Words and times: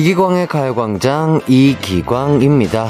이기광의 0.00 0.46
가요광장 0.46 1.42
이기광입니다. 1.46 2.88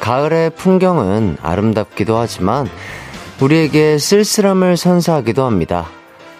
가을의 0.00 0.50
풍경은 0.50 1.36
아름답기도 1.40 2.16
하지만 2.16 2.68
우리에게 3.40 3.96
쓸쓸함을 3.96 4.76
선사하기도 4.76 5.44
합니다. 5.44 5.86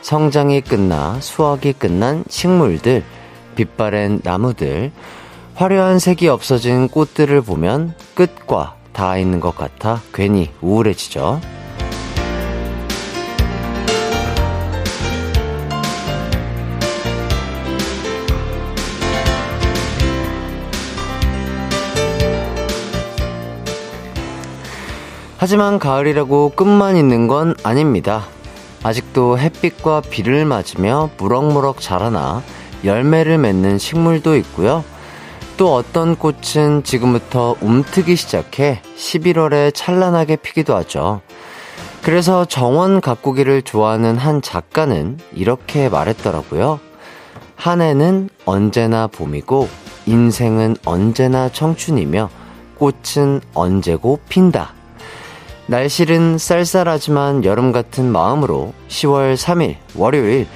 성장이 0.00 0.62
끝나 0.62 1.20
수확이 1.20 1.72
끝난 1.72 2.24
식물들, 2.28 3.04
빛바랜 3.54 4.22
나무들, 4.24 4.90
화려한 5.54 6.00
색이 6.00 6.26
없어진 6.26 6.88
꽃들을 6.88 7.40
보면 7.42 7.94
끝과 8.16 8.74
닿아 8.92 9.18
있는 9.18 9.38
것 9.38 9.54
같아 9.54 10.02
괜히 10.12 10.50
우울해지죠. 10.60 11.40
하지만 25.40 25.78
가을이라고 25.78 26.50
끝만 26.56 26.96
있는 26.96 27.28
건 27.28 27.54
아닙니다. 27.62 28.24
아직도 28.82 29.38
햇빛과 29.38 30.00
비를 30.00 30.44
맞으며 30.44 31.10
무럭무럭 31.16 31.80
자라나 31.80 32.42
열매를 32.84 33.38
맺는 33.38 33.78
식물도 33.78 34.36
있고요. 34.38 34.82
또 35.56 35.74
어떤 35.74 36.16
꽃은 36.16 36.82
지금부터 36.82 37.54
움트기 37.60 38.16
시작해 38.16 38.82
11월에 38.96 39.72
찬란하게 39.72 40.36
피기도 40.36 40.74
하죠. 40.74 41.20
그래서 42.02 42.44
정원 42.44 43.00
가꾸기를 43.00 43.62
좋아하는 43.62 44.16
한 44.16 44.42
작가는 44.42 45.18
이렇게 45.32 45.88
말했더라고요. 45.88 46.80
한 47.54 47.80
해는 47.80 48.28
언제나 48.44 49.06
봄이고 49.06 49.68
인생은 50.06 50.78
언제나 50.84 51.48
청춘이며 51.48 52.28
꽃은 52.76 53.40
언제고 53.54 54.18
핀다. 54.28 54.77
날씨는 55.68 56.38
쌀쌀하지만 56.38 57.44
여름 57.44 57.72
같은 57.72 58.10
마음으로 58.10 58.72
10월 58.88 59.36
3일 59.36 59.76
월요일 59.96 60.46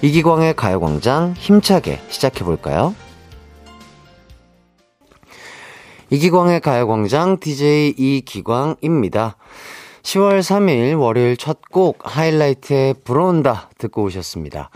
이기광의 0.00 0.54
가요광장 0.54 1.34
힘차게 1.36 2.00
시작해볼까요? 2.08 2.94
이기광의 6.10 6.60
가요광장 6.60 7.40
DJ 7.40 7.94
이기광입니다. 7.98 9.36
10월 10.02 10.38
3일 10.38 10.98
월요일 10.98 11.36
첫 11.36 11.58
곡 11.72 11.98
하이라이트의 12.04 12.94
불어온다 13.04 13.70
듣고 13.78 14.04
오셨습니다. 14.04 14.70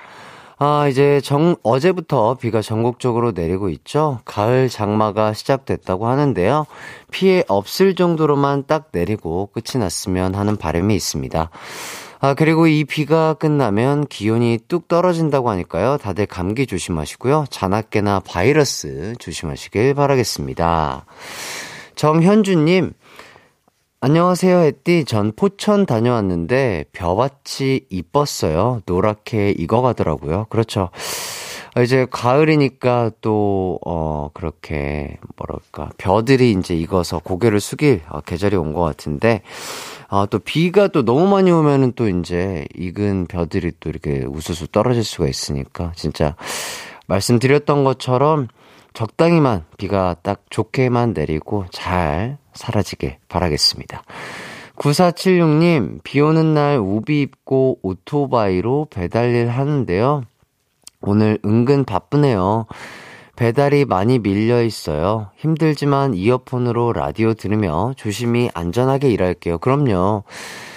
아, 0.67 0.89
이제 0.89 1.21
정, 1.21 1.57
어제부터 1.63 2.37
비가 2.37 2.63
전국적으로 2.63 3.33
내리고 3.33 3.69
있죠. 3.69 4.21
가을 4.25 4.71
장마가 4.71 5.35
시작됐다고 5.35 6.07
하는데요. 6.07 6.65
피해 7.11 7.45
없을 7.49 7.95
정도로만 7.95 8.65
딱 8.67 8.89
내리고 8.91 9.51
끝이 9.53 9.79
났으면 9.79 10.35
하는 10.35 10.57
바람이 10.57 10.95
있습니다. 10.95 11.51
아, 12.21 12.33
그리고 12.33 12.67
이 12.67 12.85
비가 12.85 13.35
끝나면 13.35 14.07
기온이 14.07 14.59
뚝 14.67 14.89
떨어진다고 14.89 15.51
하니까요. 15.51 15.99
다들 15.99 16.25
감기 16.25 16.67
조심하시고요. 16.67 17.45
자나깨나 17.51 18.21
바이러스 18.21 19.17
조심하시길 19.19 19.93
바라겠습니다. 19.93 21.05
정현주님, 21.95 22.95
안녕하세요, 24.09 24.59
햇띠. 24.59 25.07
전 25.07 25.33
포천 25.35 25.87
다녀왔는데 25.87 26.85
벼밭이 26.93 27.87
이뻤어요. 27.89 28.83
노랗게 28.85 29.53
익어가더라고요. 29.57 30.45
그렇죠. 30.51 30.91
아, 31.75 31.81
이제 31.81 32.07
가을이니까 32.11 33.13
또, 33.23 33.79
어, 33.87 34.29
그렇게, 34.35 35.17
뭐랄까, 35.37 35.89
벼들이 35.97 36.51
이제 36.53 36.77
익어서 36.77 37.19
고개를 37.19 37.61
숙일 37.61 38.03
어, 38.11 38.21
계절이 38.21 38.57
온 38.57 38.75
것 38.75 38.83
같은데, 38.83 39.41
아, 40.11 40.27
또 40.29 40.39
비가 40.39 40.89
또 40.89 41.03
너무 41.03 41.27
많이 41.27 41.51
오면은 41.51 41.93
또 41.97 42.07
이제 42.07 42.67
익은 42.77 43.27
벼들이 43.27 43.73
또 43.81 43.89
이렇게 43.89 44.27
우수수 44.29 44.69
떨어질 44.69 45.03
수가 45.03 45.29
있으니까, 45.29 45.93
진짜, 45.97 46.37
말씀드렸던 47.07 47.85
것처럼 47.85 48.49
적당히만 48.95 49.65
비가 49.77 50.15
딱 50.23 50.45
좋게만 50.49 51.13
내리고 51.13 51.67
잘 51.71 52.39
사라지길 52.55 53.19
바라겠습니다. 53.29 54.03
9476님, 54.77 56.03
비 56.03 56.21
오는 56.21 56.55
날 56.55 56.79
우비 56.79 57.21
입고 57.23 57.79
오토바이로 57.83 58.89
배달일 58.91 59.49
하는데요. 59.49 60.23
오늘 61.01 61.39
은근 61.45 61.85
바쁘네요. 61.85 62.67
배달이 63.37 63.85
많이 63.85 64.21
밀려 64.21 64.63
있어요. 64.63 65.31
힘들지만 65.37 66.15
이어폰으로 66.15 66.93
라디오 66.93 67.35
들으며 67.35 67.93
조심히 67.97 68.49
안전하게 68.55 69.11
일할게요. 69.11 69.59
그럼요. 69.59 70.23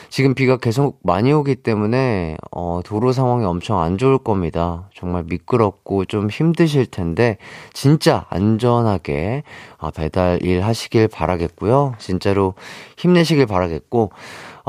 지금 0.09 0.33
비가 0.33 0.57
계속 0.57 0.99
많이 1.03 1.31
오기 1.33 1.55
때문에 1.55 2.37
어, 2.51 2.81
도로 2.83 3.11
상황이 3.11 3.45
엄청 3.45 3.79
안 3.79 3.97
좋을 3.97 4.17
겁니다. 4.17 4.89
정말 4.95 5.23
미끄럽고 5.23 6.05
좀 6.05 6.29
힘드실 6.29 6.85
텐데 6.85 7.37
진짜 7.73 8.25
안전하게 8.29 9.43
어, 9.77 9.91
배달 9.91 10.39
일 10.41 10.61
하시길 10.63 11.07
바라겠고요. 11.09 11.93
진짜로 11.99 12.53
힘내시길 12.97 13.45
바라겠고 13.45 14.11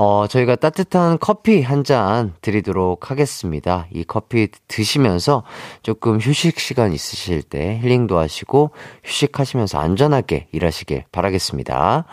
어, 0.01 0.27
저희가 0.29 0.55
따뜻한 0.57 1.19
커피 1.19 1.63
한 1.63 1.83
잔 1.85 2.35
드리도록 2.43 3.11
하겠습니다. 3.11 3.87
이 3.93 4.05
커피 4.05 4.49
드시면서 4.67 5.45
조금 5.83 6.19
휴식 6.21 6.59
시간 6.61 6.93
있으실 6.93 7.43
때 7.43 7.79
힐링도 7.81 8.19
하시고 8.19 8.73
휴식하시면서 9.05 9.79
안전하게 9.79 10.49
일하시길 10.53 11.05
바라겠습니다. 11.13 12.05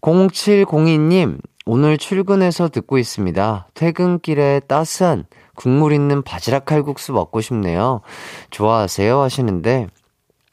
0702님, 0.00 1.38
오늘 1.68 1.98
출근해서 1.98 2.68
듣고 2.68 2.96
있습니다. 2.96 3.66
퇴근길에 3.74 4.60
따스한 4.68 5.24
국물 5.56 5.92
있는 5.92 6.22
바지락 6.22 6.64
칼국수 6.64 7.12
먹고 7.12 7.40
싶네요. 7.40 8.02
좋아하세요? 8.50 9.20
하시는데, 9.20 9.88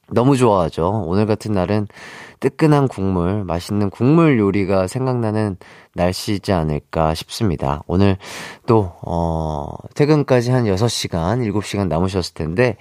너무 0.09 0.35
좋아하죠. 0.35 1.03
오늘 1.05 1.27
같은 1.27 1.51
날은 1.51 1.87
뜨끈한 2.39 2.87
국물, 2.87 3.43
맛있는 3.43 3.91
국물 3.91 4.39
요리가 4.39 4.87
생각나는 4.87 5.57
날씨지 5.93 6.51
않을까 6.51 7.13
싶습니다. 7.13 7.83
오늘 7.85 8.17
또, 8.65 8.93
어, 9.05 9.67
퇴근까지 9.93 10.49
한 10.49 10.65
6시간, 10.65 11.47
7시간 11.47 11.89
남으셨을 11.89 12.33
텐데, 12.33 12.77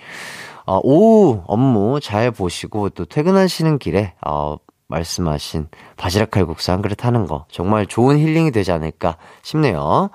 어, 0.65 0.81
오후 0.82 1.42
업무 1.47 2.00
잘 2.00 2.31
보시고 2.31 2.88
또 2.91 3.04
퇴근하시는 3.04 3.78
길에, 3.78 4.15
어, 4.26 4.56
말씀하신 4.92 5.69
바지락 5.97 6.30
칼국수 6.30 6.70
한 6.70 6.82
그릇 6.82 7.04
하는 7.04 7.26
거 7.26 7.47
정말 7.50 7.86
좋은 7.86 8.19
힐링이 8.19 8.53
되지 8.53 8.70
않을까 8.72 9.16
싶네요. 9.42 10.10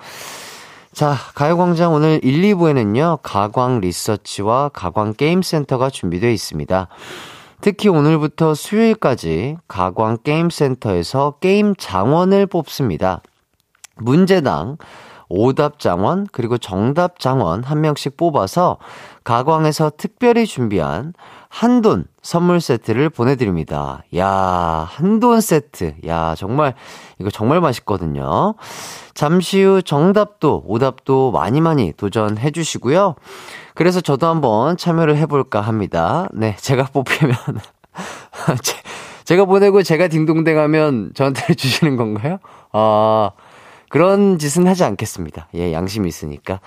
자, 0.93 1.15
가요광장 1.35 1.93
오늘 1.93 2.19
1, 2.23 2.41
2부에는요, 2.55 3.19
가광 3.21 3.81
리서치와 3.81 4.69
가광 4.69 5.13
게임센터가 5.13 5.89
준비되어 5.89 6.31
있습니다. 6.31 6.87
특히 7.61 7.89
오늘부터 7.89 8.55
수요일까지 8.55 9.57
가광 9.67 10.19
게임센터에서 10.23 11.35
게임 11.39 11.75
장원을 11.75 12.47
뽑습니다. 12.47 13.21
문제당, 13.97 14.77
오답 15.29 15.79
장원, 15.79 16.27
그리고 16.31 16.57
정답 16.57 17.19
장원 17.19 17.63
한 17.63 17.81
명씩 17.81 18.17
뽑아서 18.17 18.77
가광에서 19.23 19.91
특별히 19.97 20.45
준비한 20.45 21.13
한돈 21.57 22.05
선물 22.21 22.61
세트를 22.61 23.09
보내드립니다. 23.09 24.03
야, 24.15 24.27
한돈 24.91 25.41
세트. 25.41 25.95
야, 26.05 26.35
정말, 26.37 26.75
이거 27.17 27.31
정말 27.31 27.61
맛있거든요. 27.61 28.53
잠시 29.15 29.63
후 29.63 29.81
정답도, 29.81 30.65
오답도 30.67 31.31
많이 31.31 31.59
많이 31.59 31.93
도전해 31.93 32.51
주시고요. 32.51 33.15
그래서 33.73 34.01
저도 34.01 34.27
한번 34.27 34.77
참여를 34.77 35.17
해볼까 35.17 35.61
합니다. 35.61 36.27
네, 36.31 36.55
제가 36.59 36.89
뽑히면. 36.93 37.35
제가 39.25 39.45
보내고 39.45 39.81
제가 39.81 40.09
딩동댕 40.09 40.59
하면 40.59 41.09
저한테 41.15 41.55
주시는 41.57 41.97
건가요? 41.97 42.37
아, 42.71 43.31
그런 43.89 44.37
짓은 44.37 44.67
하지 44.67 44.83
않겠습니다. 44.83 45.47
예, 45.55 45.73
양심이 45.73 46.07
있으니까. 46.07 46.59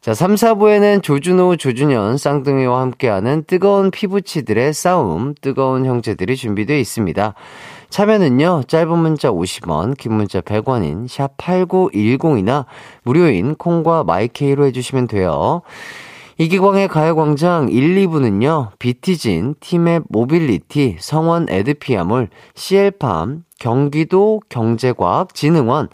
자, 0.00 0.14
3, 0.14 0.34
4부에는 0.34 1.02
조준호, 1.02 1.56
조준현, 1.56 2.16
쌍둥이와 2.16 2.80
함께하는 2.80 3.44
뜨거운 3.46 3.90
피붙이들의 3.90 4.72
싸움, 4.72 5.34
뜨거운 5.40 5.86
형제들이 5.86 6.36
준비되어 6.36 6.76
있습니다. 6.76 7.34
참여는요, 7.90 8.62
짧은 8.68 8.98
문자 8.98 9.30
50원, 9.30 9.96
긴 9.96 10.14
문자 10.14 10.40
100원인 10.40 11.06
샵8910이나 11.08 12.66
무료인 13.02 13.54
콩과 13.56 14.04
마이케이로 14.04 14.64
해주시면 14.66 15.08
돼요. 15.08 15.62
이기광의 16.38 16.88
가요광장 16.88 17.68
1, 17.68 17.96
2부는요, 18.06 18.70
비티진, 18.78 19.56
팀의 19.60 20.00
모빌리티, 20.08 20.96
성원 20.98 21.46
에드피아몰, 21.50 22.30
CL팜, 22.54 23.44
경기도 23.58 24.40
경제과학진흥원, 24.48 25.88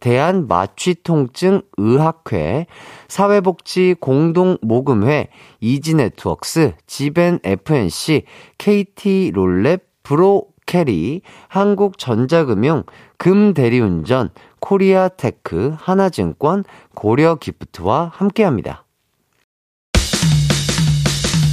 대한마취통증의학회, 0.00 2.66
사회복지 3.08 3.94
공동모금회, 4.00 5.28
이지네트웍스, 5.60 6.72
지벤 6.86 7.40
FNC, 7.44 8.22
KT롤랩, 8.58 9.80
브로캐리, 10.02 11.20
한국전자금융, 11.48 12.84
금대리운전, 13.18 14.30
코리아테크, 14.60 15.76
하나증권, 15.78 16.64
고려기프트와 16.94 18.12
함께합니다. 18.14 18.84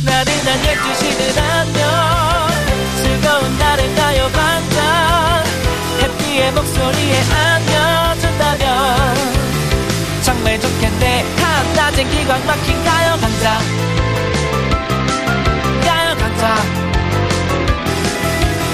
나른한 0.06 0.62
12시는 0.62 1.38
안녕. 1.38 2.08
즐거운 2.98 3.58
날을 3.60 3.96
가요 3.96 4.30
반짝 4.34 5.44
해피의 6.02 6.54
목소리에 6.54 7.16
안 7.34 7.67
한낮엔 11.98 12.10
기광 12.12 12.46
막힌 12.46 12.84
가요 12.84 13.18
강자 13.20 13.60
가요 15.82 16.16
강자 16.16 16.56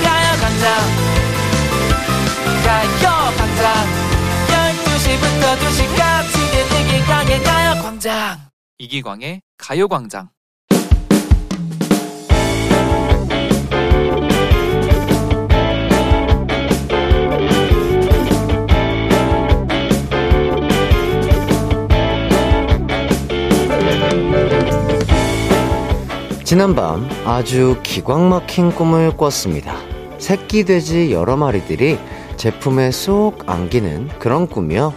가요 0.03 0.41
강자 0.41 0.65
가요 2.65 3.37
강자 3.37 3.73
12시부터 4.47 5.57
2시까지 5.57 6.35
들기광의 6.69 7.43
가요 7.43 7.81
광장. 7.81 8.39
이기광의 8.77 9.41
가요 9.57 9.87
광장 9.87 10.29
지난밤 26.44 27.10
아주 27.25 27.78
기광 27.84 28.28
막힌 28.28 28.72
꿈을 28.72 29.16
꿨습니다. 29.16 29.78
새끼 30.18 30.66
돼지 30.66 31.13
여러 31.13 31.38
마리들이 31.38 31.98
제 32.35 32.54
품에 32.54 32.91
쏙 32.92 33.50
안기는 33.50 34.10
그런 34.19 34.48
꿈이요. 34.48 34.94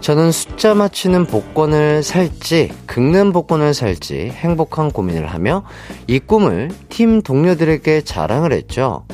저는 0.00 0.32
숫자 0.32 0.74
맞추는 0.74 1.26
복권을 1.26 2.02
살지, 2.02 2.72
긁는 2.86 3.32
복권을 3.32 3.74
살지 3.74 4.32
행복한 4.34 4.90
고민을 4.90 5.28
하며 5.28 5.62
이 6.08 6.18
꿈을 6.18 6.70
팀 6.88 7.22
동료들에게 7.22 8.00
자랑을 8.02 8.52
했죠. 8.52 9.04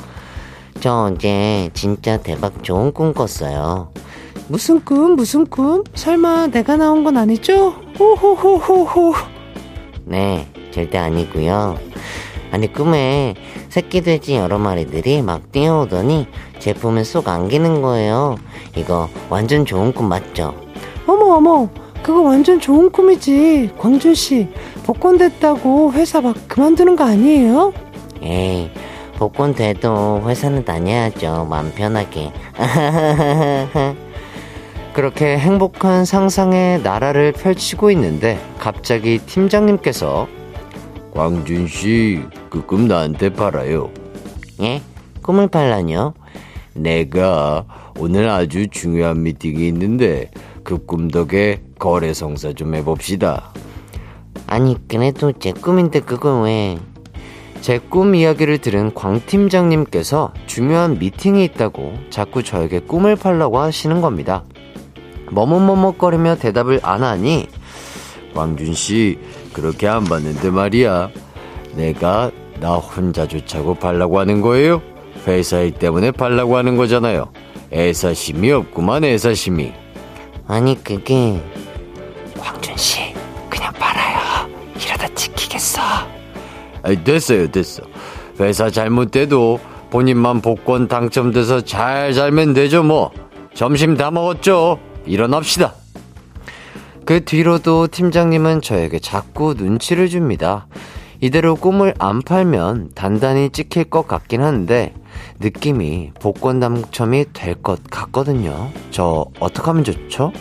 저 0.81 1.11
어제 1.13 1.69
진짜 1.75 2.17
대박 2.17 2.65
좋은 2.65 2.93
꿈 2.93 3.13
꿨어요. 3.13 3.93
무슨 4.49 4.83
꿈, 4.83 5.17
무슨 5.17 5.45
꿈? 5.45 5.85
설마 5.95 6.47
내가 6.47 6.77
나온 6.77 7.05
건 7.05 7.19
아니죠? 7.19 7.75
호호호호호. 7.99 9.15
네, 10.07 10.47
절대 10.79 10.97
아니고요. 10.97 11.77
아니 12.53 12.73
꿈에 12.73 13.35
새끼 13.69 14.01
돼지 14.01 14.37
여러 14.37 14.59
마리들이 14.59 15.23
막 15.23 15.51
뛰어오더니 15.51 16.29
제품을 16.61 17.05
쏙 17.05 17.27
안기는 17.27 17.83
거예요. 17.83 18.37
이거 18.77 19.09
완전 19.29 19.67
좋은 19.67 19.93
꿈 19.93 20.09
맞죠? 20.09 20.55
어머 21.09 21.35
어머 21.35 21.69
그거 22.01 22.23
완전 22.23 22.61
좋은 22.61 22.91
꿈이지 22.93 23.73
광준 23.77 24.15
씨 24.15 24.47
복권 24.85 25.19
됐다고 25.19 25.93
회사 25.95 26.21
막 26.21 26.37
그만두는 26.47 26.95
거 26.95 27.05
아니에요? 27.05 27.73
에이 28.23 28.71
복권 29.17 29.55
돼도 29.55 30.23
회사는 30.27 30.65
다녀야죠 30.65 31.49
마음 31.51 31.73
편하게 31.73 32.33
그렇게 34.95 35.37
행복한 35.39 36.05
상상의 36.05 36.83
나라를 36.83 37.33
펼치고 37.33 37.91
있는데 37.91 38.39
갑자기 38.59 39.19
팀장님께서 39.19 40.29
광준 41.23 41.67
씨, 41.67 42.23
그 42.49 42.65
꿈 42.65 42.87
나한테 42.87 43.31
팔아요. 43.31 43.91
예? 44.61 44.81
꿈을 45.21 45.49
팔라뇨? 45.49 46.15
내가 46.75 47.65
오늘 47.99 48.29
아주 48.29 48.69
중요한 48.69 49.25
미팅이 49.25 49.67
있는데 49.67 50.31
그 50.63 50.79
꿈 50.87 51.09
덕에 51.09 51.61
거래 51.77 52.15
성사 52.15 52.53
좀 52.53 52.73
해봅시다. 52.77 53.51
아니, 54.47 54.77
그래도 54.87 55.33
제 55.33 55.51
꿈인데 55.51 55.99
그건 56.03 56.45
왜? 56.45 56.79
제 57.63 57.81
꿈 57.81 58.15
이야기를 58.15 58.59
들은 58.59 58.95
광 58.95 59.21
팀장님께서 59.27 60.33
중요한 60.47 61.01
미팅이 61.01 61.43
있다고 61.47 61.95
자꾸 62.11 62.45
저에게 62.45 62.79
꿈을 62.79 63.17
팔라고 63.17 63.59
하시는 63.59 64.01
겁니다. 64.01 64.45
머뭇머뭇거리며 65.33 66.37
대답을 66.37 66.79
안 66.85 67.03
하니 67.03 67.49
광준 68.35 68.73
씨, 68.75 69.19
그렇게 69.61 69.89
안 69.89 70.05
봤는데 70.05 70.51
말이야. 70.51 71.11
내가 71.75 72.31
나 72.61 72.75
혼자 72.75 73.27
좋자고 73.27 73.75
팔라고 73.75 74.19
하는 74.19 74.41
거예요? 74.41 74.81
회사일 75.27 75.73
때문에 75.73 76.13
팔라고 76.13 76.57
하는 76.57 76.77
거잖아요. 76.77 77.29
애사심이 77.73 78.51
없구만, 78.53 79.05
애사심이. 79.05 79.73
아니, 80.47 80.83
그게. 80.83 81.43
광준 82.39 82.77
씨, 82.77 83.01
그냥 83.51 83.73
팔아요. 83.75 84.49
이러다 84.81 85.09
지키겠어. 85.15 85.81
아이, 86.83 87.03
됐어요, 87.05 87.51
됐어. 87.51 87.83
회사 88.41 88.71
잘못돼도 88.71 89.61
본인만 89.91 90.41
복권 90.41 90.89
당첨돼서 90.89 91.61
잘 91.63 92.15
살면 92.15 92.55
되죠, 92.55 92.83
뭐. 92.83 93.11
점심 93.55 93.97
다 93.97 94.11
먹었죠? 94.11 94.79
일어납시다. 95.05 95.75
그 97.09 97.25
뒤로도 97.25 97.87
팀장님은 97.87 98.61
저에게 98.61 98.99
자꾸 98.99 99.55
눈치를 99.57 100.11
줍니다. 100.11 100.67
이대로 101.23 101.55
꿈을 101.55 101.95
안 101.99 102.21
팔면 102.21 102.91
단단히 102.95 103.49
찍힐 103.49 103.85
것 103.85 104.07
같긴 104.07 104.43
한데 104.43 104.93
느낌이 105.41 106.13
복권 106.21 106.61
당첨이 106.61 107.33
될 107.33 107.63
것 107.63 107.81
같거든요. 107.91 108.69
저 108.91 109.25
어떡하면 109.41 109.85
좋죠? 109.85 110.33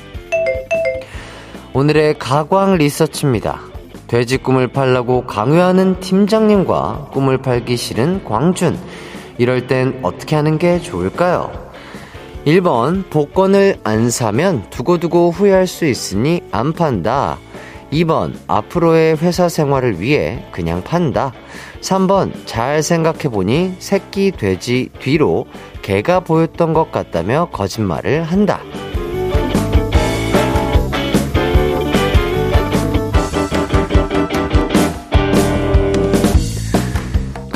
오늘의 1.72 2.20
가광 2.20 2.76
리서치입니다. 2.76 3.62
돼지 4.08 4.38
꿈을 4.38 4.68
팔라고 4.68 5.26
강요하는 5.26 6.02
팀장님과 6.02 7.12
꿈을 7.14 7.38
팔기 7.38 7.78
싫은 7.78 8.26
광준. 8.26 8.78
이럴 9.38 9.68
땐 9.68 10.02
어떻게 10.04 10.36
하는 10.36 10.58
게 10.58 10.82
좋을까요? 10.82 11.67
1번, 12.48 13.10
복권을 13.10 13.76
안 13.84 14.10
사면 14.10 14.70
두고두고 14.70 15.32
후회할 15.32 15.68
수 15.68 15.84
있으니 15.84 16.42
안 16.50 16.72
판다. 16.72 17.38
2번, 17.92 18.36
앞으로의 18.48 19.18
회사 19.18 19.50
생활을 19.50 20.00
위해 20.00 20.46
그냥 20.54 20.82
판다. 20.82 21.34
3번, 21.82 22.32
잘 22.46 22.82
생각해보니 22.82 23.76
새끼 23.80 24.32
돼지 24.32 24.90
뒤로 25.02 25.46
개가 25.82 26.22
보였던 26.22 26.72
것 26.72 26.90
같다며 26.90 27.50
거짓말을 27.52 28.24
한다. 28.24 28.62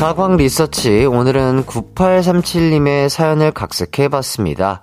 가광 0.01 0.37
리서치 0.37 1.05
오늘은 1.05 1.65
9837님의 1.65 3.07
사연을 3.07 3.51
각색해 3.51 4.07
봤습니다. 4.07 4.81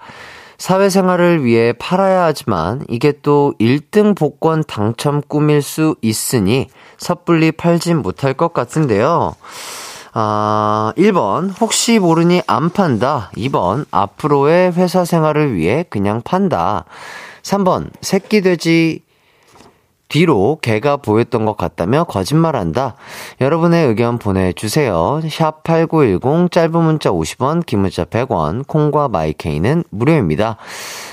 사회생활을 0.59 1.45
위해 1.45 1.73
팔아야 1.73 2.23
하지만 2.23 2.85
이게 2.89 3.13
또 3.21 3.53
1등 3.59 4.17
복권 4.17 4.63
당첨 4.63 5.21
꿈일 5.27 5.61
수 5.61 5.97
있으니 6.03 6.69
섣불리 6.99 7.51
팔진 7.51 8.01
못할 8.01 8.33
것 8.33 8.53
같은데요. 8.53 9.35
아, 10.13 10.93
1번, 10.97 11.51
혹시 11.61 11.99
모르니 11.99 12.43
안 12.47 12.71
판다. 12.71 13.33
2번, 13.37 13.87
앞으로의 13.91 14.71
회사 14.75 15.05
생활을 15.05 15.57
위해 15.57 15.85
그냥 15.91 16.23
판다. 16.23 16.85
3번, 17.43 17.91
새끼 18.03 18.41
돼지 18.41 19.01
뒤로 20.09 20.59
개가 20.63 20.97
보였던 20.99 21.45
것 21.45 21.57
같다며 21.57 22.05
거짓말한다. 22.05 22.95
여러분의 23.41 23.87
의견 23.87 24.19
보내주세요. 24.19 25.21
샵 25.31 25.63
8910 25.63 26.51
짧은 26.51 26.83
문자 26.83 27.11
50원, 27.11 27.65
긴 27.65 27.81
문자 27.81 28.05
100원, 28.05 28.67
콩과 28.67 29.09
마이케이는 29.09 29.85
무료입니다. 29.91 30.57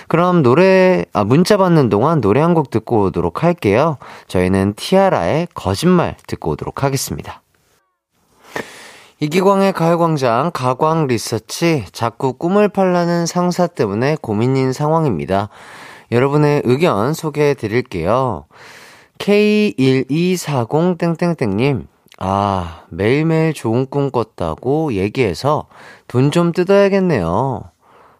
그럼 0.08 0.44
노래, 0.44 1.06
아, 1.14 1.24
문자 1.24 1.58
받는 1.58 1.90
동안 1.90 2.22
노래 2.22 2.42
한 2.42 2.56
곡 2.56 2.70
듣고 2.70 3.04
오도록 3.06 3.44
할게요. 3.44 3.98
저희는 4.28 4.76
티아라의 4.78 5.50
거짓말 5.54 6.16
듣고 6.26 6.52
오도록 6.52 6.84
하겠습니다. 6.84 7.42
이기광의 9.20 9.74
가요광장 9.74 10.52
가광 10.54 11.08
리서치 11.08 11.86
자꾸 11.92 12.34
꿈을 12.34 12.70
팔라는 12.70 13.26
상사 13.26 13.68
때문에 13.68 14.16
고민인 14.22 14.72
상황입니다. 14.72 15.50
여러분의 16.12 16.62
의견 16.66 17.14
소개해 17.14 17.56
드릴게요. 17.56 18.46
K1240땡땡땡님, 19.20 21.88
아, 22.20 22.84
매일매일 22.90 23.54
좋은 23.54 23.86
꿈 23.90 24.12
꿨다고 24.12 24.94
얘기해서 24.94 25.68
돈 26.08 26.32
좀 26.32 26.52
뜯어야겠네요. 26.52 27.64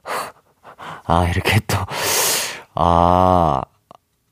아, 1.06 1.28
이렇게 1.30 1.60
또, 1.68 1.78
아, 2.76 3.62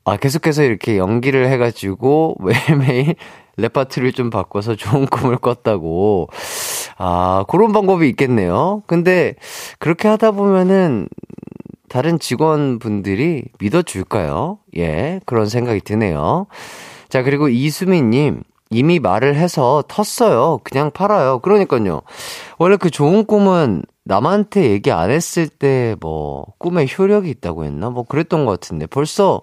아, 0.04 0.16
계속해서 0.16 0.62
이렇게 0.62 0.98
연기를 0.98 1.48
해가지고 1.48 2.36
매일매일 2.40 3.14
레파토리를 3.56 4.12
좀 4.12 4.30
바꿔서 4.30 4.74
좋은 4.74 5.06
꿈을 5.06 5.36
꿨다고. 5.38 6.28
아, 6.98 7.44
그런 7.48 7.72
방법이 7.72 8.08
있겠네요. 8.10 8.82
근데 8.86 9.34
그렇게 9.78 10.08
하다 10.08 10.32
보면은 10.32 11.08
다른 11.94 12.18
직원분들이 12.18 13.44
믿어줄까요? 13.60 14.58
예, 14.76 15.20
그런 15.26 15.48
생각이 15.48 15.80
드네요. 15.80 16.48
자, 17.08 17.22
그리고 17.22 17.48
이수민님, 17.48 18.42
이미 18.70 18.98
말을 18.98 19.36
해서 19.36 19.84
텄어요. 19.86 20.64
그냥 20.64 20.90
팔아요. 20.90 21.38
그러니까요. 21.38 22.02
원래 22.58 22.76
그 22.76 22.90
좋은 22.90 23.24
꿈은 23.24 23.84
남한테 24.02 24.70
얘기 24.70 24.90
안 24.90 25.12
했을 25.12 25.46
때 25.46 25.94
뭐 26.00 26.46
꿈에 26.58 26.84
효력이 26.98 27.30
있다고 27.30 27.64
했나? 27.64 27.90
뭐 27.90 28.02
그랬던 28.02 28.44
것 28.44 28.50
같은데 28.50 28.86
벌써 28.86 29.42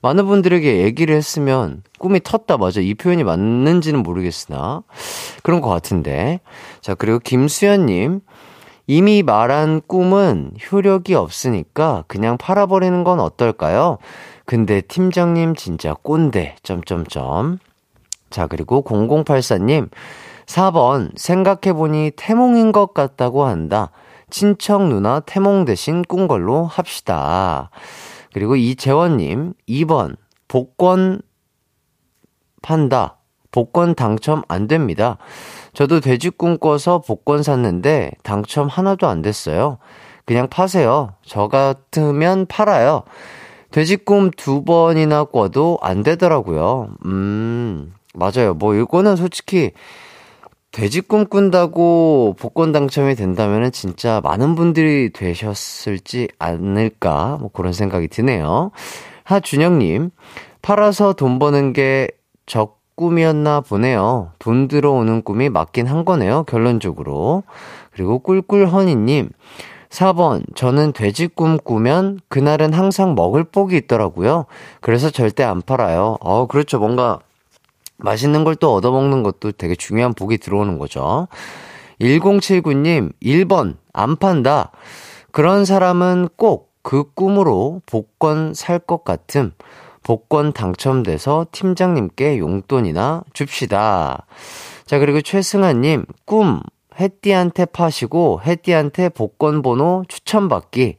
많은 0.00 0.26
분들에게 0.26 0.82
얘기를 0.82 1.14
했으면 1.14 1.84
꿈이 2.00 2.18
텄다 2.18 2.58
맞아. 2.58 2.80
이 2.80 2.94
표현이 2.94 3.22
맞는지는 3.22 4.02
모르겠으나 4.02 4.82
그런 5.44 5.60
것 5.60 5.68
같은데. 5.68 6.40
자, 6.80 6.96
그리고 6.96 7.20
김수현님. 7.20 8.22
이미 8.86 9.22
말한 9.22 9.82
꿈은 9.86 10.52
효력이 10.70 11.14
없으니까 11.14 12.04
그냥 12.08 12.36
팔아버리는 12.36 13.04
건 13.04 13.20
어떨까요? 13.20 13.98
근데 14.44 14.80
팀장님 14.80 15.54
진짜 15.54 15.94
꼰대. 15.94 16.56
점점점. 16.62 17.58
자, 18.30 18.46
그리고 18.46 18.82
0084님. 18.82 19.88
4번 20.46 21.16
생각해보니 21.16 22.12
태몽인 22.16 22.72
것 22.72 22.92
같다고 22.94 23.44
한다. 23.44 23.90
친척 24.30 24.88
누나 24.88 25.20
태몽 25.20 25.64
대신 25.64 26.02
꾼 26.02 26.26
걸로 26.26 26.64
합시다. 26.64 27.70
그리고 28.32 28.56
이재원님, 28.56 29.52
2번, 29.68 30.16
복권 30.48 31.20
판다. 32.62 33.18
복권 33.50 33.94
당첨 33.94 34.42
안 34.48 34.66
됩니다. 34.66 35.18
저도 35.74 36.00
돼지 36.00 36.30
꿈꿔서 36.30 37.00
복권 37.00 37.42
샀는데 37.42 38.12
당첨 38.22 38.68
하나도 38.68 39.06
안 39.06 39.22
됐어요. 39.22 39.78
그냥 40.24 40.48
파세요. 40.48 41.14
저 41.24 41.48
같으면 41.48 42.46
팔아요. 42.46 43.02
돼지 43.70 43.96
꿈 43.96 44.30
두 44.30 44.64
번이나 44.64 45.24
꿔도 45.24 45.78
안 45.80 46.02
되더라고요. 46.02 46.90
음, 47.06 47.94
맞아요. 48.14 48.54
뭐 48.54 48.74
이거는 48.74 49.16
솔직히 49.16 49.72
돼지 50.72 51.00
꿈꾼다고 51.00 52.36
복권 52.38 52.72
당첨이 52.72 53.14
된다면 53.14 53.72
진짜 53.72 54.20
많은 54.22 54.54
분들이 54.54 55.10
되셨을지 55.12 56.28
않을까 56.38 57.38
뭐 57.40 57.50
그런 57.52 57.72
생각이 57.72 58.08
드네요. 58.08 58.70
하준영님 59.24 60.10
팔아서 60.60 61.14
돈 61.14 61.38
버는 61.38 61.72
게 61.72 62.08
적 62.46 62.81
꿈이었나 63.02 63.60
보네요. 63.60 64.30
돈 64.38 64.68
들어오는 64.68 65.22
꿈이 65.22 65.48
맞긴 65.48 65.86
한 65.86 66.04
거네요. 66.04 66.44
결론적으로. 66.44 67.42
그리고 67.92 68.20
꿀꿀허니님 68.20 69.30
4번, 69.90 70.42
저는 70.54 70.92
돼지 70.92 71.26
꿈 71.26 71.58
꾸면 71.58 72.20
그날은 72.28 72.72
항상 72.72 73.14
먹을 73.14 73.44
복이 73.44 73.76
있더라고요. 73.76 74.46
그래서 74.80 75.10
절대 75.10 75.42
안 75.42 75.60
팔아요. 75.60 76.16
어, 76.20 76.46
그렇죠. 76.46 76.78
뭔가 76.78 77.18
맛있는 77.98 78.44
걸 78.44 78.54
또 78.54 78.72
얻어먹는 78.74 79.22
것도 79.22 79.52
되게 79.52 79.74
중요한 79.74 80.14
복이 80.14 80.38
들어오는 80.38 80.78
거죠. 80.78 81.28
1079님, 82.00 83.12
1번, 83.22 83.76
안 83.92 84.16
판다. 84.16 84.70
그런 85.32 85.64
사람은 85.64 86.28
꼭 86.36 86.72
그 86.82 87.04
꿈으로 87.14 87.80
복권 87.86 88.54
살 88.54 88.78
것 88.80 89.04
같음. 89.04 89.52
복권 90.02 90.52
당첨돼서 90.52 91.46
팀장님께 91.52 92.38
용돈이나 92.38 93.22
줍시다. 93.32 94.26
자, 94.86 94.98
그리고 94.98 95.20
최승아님, 95.22 96.04
꿈, 96.24 96.60
햇띠한테 97.00 97.64
파시고, 97.66 98.42
햇띠한테 98.44 99.08
복권 99.08 99.62
번호 99.62 100.04
추천받기. 100.08 100.96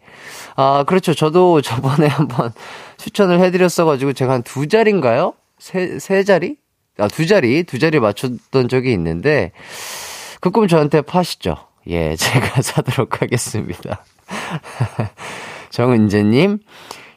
아, 0.56 0.84
그렇죠. 0.88 1.14
저도 1.14 1.62
저번에 1.64 2.08
한번 2.08 2.52
추천을 2.98 3.40
해드렸어 3.40 3.86
가지고, 3.86 4.14
제가 4.14 4.34
한 4.34 4.44
두 4.44 4.68
자리인가요? 4.68 5.34
세, 5.60 6.00
세 6.00 6.24
자리? 6.24 6.58
아, 6.98 7.08
두 7.08 7.26
자리, 7.28 7.64
두 7.64 7.78
자리 7.80 8.00
맞췄던 8.00 8.70
적이 8.70 8.94
있는데, 8.94 9.52
그 10.40 10.50
꿈 10.52 10.68
저한테 10.68 11.02
파시죠. 11.02 11.56
예, 11.88 12.16
제가 12.18 12.62
사도록 12.62 13.22
하겠습니다. 13.22 14.04
정은재님, 15.70 16.60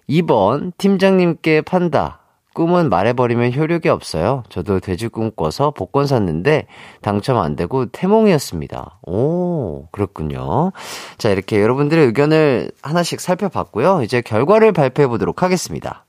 2번, 0.08 0.72
팀장님께 0.78 1.62
판다. 1.62 2.20
꿈은 2.54 2.88
말해버리면 2.88 3.52
효력이 3.52 3.90
없어요. 3.90 4.42
저도 4.48 4.80
돼지 4.80 5.08
꿈 5.08 5.30
꿔서 5.30 5.72
복권 5.72 6.06
샀는데 6.06 6.66
당첨 7.02 7.36
안 7.36 7.54
되고 7.54 7.84
태몽이었습니다. 7.86 9.00
오, 9.06 9.88
그렇군요. 9.92 10.72
자, 11.18 11.28
이렇게 11.28 11.60
여러분들의 11.60 12.06
의견을 12.06 12.70
하나씩 12.80 13.20
살펴봤고요. 13.20 14.00
이제 14.02 14.22
결과를 14.22 14.72
발표해 14.72 15.06
보도록 15.06 15.42
하겠습니다. 15.42 16.06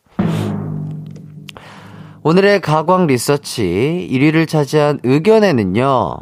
오늘의 2.23 2.61
가광 2.61 3.07
리서치 3.07 4.07
1위를 4.11 4.47
차지한 4.47 4.99
의견에는요. 5.03 6.17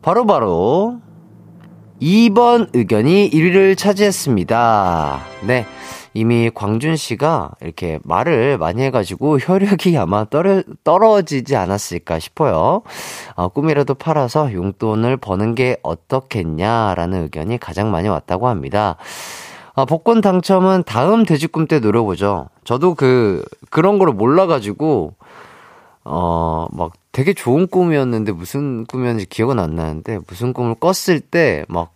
바로바로 0.00 0.26
바로 0.26 1.00
2번 2.00 2.68
의견이 2.72 3.30
1위를 3.30 3.76
차지했습니다. 3.76 5.20
네. 5.46 5.66
이미 6.18 6.50
광준 6.52 6.96
씨가 6.96 7.52
이렇게 7.60 8.00
말을 8.02 8.58
많이 8.58 8.82
해가지고 8.82 9.38
효력이 9.38 9.96
아마 9.96 10.24
떨어, 10.24 10.64
떨어지지 10.82 11.54
않았을까 11.54 12.18
싶어요. 12.18 12.82
어, 13.36 13.48
꿈이라도 13.48 13.94
팔아서 13.94 14.52
용돈을 14.52 15.18
버는 15.18 15.54
게 15.54 15.76
어떻겠냐라는 15.84 17.22
의견이 17.22 17.58
가장 17.58 17.92
많이 17.92 18.08
왔다고 18.08 18.48
합니다. 18.48 18.96
아, 19.76 19.84
복권 19.84 20.20
당첨은 20.20 20.82
다음 20.86 21.24
돼지꿈 21.24 21.68
때 21.68 21.78
노려보죠. 21.78 22.48
저도 22.64 22.96
그, 22.96 23.44
그런 23.70 24.00
거를 24.00 24.12
몰라가지고, 24.12 25.14
어, 26.02 26.66
막 26.72 26.94
되게 27.12 27.32
좋은 27.32 27.68
꿈이었는데 27.68 28.32
무슨 28.32 28.86
꿈이었는지 28.86 29.28
기억은 29.28 29.60
안 29.60 29.76
나는데 29.76 30.18
무슨 30.26 30.52
꿈을 30.52 30.74
꿨을 30.74 31.20
때 31.20 31.64
막, 31.68 31.92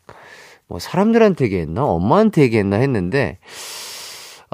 뭐 0.68 0.78
사람들한테 0.78 1.46
얘기했나? 1.46 1.84
엄마한테 1.84 2.42
얘기했나 2.42 2.76
했는데, 2.76 3.38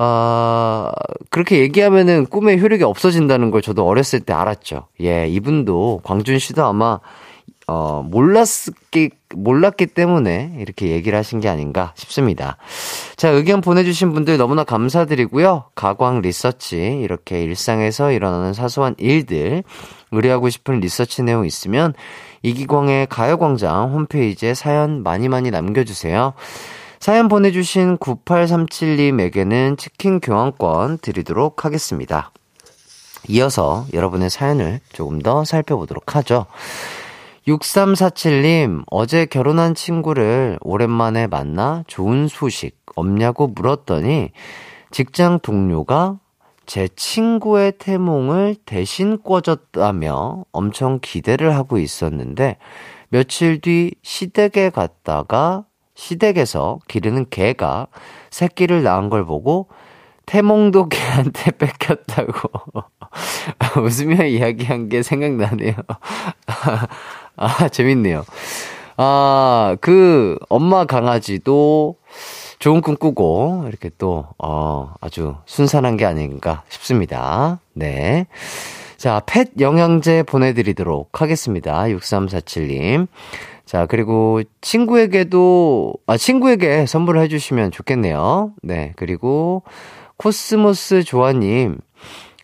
아, 0.01 0.93
그렇게 1.29 1.59
얘기하면은 1.59 2.27
꿈의 2.27 2.61
효력이 2.61 2.85
없어진다는 2.85 3.51
걸 3.51 3.63
저도 3.63 3.85
어렸을 3.85 4.21
때 4.21 4.33
알았죠. 4.33 4.87
예, 5.03 5.27
이분도, 5.27 6.03
광준 6.05 6.39
씨도 6.39 6.65
아마 6.65 7.01
어, 7.67 8.03
몰랐기, 8.09 9.11
몰랐기 9.35 9.87
때문에 9.87 10.55
이렇게 10.61 10.91
얘기를 10.91 11.19
하신 11.19 11.41
게 11.41 11.49
아닌가 11.49 11.93
싶습니다. 11.97 12.57
자, 13.17 13.29
의견 13.29 13.61
보내주신 13.61 14.13
분들 14.13 14.39
너무나 14.39 14.63
감사드리고요. 14.63 15.65
가광 15.75 16.23
리서치, 16.23 17.01
이렇게 17.03 17.43
일상에서 17.43 18.13
일어나는 18.13 18.55
사소한 18.55 18.95
일들, 18.99 19.65
의뢰하고 20.13 20.49
싶은 20.49 20.79
리서치 20.79 21.25
내용 21.25 21.45
있으면 21.45 21.93
이기광의 22.43 23.09
가요광장 23.09 23.93
홈페이지에 23.93 24.55
사연 24.55 25.03
많이 25.03 25.29
많이 25.29 25.51
남겨주세요. 25.51 26.35
사연 27.01 27.29
보내주신 27.29 27.99
9837님에게는 27.99 29.79
치킨 29.79 30.19
교환권 30.21 30.99
드리도록 30.99 31.65
하겠습니다. 31.65 32.33
이어서 33.29 33.87
여러분의 33.93 34.31
사연을 34.31 34.81
조금 34.93 35.21
더 35.21 35.45
살펴보도록 35.45 36.17
하죠. 36.17 36.47
6347님, 37.47 38.83
어제 38.91 39.27
결혼한 39.27 39.75
친구를 39.75 40.59
오랜만에 40.61 41.29
만나 41.29 41.85
좋은 41.87 42.29
소식 42.29 42.77
없냐고 42.97 43.47
물었더니 43.47 44.33
직장 44.91 45.39
동료가 45.39 46.19
제 46.67 46.89
친구의 46.89 47.73
태몽을 47.79 48.57
대신 48.67 49.23
꿔줬다며 49.23 50.45
엄청 50.53 50.99
기대를 51.01 51.55
하고 51.55 51.79
있었는데 51.79 52.59
며칠 53.09 53.61
뒤 53.61 53.93
시댁에 54.03 54.71
갔다가 54.71 55.65
시댁에서 55.99 56.79
기르는 56.87 57.27
개가 57.29 57.89
새끼를 58.31 58.85
낳은 58.85 59.11
걸 59.11 59.27
보고 59.27 59.67
태몽도 60.27 60.89
개한테 60.89 61.51
뺏겼다고 61.59 62.33
웃으며 63.83 64.25
이야기한 64.25 64.89
게 64.89 65.03
생각나네요. 65.03 65.75
아, 67.37 67.69
재밌네요. 67.69 68.25
아, 68.97 69.77
그, 69.81 70.39
엄마 70.49 70.85
강아지도 70.85 71.97
좋은 72.59 72.81
꿈 72.81 72.97
꾸고, 72.97 73.65
이렇게 73.69 73.91
또, 73.97 74.27
어, 74.39 74.95
아주 75.01 75.37
순산한 75.47 75.97
게 75.97 76.05
아닌가 76.05 76.63
싶습니다. 76.69 77.61
네. 77.75 78.27
자, 78.97 79.23
펫 79.27 79.51
영양제 79.61 80.25
보내 80.25 80.53
드리도록 80.53 81.23
하겠습니다. 81.23 81.85
6347님. 81.85 83.07
자, 83.69 83.85
그리고 83.85 84.41
친구에게도, 84.63 85.93
아, 86.07 86.17
친구에게 86.17 86.87
선물을 86.87 87.21
해주시면 87.21 87.71
좋겠네요. 87.71 88.55
네. 88.63 88.95
그리고 88.97 89.63
코스모스 90.17 91.03
조아님, 91.05 91.77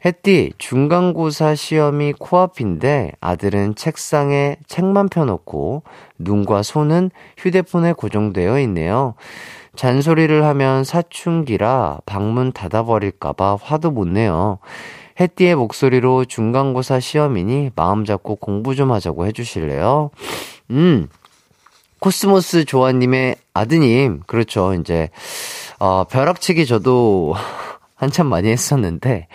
햇띠, 0.04 0.52
중간고사 0.58 1.54
시험이 1.54 2.12
코앞인데 2.12 3.12
아들은 3.22 3.74
책상에 3.74 4.58
책만 4.66 5.08
펴놓고 5.08 5.84
눈과 6.18 6.62
손은 6.62 7.10
휴대폰에 7.38 7.94
고정되어 7.94 8.60
있네요. 8.60 9.14
잔소리를 9.76 10.44
하면 10.44 10.84
사춘기라 10.84 12.00
방문 12.04 12.52
닫아버릴까봐 12.52 13.56
화도 13.62 13.92
못 13.92 14.06
내요. 14.06 14.58
햇띠의 15.18 15.54
목소리로 15.54 16.24
중간고사 16.24 17.00
시험이니 17.00 17.70
마음 17.76 18.04
잡고 18.04 18.36
공부 18.36 18.74
좀 18.74 18.90
하자고 18.92 19.26
해주실래요? 19.26 20.10
음, 20.70 21.08
코스모스 22.00 22.64
조아님의 22.64 23.36
아드님, 23.54 24.22
그렇죠. 24.26 24.74
이제, 24.74 25.10
어, 25.78 26.04
벼락치기 26.04 26.66
저도 26.66 27.34
한참 27.94 28.26
많이 28.26 28.50
했었는데, 28.50 29.28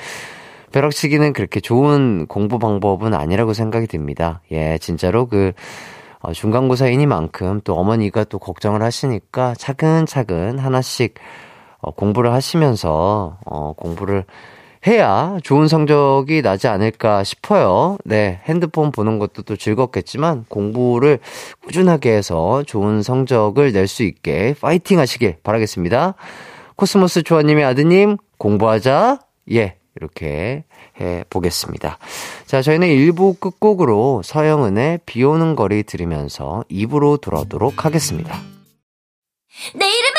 벼락치기는 0.71 1.33
그렇게 1.33 1.59
좋은 1.61 2.27
공부 2.27 2.59
방법은 2.59 3.13
아니라고 3.13 3.53
생각이 3.53 3.87
듭니다. 3.87 4.41
예, 4.51 4.77
진짜로 4.79 5.25
그, 5.27 5.53
어, 6.19 6.33
중간고사이니만큼 6.33 7.61
또 7.63 7.75
어머니가 7.75 8.25
또 8.25 8.37
걱정을 8.37 8.83
하시니까 8.83 9.55
차근차근 9.55 10.59
하나씩 10.59 11.15
어, 11.81 11.91
공부를 11.91 12.33
하시면서, 12.33 13.37
어, 13.45 13.73
공부를 13.73 14.25
해야 14.87 15.37
좋은 15.43 15.67
성적이 15.67 16.41
나지 16.41 16.67
않을까 16.67 17.23
싶어요. 17.23 17.97
네, 18.05 18.39
핸드폰 18.45 18.91
보는 18.91 19.19
것도 19.19 19.43
또 19.43 19.55
즐겁겠지만 19.55 20.45
공부를 20.47 21.19
꾸준하게 21.65 22.11
해서 22.11 22.63
좋은 22.63 23.01
성적을 23.03 23.73
낼 23.73 23.87
수 23.87 24.03
있게 24.03 24.55
파이팅 24.61 24.99
하시길 24.99 25.37
바라겠습니다. 25.43 26.13
코스모스 26.75 27.23
조아님의 27.23 27.65
아드님, 27.65 28.17
공부하자. 28.37 29.19
예, 29.51 29.75
이렇게 29.95 30.63
해 31.01 31.23
보겠습니다. 31.29 31.97
자, 32.45 32.61
저희는 32.61 32.87
1부 32.87 33.39
끝곡으로 33.39 34.21
서영은의 34.23 34.99
비 35.05 35.23
오는 35.23 35.55
거리 35.55 35.83
들으면서 35.83 36.63
2부로 36.71 37.19
돌아오도록 37.19 37.83
하겠습니다. 37.85 38.39
내 39.75 39.85
이름은 39.85 40.18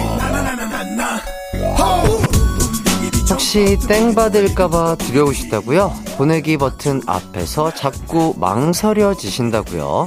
혹시 3.29 3.77
땡 3.87 4.13
받을까봐 4.13 4.95
두려우시다고요? 4.95 5.93
보내기 6.17 6.57
버튼 6.57 7.01
앞에서 7.05 7.73
자꾸 7.73 8.33
망설여지신다고요? 8.37 10.05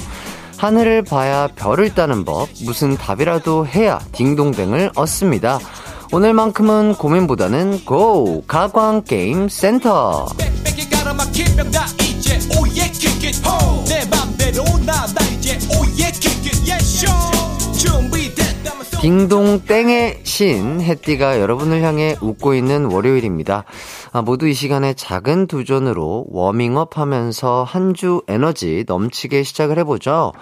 하늘을 0.57 1.03
봐야 1.03 1.49
별을 1.49 1.95
따는 1.95 2.25
법, 2.25 2.49
무슨 2.65 2.97
답이라도 2.97 3.67
해야 3.67 3.99
딩동댕을 4.13 4.93
얻습니다. 4.95 5.59
오늘만큼은 6.13 6.95
고민보다는 6.95 7.85
고! 7.85 8.45
가광게임 8.47 9.49
센터! 9.49 10.27
내 13.87 14.05
맘대로 14.07 14.65
나나 14.87 15.21
이제 15.37 15.59
오예 15.77 16.11
킥잇 16.13 16.69
예쇼 16.69 17.34
딩동땡의 19.05 20.21
신, 20.23 20.81
햇띠가 20.81 21.39
여러분을 21.39 21.83
향해 21.83 22.17
웃고 22.23 22.55
있는 22.55 22.87
월요일입니다. 22.87 23.65
아, 24.13 24.23
모두 24.23 24.49
이 24.49 24.55
시간에 24.55 24.95
작은 24.95 25.47
도전으로 25.47 26.25
워밍업 26.31 26.97
하면서 26.97 27.65
한 27.65 27.93
주 27.93 28.23
에너지 28.29 28.85
넘치게 28.87 29.43
시작을 29.43 29.77
해보죠. 29.81 30.33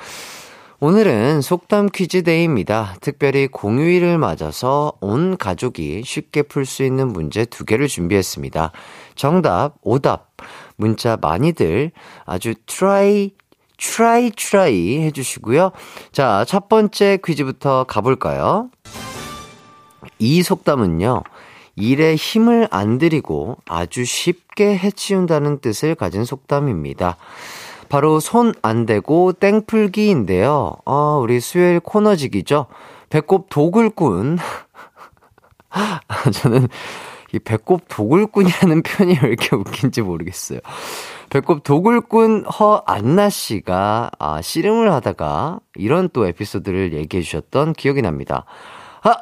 오늘은 0.79 1.41
속담 1.41 1.89
퀴즈 1.93 2.23
day입니다. 2.23 2.95
특별히 3.01 3.49
공휴일을 3.49 4.17
맞아서 4.19 4.93
온 5.01 5.37
가족이 5.37 6.03
쉽게 6.05 6.43
풀 6.43 6.65
수 6.65 6.85
있는 6.85 7.09
문제 7.09 7.45
두 7.45 7.65
개를 7.65 7.89
준비했습니다. 7.89 8.71
정답, 9.17 9.75
오답, 9.83 10.29
문자 10.77 11.19
많이들 11.21 11.91
아주 12.25 12.55
try, 12.67 13.33
try, 13.83 14.31
try 14.31 15.01
해주시고요. 15.01 15.73
자, 16.13 16.45
첫 16.47 16.69
번째 16.69 17.19
퀴즈부터 17.25 17.85
가볼까요? 17.85 18.71
이 20.21 20.43
속담은요, 20.43 21.25
일에 21.75 22.15
힘을 22.15 22.69
안 22.71 22.99
들이고 22.99 23.57
아주 23.67 24.05
쉽게 24.05 24.79
해치운다는 24.79 25.59
뜻을 25.59 25.97
가진 25.97 26.25
속담입니다. 26.25 27.17
바로 27.89 28.21
손 28.21 28.55
안 28.63 28.87
대고 28.87 29.33
땡풀기인데요. 29.35 30.77
아, 30.87 31.19
우리 31.21 31.41
수요일 31.41 31.81
코너직이죠. 31.81 32.67
배꼽 33.11 33.49
도굴꾼. 33.51 34.39
저는 36.33 36.69
이 37.35 37.39
배꼽 37.41 37.83
도굴꾼이라는 37.89 38.83
표현이 38.85 39.19
왜 39.23 39.29
이렇게 39.29 39.57
웃긴지 39.57 40.03
모르겠어요. 40.03 40.61
배꼽 41.33 41.63
도굴꾼 41.63 42.45
허안나 42.45 43.31
씨가 43.31 44.11
아, 44.19 44.43
씨름을 44.43 44.93
하다가 44.93 45.61
이런 45.77 46.11
또 46.13 46.27
에피소드를 46.27 46.93
얘기해 46.93 47.23
주셨던 47.23 47.73
기억이 47.73 48.03
납니다. 48.03 48.45
아, 49.03 49.15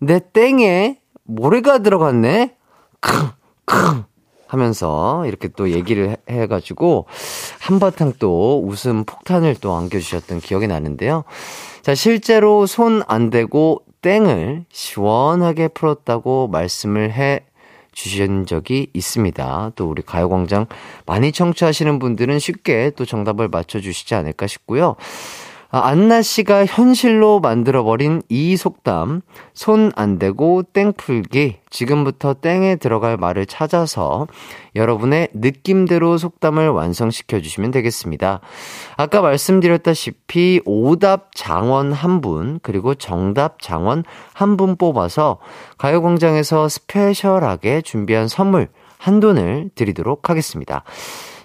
내 0.00 0.20
땡에 0.32 1.00
모래가 1.24 1.80
들어갔네? 1.80 2.56
크, 3.00 3.28
크. 3.66 4.04
하면서 4.46 5.26
이렇게 5.26 5.48
또 5.48 5.70
얘기를 5.70 6.08
해- 6.10 6.16
해가지고 6.30 7.06
한바탕 7.60 8.14
또 8.18 8.62
웃음 8.64 9.04
폭탄을 9.04 9.56
또 9.60 9.74
안겨주셨던 9.74 10.40
기억이 10.40 10.66
나는데요. 10.66 11.24
자, 11.82 11.94
실제로 11.94 12.64
손 12.64 13.02
안 13.06 13.28
대고 13.28 13.82
땡을 14.00 14.64
시원하게 14.72 15.68
풀었다고 15.68 16.48
말씀을 16.48 17.12
해 17.12 17.44
주신 17.94 18.46
적이 18.46 18.88
있습니다. 18.92 19.72
또 19.76 19.88
우리 19.88 20.02
가요광장 20.02 20.66
많이 21.06 21.32
청취하시는 21.32 21.98
분들은 21.98 22.38
쉽게 22.38 22.92
또 22.96 23.04
정답을 23.04 23.48
맞춰주시지 23.48 24.14
않을까 24.14 24.46
싶고요. 24.46 24.96
아, 25.74 25.88
안나 25.88 26.22
씨가 26.22 26.66
현실로 26.66 27.40
만들어버린 27.40 28.22
이 28.28 28.56
속담, 28.56 29.22
손 29.54 29.90
안 29.96 30.20
대고 30.20 30.62
땡 30.72 30.92
풀기. 30.92 31.56
지금부터 31.68 32.34
땡에 32.34 32.76
들어갈 32.76 33.16
말을 33.16 33.46
찾아서 33.46 34.28
여러분의 34.76 35.30
느낌대로 35.34 36.16
속담을 36.16 36.68
완성시켜 36.68 37.40
주시면 37.40 37.72
되겠습니다. 37.72 38.38
아까 38.96 39.20
말씀드렸다시피 39.20 40.60
오답 40.64 41.30
장원 41.34 41.92
한 41.92 42.20
분, 42.20 42.60
그리고 42.62 42.94
정답 42.94 43.60
장원 43.60 44.04
한 44.32 44.56
분 44.56 44.76
뽑아서 44.76 45.38
가요광장에서 45.78 46.68
special하게 46.68 47.82
준비한 47.82 48.28
선물 48.28 48.68
한돈을 48.96 49.70
드리도록 49.74 50.30
하겠습니다. 50.30 50.84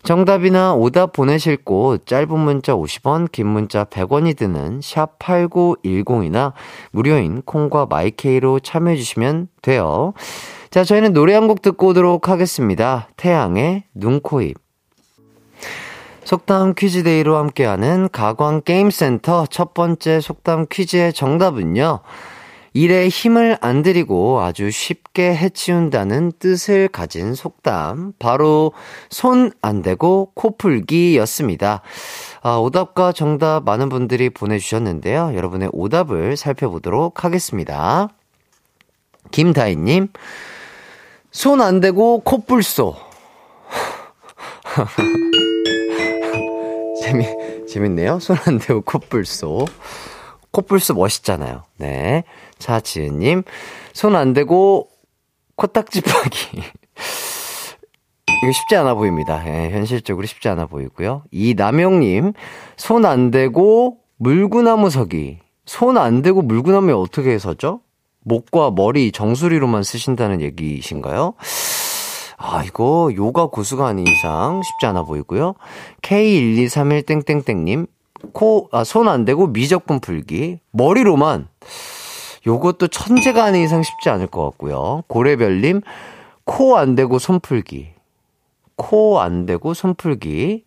정답이나 0.04 0.74
오답 0.74 1.14
보내실 1.14 1.58
곳 1.58 2.06
짧은 2.06 2.40
문자 2.40 2.74
50원, 2.74 3.32
긴 3.32 3.48
문자 3.48 3.84
100원이 3.84 4.36
드는 4.38 4.80
샵 4.82 5.20
8910이나 5.20 6.54
무료인 6.92 7.42
콩과 7.44 7.88
마이케이로 7.88 8.60
참여해 8.62 8.96
주시면 8.96 9.50
돼요. 9.62 10.14
자, 10.72 10.84
저희는 10.84 11.14
노래 11.14 11.34
한 11.34 11.48
곡 11.48 11.62
듣고 11.62 11.88
오도록 11.88 12.30
하겠습니다. 12.30 13.10
태양의 13.18 13.84
눈 13.94 14.20
코 14.22 14.42
입. 14.42 14.58
속담 16.24 16.76
퀴즈데이로 16.76 17.38
함께하는 17.38 18.08
가광게임센터 18.12 19.48
첫 19.48 19.74
번째 19.74 20.20
속담 20.22 20.68
퀴즈의 20.70 21.12
정답은요. 21.14 22.02
일에 22.74 23.08
힘을 23.08 23.58
안 23.62 23.82
들이고 23.82 24.42
아주 24.42 24.70
쉽게 24.72 25.36
해치운다는 25.36 26.34
뜻을 26.40 26.88
가진 26.88 27.34
속담. 27.34 28.14
바로 28.20 28.74
손 29.10 29.52
안 29.62 29.82
대고 29.82 30.32
코 30.36 30.56
풀기였습니다. 30.58 31.82
아, 32.42 32.56
오답과 32.58 33.12
정답 33.14 33.64
많은 33.66 33.90
분들이 33.90 34.30
보내주셨는데요. 34.30 35.34
여러분의 35.36 35.70
오답을 35.74 36.38
살펴보도록 36.38 37.24
하겠습니다. 37.24 38.10
김다희님, 39.32 40.08
손 41.32 41.62
안 41.62 41.80
대고 41.82 42.22
코뿔소. 42.22 42.96
재미, 47.02 47.26
재밌네요. 47.68 48.20
손 48.20 48.38
안 48.46 48.60
대고 48.60 48.82
코뿔소. 48.82 49.66
코뿔소 50.52 50.94
멋있잖아요. 50.96 51.64
네. 51.78 52.24
차지은님, 52.60 53.44
손 53.94 54.16
안 54.16 54.34
대고 54.34 54.90
코딱지 55.56 56.02
파기. 56.02 56.62
이거 58.44 58.52
쉽지 58.54 58.76
않아 58.78 58.94
보입니다. 58.94 59.44
예, 59.48 59.70
현실적으로 59.72 60.26
쉽지 60.28 60.48
않아 60.50 60.68
보이고요. 60.68 61.24
이남영님, 61.32 62.34
손 62.78 63.06
안 63.06 63.32
대고 63.32 63.98
물구나무 64.18 64.90
서기. 64.90 65.40
손 65.66 65.98
안 65.98 66.22
대고 66.22 66.42
물구나무에 66.44 66.94
어떻게 66.94 67.38
서죠? 67.40 67.82
목과 68.24 68.72
머리 68.72 69.12
정수리로만 69.12 69.84
쓰신다는 69.84 70.42
얘기이신가요? 70.42 71.34
아, 72.38 72.64
이거 72.64 73.12
요가 73.16 73.48
고수가 73.48 73.86
아닌 73.86 74.08
이상 74.08 74.62
쉽지 74.64 74.86
않아 74.86 75.04
보이고요. 75.04 75.56
K1231땡땡땡님, 76.02 77.88
코, 78.34 78.70
아, 78.72 78.84
손 78.84 79.08
안 79.08 79.26
대고 79.26 79.48
미적분 79.48 80.00
풀기. 80.00 80.60
머리로만. 80.72 81.48
요것도 82.46 82.88
천재가 82.88 83.44
아닌 83.44 83.64
이상 83.64 83.84
쉽지 83.84 84.10
않을 84.10 84.28
것 84.28 84.44
같고요. 84.46 85.04
고래별님, 85.08 85.82
코안 86.46 86.96
대고 86.96 87.20
손 87.20 87.40
풀기. 87.40 87.90
코안 88.76 89.46
대고 89.46 89.74
손 89.74 89.94
풀기. 89.96 90.64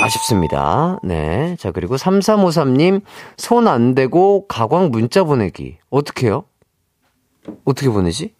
아쉽습니다. 0.00 0.98
네. 1.02 1.56
자, 1.58 1.70
그리고 1.70 1.96
3353님, 1.96 3.02
손 3.36 3.66
안 3.68 3.94
대고 3.94 4.46
가광 4.48 4.90
문자 4.90 5.24
보내기. 5.24 5.78
어떻게 5.90 6.26
해요? 6.26 6.44
어떻게 7.64 7.88
보내지? 7.88 8.34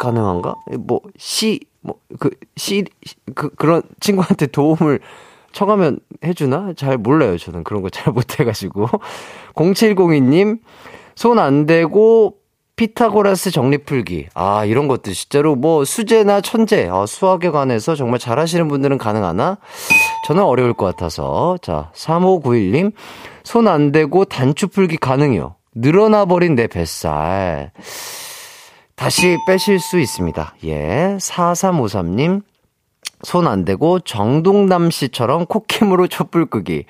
가능한가? 0.00 0.54
뭐, 0.78 1.00
시, 1.16 1.60
뭐, 1.80 1.96
그, 2.18 2.30
시, 2.56 2.84
그, 3.34 3.50
그런 3.50 3.82
친구한테 4.00 4.46
도움을 4.46 5.00
청하면 5.52 5.98
해주나? 6.24 6.72
잘 6.76 6.98
몰라요. 6.98 7.38
저는 7.38 7.64
그런 7.64 7.82
거 7.82 7.88
잘 7.90 8.12
못해가지고. 8.14 8.88
0702님, 9.54 10.58
손 11.14 11.38
안 11.38 11.66
대고 11.66 12.34
피타고라스 12.76 13.50
정리풀기. 13.50 14.28
아, 14.34 14.64
이런 14.64 14.86
것들 14.86 15.12
진짜로 15.12 15.56
뭐 15.56 15.84
수제나 15.84 16.40
천재, 16.40 16.88
아, 16.88 17.06
수학에 17.06 17.50
관해서 17.50 17.96
정말 17.96 18.20
잘하시는 18.20 18.68
분들은 18.68 18.98
가능하나? 18.98 19.58
저는 20.28 20.44
어려울 20.44 20.74
것 20.74 20.86
같아서. 20.86 21.58
자, 21.60 21.90
3591님, 21.94 22.92
손 23.42 23.66
안 23.66 23.90
대고 23.90 24.26
단추 24.26 24.68
풀기 24.68 24.96
가능해요. 24.98 25.56
늘어나 25.74 26.24
버린 26.24 26.54
내 26.54 26.68
뱃살. 26.68 27.72
다시 28.94 29.36
빼실 29.48 29.80
수 29.80 29.98
있습니다. 29.98 30.54
예. 30.64 31.16
4353님, 31.20 32.42
손 33.22 33.46
안 33.46 33.64
대고 33.64 34.00
정동남 34.00 34.90
씨처럼 34.90 35.46
콧김으로 35.46 36.06
촛불 36.08 36.46
끄기. 36.46 36.84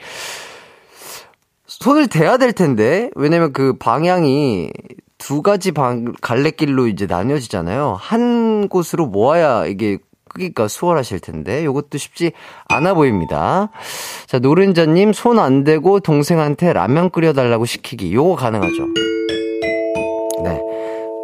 손을 1.66 2.08
대야 2.08 2.36
될 2.38 2.52
텐데, 2.52 3.10
왜냐면 3.14 3.52
그 3.52 3.74
방향이 3.74 4.70
두 5.18 5.42
가지 5.42 5.72
방, 5.72 6.12
갈래길로 6.20 6.86
이제 6.88 7.06
나뉘어지잖아요. 7.06 7.96
한 7.98 8.68
곳으로 8.68 9.06
모아야 9.06 9.66
이게 9.66 9.98
끄기가 10.28 10.68
수월하실 10.68 11.20
텐데, 11.20 11.64
요것도 11.64 11.98
쉽지 11.98 12.32
않아 12.68 12.94
보입니다. 12.94 13.70
자, 14.26 14.38
노른자님, 14.38 15.12
손 15.12 15.38
안 15.38 15.64
대고 15.64 16.00
동생한테 16.00 16.72
라면 16.72 17.10
끓여달라고 17.10 17.64
시키기. 17.64 18.12
요거 18.14 18.36
가능하죠. 18.36 18.86
네. 20.44 20.60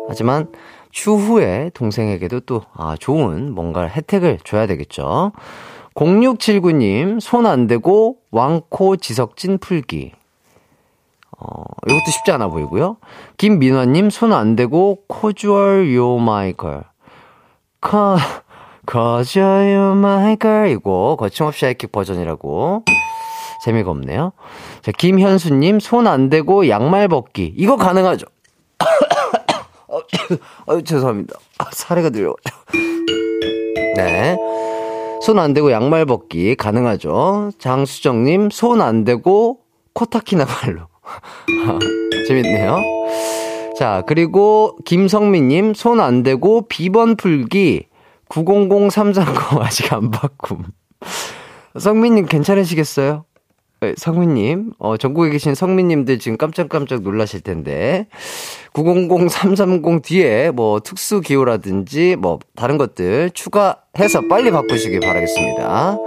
하지만, 0.09 0.49
추후에 0.99 1.73
동생에게도 1.75 2.41
또, 2.41 2.63
아, 2.73 2.95
좋은 2.99 3.53
뭔가 3.53 3.83
혜택을 3.89 4.39
줘야 4.45 4.67
되겠죠. 4.69 5.33
0679님, 5.97 7.19
손 7.21 7.47
안 7.47 7.67
대고 7.67 8.19
왕코 8.31 8.97
지석진 8.97 9.59
풀기. 9.59 10.13
어, 11.37 11.65
이것도 11.89 12.11
쉽지 12.13 12.31
않아 12.31 12.47
보이고요. 12.49 12.97
김민화님, 13.39 14.09
손 14.11 14.33
안 14.33 14.55
대고, 14.55 15.01
코주얼 15.09 15.93
요 15.95 16.17
마이 16.19 16.53
걸. 16.53 16.85
커, 17.81 18.17
거저 18.87 19.41
요 19.75 19.95
마이 19.97 20.37
걸. 20.37 20.69
이거, 20.69 21.17
거침없이 21.19 21.65
하이킥 21.65 21.91
버전이라고. 21.91 22.85
재미가 23.65 23.91
없네요. 23.91 24.31
자, 24.83 24.93
김현수님, 24.93 25.81
손 25.81 26.07
안 26.07 26.31
대고, 26.31 26.69
양말 26.69 27.09
벗기. 27.09 27.53
이거 27.57 27.77
가능하죠? 27.77 28.27
어, 30.67 30.75
어, 30.75 30.81
죄송합니다. 30.81 31.35
아, 31.59 31.67
사례가 31.73 32.11
들려가지고. 32.11 32.57
네. 33.97 34.37
손 35.23 35.39
안 35.39 35.55
대고 35.55 35.71
양말 35.73 36.05
벗기 36.07 36.55
가능하죠. 36.55 37.51
장수정님, 37.59 38.51
손 38.51 38.81
안 38.83 39.05
대고 39.05 39.61
코타키나 39.95 40.45
발로. 40.45 40.83
재밌네요. 42.29 42.79
자, 43.79 44.03
그리고 44.07 44.77
김성민님, 44.85 45.75
손 45.75 46.01
안 46.01 46.23
대고 46.23 46.69
비번 46.69 47.17
풀기 47.17 47.87
900330 48.29 49.61
아직 49.61 49.93
안 49.93 50.11
바꿈. 50.11 50.65
성민님 51.79 52.27
괜찮으시겠어요? 52.27 53.25
네, 53.85 53.95
성민님, 53.99 54.73
어, 54.79 54.97
전국에 54.97 55.29
계신 55.29 55.55
성민님들 55.55 56.19
지금 56.19 56.39
깜짝깜짝 56.39 57.03
놀라실 57.03 57.43
텐데, 57.43 58.07
900330 58.73 60.03
뒤에 60.03 60.51
뭐 60.51 60.81
특수 60.81 61.21
기호라든지 61.21 62.17
뭐 62.19 62.39
다른 62.57 62.79
것들 62.79 63.31
추가해서 63.35 64.23
빨리 64.29 64.51
바꾸시길 64.51 65.01
바라겠습니다. 65.01 65.99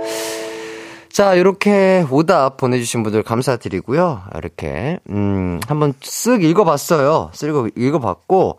자, 1.09 1.35
이렇게 1.35 2.05
오답 2.09 2.57
보내주신 2.57 3.03
분들 3.03 3.21
감사드리고요. 3.23 4.23
이렇게, 4.35 4.99
음, 5.09 5.59
한번 5.67 5.93
쓱 5.93 6.43
읽어봤어요. 6.43 7.31
쓱 7.33 7.77
읽어봤고, 7.77 8.57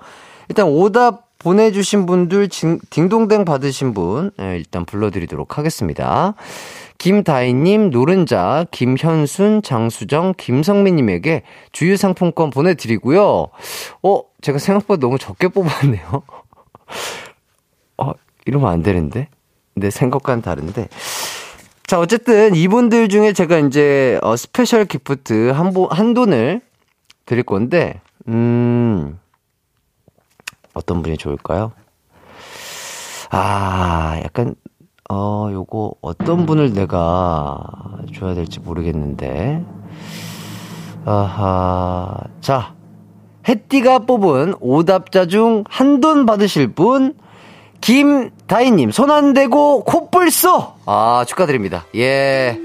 일단 0.48 0.66
오답 0.66 1.28
보내주신 1.38 2.07
분들, 2.07 2.48
징, 2.48 2.78
딩동댕 2.90 3.44
받으신 3.44 3.94
분, 3.94 4.33
예, 4.40 4.57
일단 4.57 4.85
불러드리도록 4.85 5.57
하겠습니다. 5.57 6.35
김다희님, 6.98 7.90
노른자, 7.90 8.66
김현순, 8.72 9.62
장수정, 9.62 10.34
김성민님에게 10.37 11.42
주유상품권 11.70 12.50
보내드리고요. 12.50 13.46
어, 14.02 14.22
제가 14.40 14.58
생각보다 14.58 15.00
너무 15.00 15.16
적게 15.18 15.48
뽑았네요. 15.48 16.22
어, 17.98 18.12
이러면 18.46 18.70
안 18.70 18.82
되는데? 18.82 19.28
내 19.74 19.90
생각과는 19.90 20.42
다른데. 20.42 20.88
자, 21.87 22.00
어쨌든 22.00 22.54
이분들 22.56 23.08
중에 23.08 23.32
제가 23.32 23.61
이제 23.61 24.18
어, 24.22 24.37
special 24.37 24.85
gift 24.85 25.50
한, 25.50 25.72
보, 25.72 25.87
한돈을 25.87 26.61
드릴 27.26 27.44
건데, 27.44 28.00
음, 28.26 29.18
어떤 30.74 31.02
분이 31.02 31.16
좋을까요? 31.16 31.72
아, 33.30 34.20
약간, 34.24 34.54
어, 35.11 35.49
요거 35.51 35.94
어떤 36.03 36.44
분을 36.44 36.73
내가 36.75 37.59
줘야 38.14 38.35
될지 38.35 38.61
모르겠는데. 38.61 39.64
아하, 41.07 42.14
자, 42.42 42.75
해띠가 43.49 44.01
뽑은 44.01 44.57
오답자 44.61 45.27
중 45.27 45.64
한 45.71 46.01
돈 46.01 46.27
받으실 46.27 46.68
분, 46.75 47.14
김다희님, 47.81 48.90
손 48.90 49.11
안 49.11 49.33
대고 49.33 49.85
쏘! 50.31 50.75
아, 50.85 51.25
축하드립니다. 51.27 51.85
예. 51.94 52.59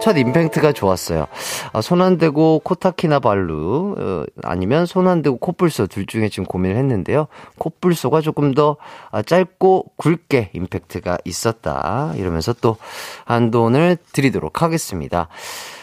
첫 0.00 0.16
임팩트가 0.16 0.72
좋았어요. 0.72 1.26
아, 1.72 1.80
손안 1.80 2.18
대고 2.18 2.60
코타키나 2.60 3.18
발루, 3.18 3.96
어, 3.98 4.24
아니면 4.42 4.86
손안 4.86 5.22
대고 5.22 5.38
콧불소 5.38 5.88
둘 5.88 6.06
중에 6.06 6.28
지금 6.28 6.44
고민을 6.44 6.76
했는데요. 6.76 7.26
콧불소가 7.58 8.20
조금 8.20 8.54
더 8.54 8.76
아, 9.10 9.22
짧고 9.22 9.92
굵게 9.96 10.50
임팩트가 10.52 11.18
있었다. 11.24 12.12
이러면서 12.16 12.52
또 12.60 12.76
한돈을 13.24 13.98
드리도록 14.12 14.62
하겠습니다. 14.62 15.28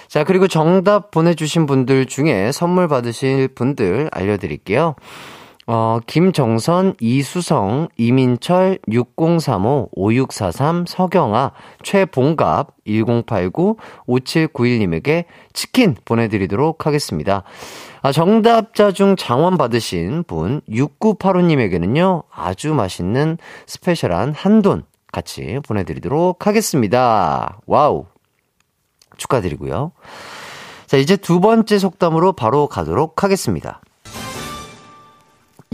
자, 0.07 0.23
그리고 0.23 0.47
정답 0.47 1.11
보내주신 1.11 1.65
분들 1.65 2.05
중에 2.05 2.51
선물 2.53 2.87
받으실 2.87 3.49
분들 3.49 4.09
알려드릴게요. 4.13 4.95
어, 5.67 5.99
김정선, 6.05 6.93
이수성, 6.99 7.87
이민철, 7.97 8.79
6035, 8.87 9.89
5643, 9.93 10.85
서경아, 10.87 11.53
최봉갑, 11.81 12.75
1089, 12.85 13.77
5791님에게 14.07 15.25
치킨 15.53 15.95
보내드리도록 16.05 16.85
하겠습니다. 16.85 17.43
아, 18.03 18.11
정답자 18.11 18.91
중 18.91 19.15
장원 19.15 19.57
받으신 19.57 20.23
분, 20.25 20.61
6985님에게는요, 20.69 22.23
아주 22.31 22.75
맛있는 22.75 23.39
special한 23.65 24.35
한돈 24.35 24.83
같이 25.11 25.59
보내드리도록 25.65 26.45
하겠습니다. 26.45 27.57
wow. 27.65 28.05
축하드리고요. 29.17 29.93
자, 30.85 30.97
이제 30.97 31.15
두 31.15 31.39
번째 31.39 31.79
속담으로 31.79 32.33
바로 32.33 32.67
가도록 32.67 33.23
하겠습니다. 33.23 33.81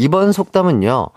이번 0.02 0.32
속담은요, 0.32 1.10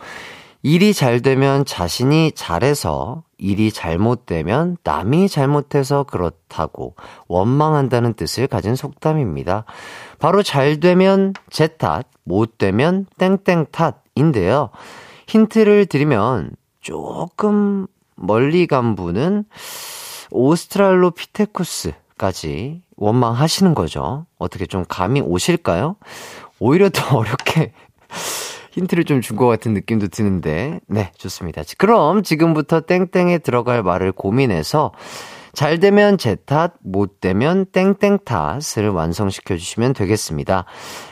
일이 0.63 0.93
잘 0.93 1.23
되면 1.23 1.65
자신이 1.65 2.33
잘해서, 2.35 3.23
일이 3.39 3.73
잘못되면 3.73 4.77
남이 4.85 5.31
잘못해서 5.31 6.03
그렇다고 6.03 6.95
원망한다는 7.27 8.13
뜻을 8.13 8.47
가진 8.47 8.77
속담입니다. 8.77 9.65
바로 10.19 10.43
잘 10.43 10.81
되면 10.81 11.33
제 11.49 11.67
탓, 11.67 12.05
못 12.25 12.59
되면 12.59 13.07
땡땡 13.17 13.69
탓인데요. 13.73 14.69
힌트를 15.29 15.87
드리면 15.87 16.51
조금 16.83 17.87
멀리 18.17 18.67
간 18.67 18.97
분은 18.97 19.47
오스트랄로피테쿠스까지 20.31 22.83
원망하시는 22.97 23.75
거죠. 23.75 24.27
어떻게 24.37 24.67
좀 24.67 24.85
감이 24.87 25.23
오실까요? 25.23 25.97
오히려 26.59 26.91
더 26.91 27.17
어렵게 27.25 27.73
힌트를 28.75 29.05
좀 29.05 29.21
준 29.21 29.37
것 29.37 29.47
같은 29.47 29.73
느낌도 29.73 30.09
드는데, 30.09 30.81
네, 30.89 31.13
좋습니다. 31.17 31.63
그럼 31.79 32.23
지금부터 32.23 32.81
땡땡에 32.81 33.39
들어갈 33.39 33.83
말을 33.83 34.13
고민해서 34.13 34.93
잘 35.53 35.79
되면 35.79 36.19
제 36.19 36.35
탓, 36.35 36.73
못 36.83 37.21
되면 37.21 37.67
땡땡 37.67 38.19
탓을 38.25 38.89
완성시켜 38.89 39.57
주시면 39.57 39.93
되겠습니다. 39.93 40.65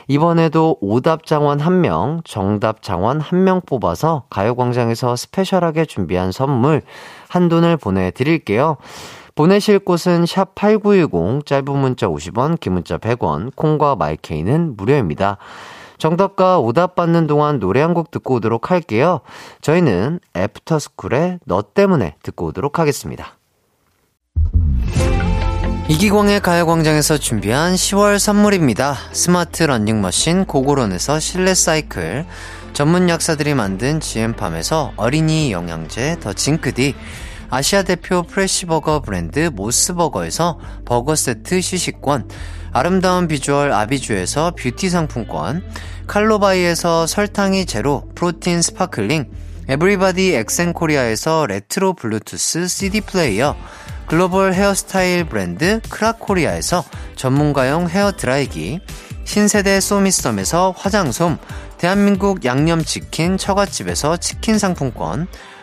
이번에도 0.09 0.77
오답 0.81 1.25
장원 1.25 1.59
1명, 1.59 2.25
정답 2.25 2.81
장원 2.81 3.21
1명 3.21 3.65
뽑아서 3.65 4.25
가요광장에서 4.29 5.15
스페셜하게 5.15 5.85
준비한 5.85 6.33
선물 6.33 6.81
한돈을 7.29 7.77
보내드릴게요. 7.77 8.75
보내실 9.35 9.79
곳은 9.79 10.25
샵 10.25 10.53
8910, 10.55 11.45
짧은 11.45 11.77
문자 11.77 12.07
50원, 12.07 12.59
긴 12.59 12.73
문자 12.73 12.97
100원, 12.97 13.55
콩과 13.55 13.95
마이케이는 13.95 14.75
무료입니다. 14.75 15.37
정답과 16.03 16.59
오답 16.59 16.95
받는 16.95 17.27
동안 17.27 17.59
노래 17.61 17.79
한 17.79 17.93
곡 17.93 18.11
듣고 18.11 18.35
오도록 18.35 18.71
할게요. 18.71 19.21
저희는 19.61 20.19
애프터스쿨의 20.35 21.39
너 21.45 21.61
때문에 21.61 22.15
듣고 22.23 22.47
오도록 22.47 22.77
하겠습니다. 22.79 23.37
이기광의 25.87 26.41
가요광장에서 26.41 27.19
준비한 27.19 27.75
10월 27.75 28.19
선물입니다. 28.19 28.95
스마트 29.11 29.63
러닝머신 29.63 30.45
고고론에서 30.45 31.19
실내 31.19 31.53
사이클, 31.53 32.25
전문 32.73 33.07
약사들이 33.07 33.53
만든 33.53 33.99
지엠팜에서 33.99 34.93
어린이 34.97 35.51
영양제 35.51 36.17
더 36.19 36.33
징크디, 36.33 36.95
아시아 37.49 37.83
대표 37.83 38.23
fresh버거 38.23 39.01
브랜드 39.01 39.51
모스버거에서 39.53 40.57
버거 40.85 41.15
세트 41.15 41.61
시식권, 41.61 42.27
아름다운 42.73 43.27
비주얼 43.27 43.71
아비주에서 43.71 44.55
뷰티 44.55 44.89
상품권, 44.89 45.63
칼로바이에서 46.07 47.05
설탕이 47.05 47.67
제로 47.67 48.09
프로틴 48.15 48.61
sparkling, 48.61 49.31
에브리바디 49.69 50.33
엑센코리아에서 50.33 51.45
레트로 51.45 51.93
블루투스 51.93 52.67
CD 52.67 53.01
플레이어, 53.01 53.55
글로벌 54.07 54.53
헤어스타일 54.53 55.25
브랜드 55.25 55.79
크라코리아에서 55.89 56.83
전문가용 57.15 57.89
헤어 57.89 58.11
드라이기, 58.11 58.81
신세대 59.23 59.79
소미썸에서 59.79 60.73
화장솜, 60.75 61.37
대한민국 61.77 62.43
양념치킨 62.43 63.37
처갓집에서 63.37 64.17
치킨 64.17 64.57
상품권, 64.57 65.27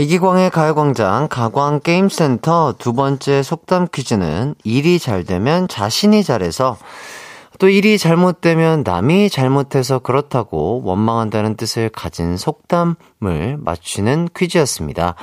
이기광의 0.00 0.48
가요광장 0.48 1.28
가광게임센터 1.28 2.76
두 2.78 2.94
번째 2.94 3.42
속담 3.42 3.88
퀴즈는 3.92 4.54
일이 4.64 4.98
잘 4.98 5.24
되면 5.24 5.68
자신이 5.68 6.24
잘해서 6.24 6.78
또 7.58 7.68
일이 7.68 7.98
잘못되면 7.98 8.82
남이 8.82 9.28
잘못해서 9.28 9.98
그렇다고 9.98 10.80
원망한다는 10.86 11.54
뜻을 11.54 11.90
가진 11.90 12.38
속담을 12.38 13.58
맞추는 13.58 14.30
퀴즈였습니다. 14.34 15.16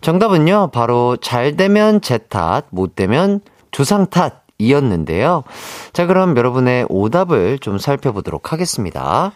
정답은요, 0.00 0.70
바로 0.72 1.18
잘 1.18 1.54
되면 1.58 2.00
제 2.00 2.16
탓, 2.16 2.64
못 2.70 2.96
되면 2.96 3.42
조상 3.70 4.06
탓이었는데요. 4.06 5.44
자, 5.92 6.06
그럼 6.06 6.34
여러분의 6.38 6.86
오답을 6.88 7.58
좀 7.58 7.76
살펴보도록 7.76 8.50
하겠습니다. 8.50 9.32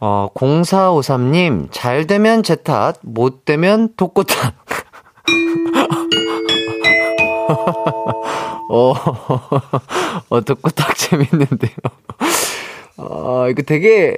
어, 0.00 0.28
0453님, 0.34 1.68
잘 1.70 2.06
되면 2.06 2.42
제 2.42 2.56
탓, 2.56 2.96
못 3.02 3.44
되면 3.44 3.90
독고 3.96 4.24
탓. 4.24 4.54
어, 8.70 8.94
어, 10.30 10.40
듣고 10.44 10.70
딱 10.70 10.96
재밌는데요. 10.96 11.74
어, 12.96 13.48
이거 13.50 13.62
되게 13.62 14.16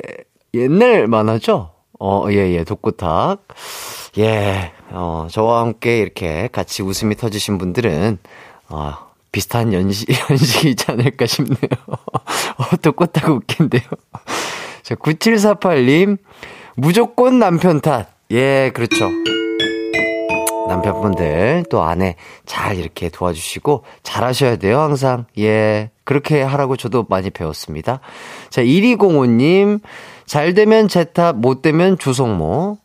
옛날 0.54 1.08
만화죠? 1.08 1.70
어, 1.98 2.26
예, 2.30 2.52
예, 2.52 2.64
독고탁. 2.64 3.40
예, 4.18 4.72
어, 4.90 5.26
저와 5.30 5.60
함께 5.62 6.00
이렇게 6.00 6.48
같이 6.52 6.82
웃음이 6.82 7.16
터지신 7.16 7.58
분들은, 7.58 8.18
어, 8.68 8.94
비슷한 9.32 9.72
연시, 9.72 10.04
연식이 10.30 10.70
있지 10.70 10.90
않을까 10.90 11.26
싶네요. 11.26 11.56
어, 11.88 12.76
독고탁 12.82 13.30
웃긴데요. 13.30 13.82
자, 14.82 14.94
9748님, 14.94 16.18
무조건 16.76 17.38
남편 17.38 17.80
탓. 17.80 18.08
예, 18.30 18.70
그렇죠. 18.74 19.08
남편분들 20.68 21.64
또 21.70 21.82
아내 21.82 22.16
잘 22.46 22.78
이렇게 22.78 23.10
도와주시고 23.10 23.84
잘 24.02 24.24
하셔야 24.24 24.56
돼요, 24.56 24.80
항상. 24.80 25.26
예. 25.38 25.90
그렇게 26.04 26.42
하라고 26.42 26.76
저도 26.76 27.06
많이 27.08 27.30
배웠습니다. 27.30 28.00
자, 28.50 28.62
1205님, 28.62 29.80
잘 30.26 30.54
되면 30.54 30.88
제탑, 30.88 31.36
못 31.36 31.62
되면 31.62 31.98
조성모. 31.98 32.78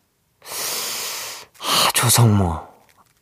아, 1.60 1.90
조성모. 1.94 2.54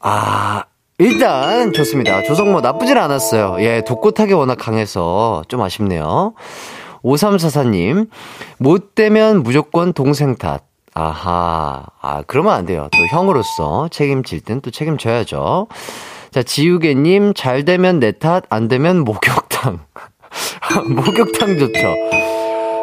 아, 0.00 0.64
일단 0.98 1.72
좋습니다. 1.72 2.22
조성모 2.22 2.60
나쁘진 2.60 2.98
않았어요. 2.98 3.56
예, 3.60 3.82
독고타게 3.86 4.34
워낙 4.34 4.56
강해서 4.56 5.42
좀 5.48 5.62
아쉽네요. 5.62 6.34
5344님, 7.06 8.08
못 8.58 8.94
되면 8.94 9.42
무조건 9.42 9.92
동생 9.92 10.34
탓. 10.34 10.64
아하. 10.92 11.84
아, 12.00 12.22
그러면 12.26 12.54
안 12.54 12.66
돼요. 12.66 12.88
또 12.90 13.06
형으로서 13.06 13.88
책임질 13.88 14.40
땐 14.40 14.60
또 14.60 14.70
책임져야죠. 14.70 15.68
자, 16.30 16.42
지우개님, 16.42 17.34
잘 17.34 17.64
되면 17.64 18.00
내 18.00 18.12
탓, 18.12 18.44
안 18.48 18.68
되면 18.68 19.04
목욕탕. 19.04 19.80
목욕탕 20.88 21.58
좋죠. 21.58 21.94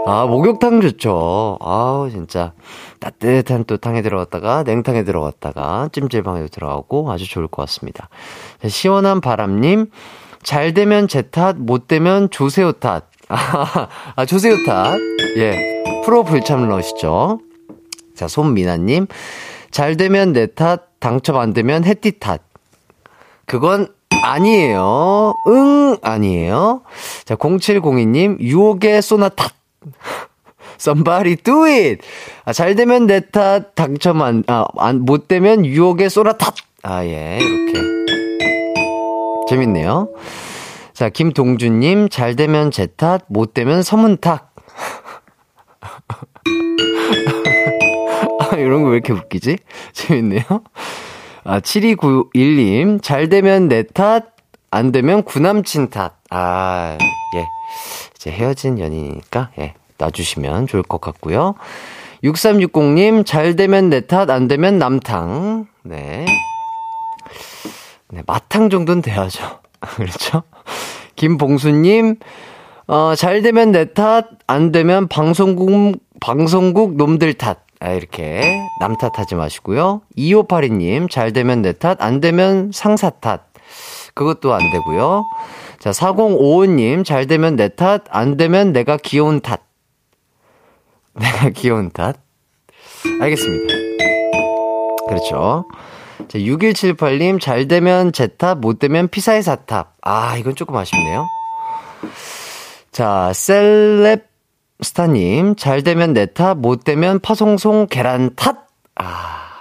아, 0.05 0.25
목욕탕 0.25 0.81
좋죠. 0.81 1.57
아우, 1.61 2.09
진짜. 2.09 2.53
따뜻한 2.99 3.65
또 3.65 3.77
탕에 3.77 4.01
들어갔다가, 4.01 4.63
냉탕에 4.63 5.03
들어갔다가, 5.03 5.89
찜질방에도 5.91 6.47
들어가고 6.47 7.11
아주 7.11 7.27
좋을 7.27 7.47
것 7.47 7.63
같습니다. 7.63 8.09
자, 8.61 8.69
시원한 8.69 9.21
바람님, 9.21 9.87
잘 10.43 10.73
되면 10.73 11.07
제 11.07 11.23
탓, 11.23 11.55
못 11.57 11.87
되면 11.87 12.29
조세호 12.29 12.73
탓. 12.73 13.12
아, 14.15 14.25
조세호 14.25 14.63
탓. 14.65 14.97
예. 15.37 15.83
프로 16.05 16.23
불참러시죠. 16.23 17.39
자, 18.15 18.27
손미나님. 18.27 19.07
잘 19.71 19.97
되면 19.97 20.33
내 20.33 20.47
탓, 20.47 20.87
당첨 20.99 21.37
안 21.37 21.53
되면 21.53 21.83
해띠 21.83 22.19
탓. 22.19 22.41
그건 23.45 23.87
아니에요. 24.23 25.33
응, 25.47 25.97
아니에요. 26.01 26.81
자, 27.25 27.35
0702님. 27.35 28.39
유혹의 28.39 29.01
소나타. 29.01 29.49
somebody 30.79 31.35
do 31.37 31.65
it. 31.65 32.01
아, 32.45 32.53
잘 32.53 32.75
되면 32.75 33.07
내 33.07 33.21
탓, 33.21 33.73
당첨 33.75 34.21
안, 34.21 34.43
아, 34.47 34.65
안, 34.77 35.01
못 35.01 35.27
되면 35.27 35.65
유혹에 35.65 36.09
쏘라 36.09 36.37
탓. 36.37 36.53
아, 36.83 37.03
예, 37.05 37.39
이렇게. 37.41 37.79
재밌네요. 39.49 40.09
자, 40.93 41.09
김동준님, 41.09 42.09
잘 42.09 42.35
되면 42.35 42.69
제 42.71 42.85
탓, 42.87 43.23
못 43.27 43.53
되면 43.53 43.81
서문탁. 43.81 44.53
아, 48.39 48.55
이런 48.57 48.83
거 48.83 48.89
왜 48.89 48.95
이렇게 48.97 49.13
웃기지? 49.13 49.57
재밌네요. 49.93 50.41
아, 51.43 51.59
7291님, 51.59 53.01
잘 53.01 53.29
되면 53.29 53.67
내 53.67 53.83
탓, 53.83 54.33
안 54.69 54.91
되면 54.91 55.23
구남친 55.23 55.89
탓. 55.89 56.13
아, 56.29 56.97
예. 57.35 57.47
이제 58.15 58.31
헤어진 58.31 58.79
연인이니까, 58.79 59.49
예. 59.59 59.73
놔주시면 59.97 60.67
좋을 60.67 60.83
것 60.83 61.01
같고요. 61.01 61.55
6360님, 62.23 63.25
잘 63.25 63.55
되면 63.55 63.89
내 63.89 64.01
탓, 64.05 64.29
안 64.29 64.47
되면 64.47 64.77
남탕. 64.77 65.67
네. 65.83 66.25
네, 68.09 68.21
마탕 68.27 68.69
정도는 68.69 69.01
돼야죠. 69.01 69.59
그렇죠? 69.97 70.43
김봉수님, 71.15 72.17
어, 72.87 73.13
잘 73.15 73.41
되면 73.41 73.71
내 73.71 73.93
탓, 73.93 74.27
안 74.47 74.71
되면 74.71 75.07
방송국, 75.07 75.99
방송국 76.19 76.95
놈들 76.95 77.33
탓. 77.35 77.59
아, 77.79 77.91
이렇게 77.91 78.41
남 78.79 78.95
탓하지 78.95 79.35
마시고요. 79.35 80.01
2582님, 80.17 81.09
잘 81.09 81.33
되면 81.33 81.61
내 81.61 81.73
탓, 81.73 82.01
안 82.01 82.21
되면 82.21 82.71
상사 82.73 83.09
탓. 83.09 83.51
그것도 84.13 84.53
안 84.53 84.59
되고요. 84.71 85.25
자, 85.79 85.91
4055님, 85.91 87.03
잘 87.03 87.27
되면 87.27 87.55
내 87.55 87.67
탓, 87.67 88.03
안 88.09 88.37
되면 88.37 88.71
내가 88.71 88.97
귀여운 88.97 89.41
탓. 89.41 89.61
내가 91.19 91.49
귀여운 91.49 91.91
탓. 91.91 92.17
알겠습니다. 93.21 93.73
그렇죠. 95.07 95.65
자, 96.27 96.39
6178님, 96.39 97.39
잘 97.39 97.67
되면 97.67 98.11
제 98.11 98.27
탓, 98.27 98.57
못 98.57 98.79
되면 98.79 99.07
피사의 99.07 99.43
사탑. 99.43 99.95
아, 100.01 100.37
이건 100.37 100.55
조금 100.55 100.75
아쉽네요. 100.75 101.25
자, 102.91 103.31
셀렙 103.33 104.21
스타님, 104.81 105.55
잘 105.55 105.83
되면 105.83 106.13
내 106.13 106.25
탓, 106.25 106.55
못 106.57 106.83
되면 106.83 107.19
파송송 107.19 107.87
계란 107.87 108.35
탓. 108.35 108.67
아, 108.95 109.59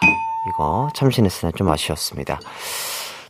이거 0.49 0.89
참신했으나 0.95 1.53
좀 1.53 1.69
아쉬웠습니다. 1.69 2.41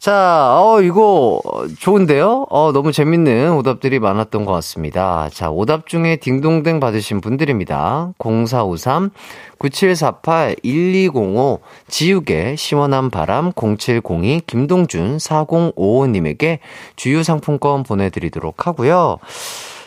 자, 0.03 0.57
어, 0.59 0.83
이거 0.83 1.41
좋은데요? 1.79 2.47
어, 2.51 2.73
너무 2.73 2.91
재밌는 2.91 3.53
오답들이 3.53 4.01
많았던 4.01 4.45
것 4.45 4.51
같습니다. 4.55 5.29
자, 5.33 5.49
오답 5.49 5.87
중에 5.87 6.17
딩동댕 6.17 6.81
받으신 6.81 7.21
분들입니다. 7.21 8.13
0453, 8.19 9.11
9748, 9.59 10.57
1205, 10.65 11.61
지우개, 11.87 12.57
시원한 12.57 13.11
바람, 13.11 13.53
0702, 13.55 14.41
김동준, 14.45 15.19
4055님에게 15.19 16.59
주유 16.97 17.23
상품권 17.23 17.85
보내드리도록 17.85 18.67
하고요. 18.67 19.19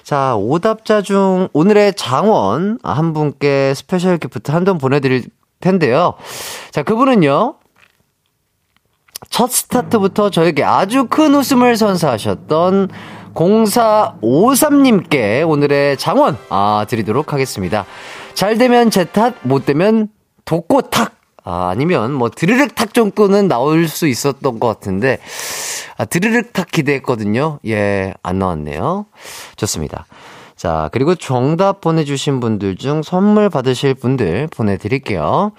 자, 0.04 0.38
오답자 0.38 1.02
중 1.02 1.50
오늘의 1.52 1.94
장원 1.96 2.80
한 2.84 3.12
분께 3.12 3.74
special 3.76 4.18
gift 4.18 4.52
한돈 4.52 4.78
보내드릴 4.78 5.26
텐데요. 5.60 6.14
자, 6.72 6.84
그분은요. 6.84 7.56
첫 9.36 9.52
스타트부터 9.52 10.30
저에게 10.30 10.64
아주 10.64 11.08
큰 11.10 11.36
웃음을 11.36 11.76
선사하셨던 11.76 12.88
0453님께 13.34 15.46
오늘의 15.46 15.98
장원 15.98 16.38
아, 16.48 16.86
드리도록 16.88 17.34
하겠습니다. 17.34 17.86
잘 18.34 18.58
되면 18.58 18.90
제 18.90 19.04
탓, 19.04 19.34
못 19.42 19.66
되면 19.66 20.08
독고탁. 20.46 21.12
아, 21.44 21.68
아니면 21.70 22.14
뭐 22.14 22.30
드르륵 22.30 22.76
탁 22.76 22.94
정도는 22.94 23.50
나올 23.50 23.90
수 23.90 24.08
있었던 24.08 24.62
것 24.62 24.68
같은데 24.68 25.18
아, 25.98 26.06
드르륵 26.06 26.54
탁 26.54 26.72
기대했거든요. 26.72 27.60
예, 27.68 28.14
안 28.24 28.40
나왔네요. 28.40 29.06
좋습니다. 29.58 30.06
자, 30.56 30.88
그리고 30.94 31.14
정답 31.14 31.82
보내주신 31.82 32.40
분들 32.40 32.78
중 32.78 33.04
선물 33.04 33.50
받으실 33.50 33.96
분들 33.96 34.48
보내드릴게요. 34.56 35.52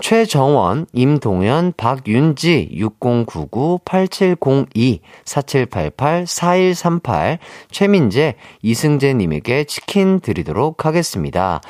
최정원, 0.00 0.86
임동현, 0.92 1.74
박윤지, 1.76 2.70
6099-8702, 3.00 5.00
4788-4138, 5.24 7.38
최민재, 7.70 8.34
이승재님에게 8.62 9.64
치킨 9.64 10.20
드리도록 10.20 10.84
하겠습니다. 10.84 11.60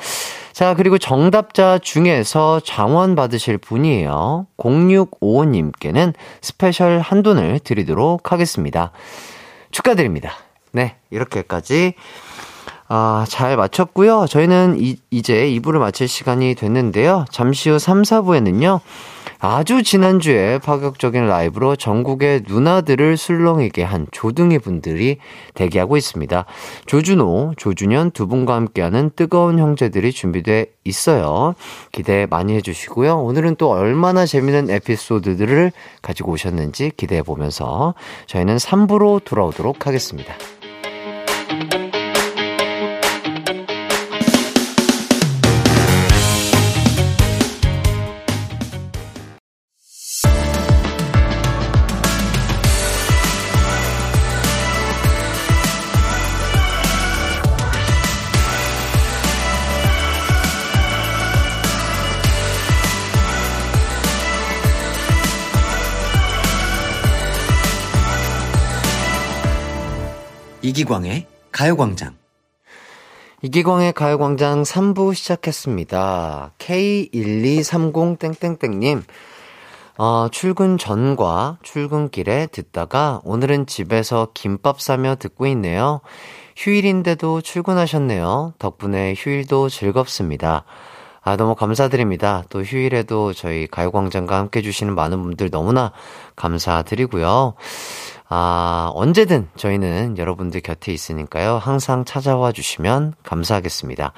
자, 0.51 0.73
그리고 0.73 0.97
정답자 0.97 1.79
중에서 1.79 2.59
장원 2.59 3.15
받으실 3.15 3.57
분이에요. 3.57 4.47
0655님께는 4.57 6.13
special 6.41 6.99
한돈을 6.99 7.59
드리도록 7.59 8.31
하겠습니다. 8.31 8.91
축하드립니다. 9.71 10.33
네, 10.71 10.95
이렇게까지 11.11 11.93
아, 12.89 13.25
잘 13.27 13.57
마쳤고요. 13.57 14.25
저희는 14.29 14.77
이, 14.79 14.97
이제 15.11 15.49
2부를 15.49 15.79
마칠 15.79 16.07
시간이 16.07 16.55
됐는데요. 16.55 17.25
잠시 17.31 17.69
후 17.69 17.79
3, 17.79 18.03
4부에는요. 18.03 18.79
아주 19.39 19.83
지난주에 19.83 20.57
파격적인 20.57 21.27
라이브로 21.27 21.75
전국의 21.75 22.43
누나들을 22.47 23.17
술렁이게 23.17 23.83
한 23.83 24.07
조둥이 24.11 24.57
분들이 24.57 25.17
대기하고 25.53 25.95
있습니다. 25.95 26.45
조준호, 26.87 27.53
조준현 27.57 28.11
두 28.11 28.27
분과 28.27 28.55
함께하는 28.55 29.11
뜨거운 29.15 29.59
형제들이 29.59 30.11
준비돼 30.11 30.73
있어요. 30.85 31.53
기대 31.91 32.25
많이 32.29 32.55
해주시고요. 32.55 33.19
오늘은 33.19 33.57
또 33.57 33.69
얼마나 33.69 34.25
재밌는 34.25 34.71
에피소드들을 34.71 35.71
가지고 36.01 36.31
오셨는지 36.31 36.91
기대해 36.97 37.21
보면서 37.21 37.93
저희는 38.25 38.55
3부로 38.57 39.23
돌아오도록 39.23 39.85
하겠습니다. 39.85 40.33
이기광의 70.67 71.25
가요광장. 71.53 72.15
이기광의 73.41 73.93
가요광장 73.93 74.63
3부 74.63 75.15
시작했습니다. 75.15 76.51
K1230땡땡땡님, 76.57 79.03
어, 79.97 80.27
출근 80.29 80.77
전과 80.77 81.59
출근길에 81.63 82.47
듣다가 82.47 83.21
오늘은 83.23 83.67
집에서 83.67 84.27
김밥 84.33 84.81
싸며 84.81 85.15
듣고 85.15 85.47
있네요. 85.47 86.01
휴일인데도 86.57 87.39
출근하셨네요. 87.39 88.55
덕분에 88.59 89.13
휴일도 89.15 89.69
즐겁습니다. 89.69 90.65
아, 91.21 91.35
너무 91.35 91.55
감사드립니다. 91.55 92.43
또 92.49 92.61
휴일에도 92.61 93.33
저희 93.33 93.67
가요광장과 93.67 94.37
함께 94.37 94.59
해주시는 94.59 94.95
많은 94.95 95.21
분들 95.23 95.49
너무나 95.49 95.91
감사드리고요. 96.37 97.55
아, 98.29 98.91
언제든 98.93 99.49
저희는 99.55 100.17
여러분들 100.17 100.61
곁에 100.61 100.91
있으니까요. 100.91 101.57
항상 101.57 102.03
찾아와 102.05 102.51
주시면 102.51 103.13
감사하겠습니다. 103.23 104.11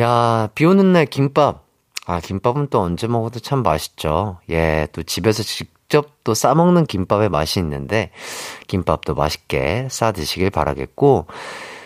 야, 0.00 0.48
비 0.54 0.64
오는 0.64 0.92
날 0.92 1.06
김밥. 1.06 1.64
아, 2.06 2.20
김밥은 2.20 2.68
또 2.70 2.80
언제 2.80 3.06
먹어도 3.06 3.40
참 3.40 3.62
맛있죠. 3.62 4.38
예, 4.50 4.88
또 4.92 5.02
집에서 5.02 5.42
직접 5.42 6.24
또 6.24 6.34
싸먹는 6.34 6.86
김밥의 6.86 7.28
맛이 7.28 7.60
있는데, 7.60 8.10
김밥도 8.66 9.14
맛있게 9.14 9.88
싸 9.90 10.12
드시길 10.12 10.50
바라겠고, 10.50 11.26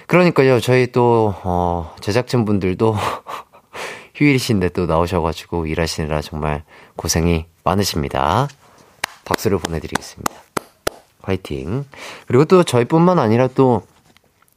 그러니까요, 0.06 0.60
저희 0.60 0.92
또, 0.92 1.34
어, 1.42 1.94
제작진분들도 2.00 2.96
휴일이신데 4.14 4.70
또 4.70 4.86
나오셔가지고 4.86 5.66
일하시느라 5.66 6.22
정말 6.22 6.64
고생이 6.96 7.46
많으십니다. 7.64 8.48
박수를 9.26 9.58
보내드리겠습니다. 9.58 10.45
화이팅. 11.26 11.84
그리고 12.26 12.44
또 12.44 12.62
저희뿐만 12.62 13.18
아니라 13.18 13.48
또 13.48 13.82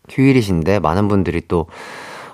휴일이신데 0.10 0.80
많은 0.80 1.08
분들이 1.08 1.42
또 1.48 1.68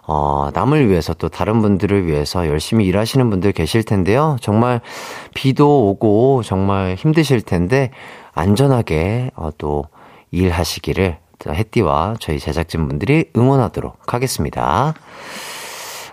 어, 0.08 0.50
남을 0.54 0.90
위해서 0.90 1.14
또 1.16 1.30
다른 1.30 1.62
분들을 1.62 2.06
위해서 2.06 2.48
열심히 2.48 2.86
일하시는 2.86 3.28
분들 3.30 3.54
계실 3.54 3.84
텐데요. 3.84 4.38
정말 4.40 4.82
비도 5.34 5.88
오고 5.90 6.44
정말 6.44 6.96
힘드실 6.96 7.42
텐데 7.42 7.90
안전하게 8.34 9.32
어, 9.36 9.50
또 9.58 9.86
일하시기를 10.32 11.18
햇띠와 11.48 12.16
저희 12.20 12.40
제작진분들이 12.40 13.32
응원하도록 13.36 14.14
하겠습니다. 14.14 14.94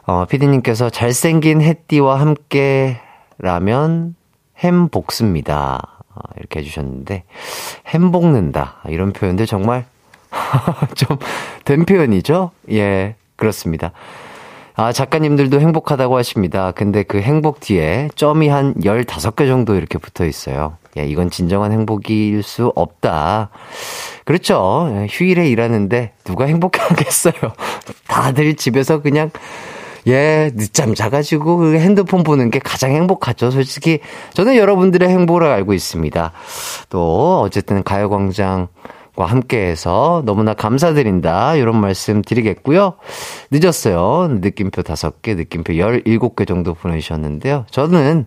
어, 0.07 0.25
피디님께서 0.25 0.91
잘생긴 0.91 1.61
햇띠와 1.61 2.21
함께라면 2.21 4.17
햄 4.59 4.89
볶습니다. 4.89 6.02
어, 6.23 6.33
이렇게 6.39 6.61
해주셨는데, 6.61 7.25
햄 7.89 8.13
볶는다. 8.13 8.81
이런 8.89 9.13
표현들 9.13 9.47
정말 9.47 9.85
좀 10.97 11.19
된 11.65 11.85
표현이죠? 11.85 12.51
예, 12.71 13.15
그렇습니다. 13.37 13.93
아, 14.75 14.91
작가님들도 14.93 15.61
행복하다고 15.61 16.17
하십니다. 16.17 16.73
근데 16.73 17.03
그 17.03 17.21
행복 17.21 17.61
뒤에 17.61 18.09
점이 18.15 18.49
한 18.49 18.75
15개 18.75 19.47
정도 19.47 19.75
이렇게 19.75 19.99
붙어 19.99 20.25
있어요. 20.25 20.77
예, 20.97 21.05
이건 21.05 21.31
진정한 21.31 21.73
행복일 21.73 22.43
수 22.43 22.73
없다. 22.75 23.51
그렇죠. 24.25 24.89
예, 24.93 25.07
휴일에 25.11 25.49
일하는데 25.49 26.13
누가 26.25 26.47
행복하겠어요. 26.47 27.35
다들 28.09 28.55
집에서 28.57 29.03
그냥 29.03 29.31
예, 30.07 30.51
늦잠 30.55 30.95
자가지고 30.95 31.57
그 31.59 31.75
핸드폰 31.79 32.23
보는 32.23 32.51
게 32.51 32.59
가장 32.59 32.93
행복하죠. 32.93 33.51
솔직히 33.51 34.01
저는 34.35 34.57
여러분들의 34.57 35.09
행복을 35.09 35.45
알고 35.45 35.73
있습니다. 35.75 36.33
또 36.89 37.41
어쨌든 37.41 37.83
가요광장 37.83 38.69
과 39.15 39.27
함께해서 39.27 40.23
너무나 40.25 40.55
감사드린다. 40.55 41.57
이런 41.57 41.79
말씀 41.79 42.23
드리겠고요. 42.23 42.95
늦었어요. 43.51 44.39
느낌표 44.41 44.83
5개, 44.83 45.37
느낌표 45.37 45.75
17개 45.75 46.49
정도 46.49 46.73
보내주셨는데요. 46.73 47.67
저는 47.71 48.25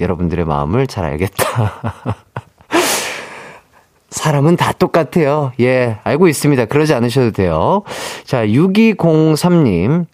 여러분들의 0.00 0.46
마음을 0.46 0.86
잘 0.86 1.04
알겠다. 1.04 2.14
사람은 4.08 4.56
다 4.56 4.72
똑같아요. 4.72 5.52
예, 5.60 5.98
알고 6.02 6.28
있습니다. 6.28 6.64
그러지 6.64 6.94
않으셔도 6.94 7.32
돼요. 7.32 7.82
자, 8.24 8.46
6203님. 8.46 10.06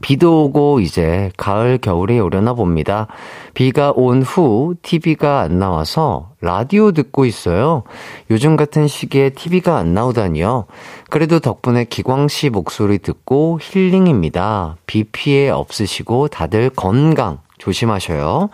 비도 0.00 0.44
오고 0.44 0.80
이제 0.80 1.30
가을 1.36 1.78
겨울이 1.78 2.18
오려나 2.20 2.54
봅니다. 2.54 3.06
비가 3.54 3.92
온 3.94 4.22
후 4.22 4.74
TV가 4.82 5.40
안 5.40 5.58
나와서 5.58 6.30
라디오 6.40 6.92
듣고 6.92 7.24
있어요. 7.26 7.82
요즘 8.30 8.56
같은 8.56 8.88
시기에 8.88 9.30
TV가 9.30 9.76
안 9.76 9.92
나오다니요. 9.94 10.66
그래도 11.10 11.38
덕분에 11.40 11.84
기광 11.84 12.28
씨 12.28 12.50
목소리 12.50 12.98
듣고 12.98 13.58
힐링입니다. 13.60 14.76
비 14.86 15.04
피해 15.04 15.50
없으시고 15.50 16.28
다들 16.28 16.70
건강 16.70 17.38
조심하셔요. 17.58 18.48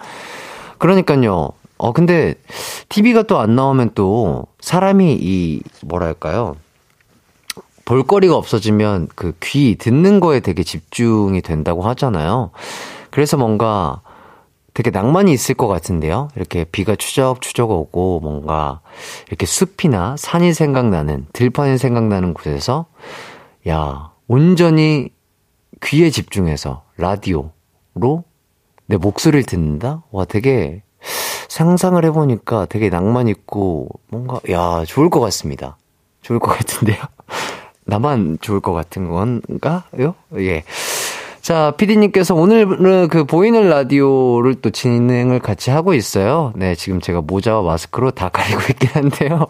그러니까요. 0.78 1.50
어 1.78 1.92
근데 1.92 2.34
TV가 2.88 3.22
또 3.24 3.38
안 3.38 3.54
나오면 3.54 3.90
또 3.94 4.46
사람이 4.60 5.18
이 5.20 5.60
뭐랄까요? 5.84 6.56
볼거리가 7.86 8.36
없어지면 8.36 9.08
그 9.14 9.32
귀 9.40 9.76
듣는 9.76 10.20
거에 10.20 10.40
되게 10.40 10.62
집중이 10.62 11.40
된다고 11.40 11.82
하잖아요. 11.82 12.50
그래서 13.10 13.36
뭔가 13.38 14.02
되게 14.74 14.90
낭만이 14.90 15.32
있을 15.32 15.54
것 15.54 15.68
같은데요. 15.68 16.28
이렇게 16.36 16.64
비가 16.64 16.96
추적추적 16.96 17.70
오고 17.70 18.20
뭔가 18.20 18.80
이렇게 19.28 19.46
숲이나 19.46 20.16
산이 20.18 20.52
생각나는 20.52 21.26
들판이 21.32 21.78
생각나는 21.78 22.34
곳에서 22.34 22.84
야 23.68 24.10
온전히 24.28 25.08
귀에 25.82 26.10
집중해서 26.10 26.82
라디오로 26.98 28.24
내 28.86 28.96
목소리를 28.98 29.44
듣는다? 29.44 30.02
와 30.10 30.24
되게 30.26 30.82
상상을 31.48 32.04
해보니까 32.04 32.66
되게 32.66 32.90
낭만 32.90 33.28
있고 33.28 33.88
뭔가 34.08 34.40
야 34.50 34.84
좋을 34.84 35.08
것 35.08 35.20
같습니다. 35.20 35.78
좋을 36.22 36.38
것 36.38 36.50
같은데요. 36.50 36.98
나만 37.86 38.38
좋을 38.40 38.60
것 38.60 38.72
같은 38.72 39.08
건가요? 39.08 40.14
예. 40.36 40.64
자, 41.40 41.72
피디님께서 41.76 42.34
오늘은 42.34 43.06
그 43.08 43.24
보이는 43.24 43.68
라디오를 43.68 44.56
또 44.56 44.70
진행을 44.70 45.38
같이 45.38 45.70
하고 45.70 45.94
있어요. 45.94 46.52
네, 46.56 46.74
지금 46.74 47.00
제가 47.00 47.20
모자와 47.20 47.62
마스크로 47.62 48.10
다 48.10 48.28
가리고 48.34 48.60
있긴 48.70 48.90
한데요. 48.92 49.46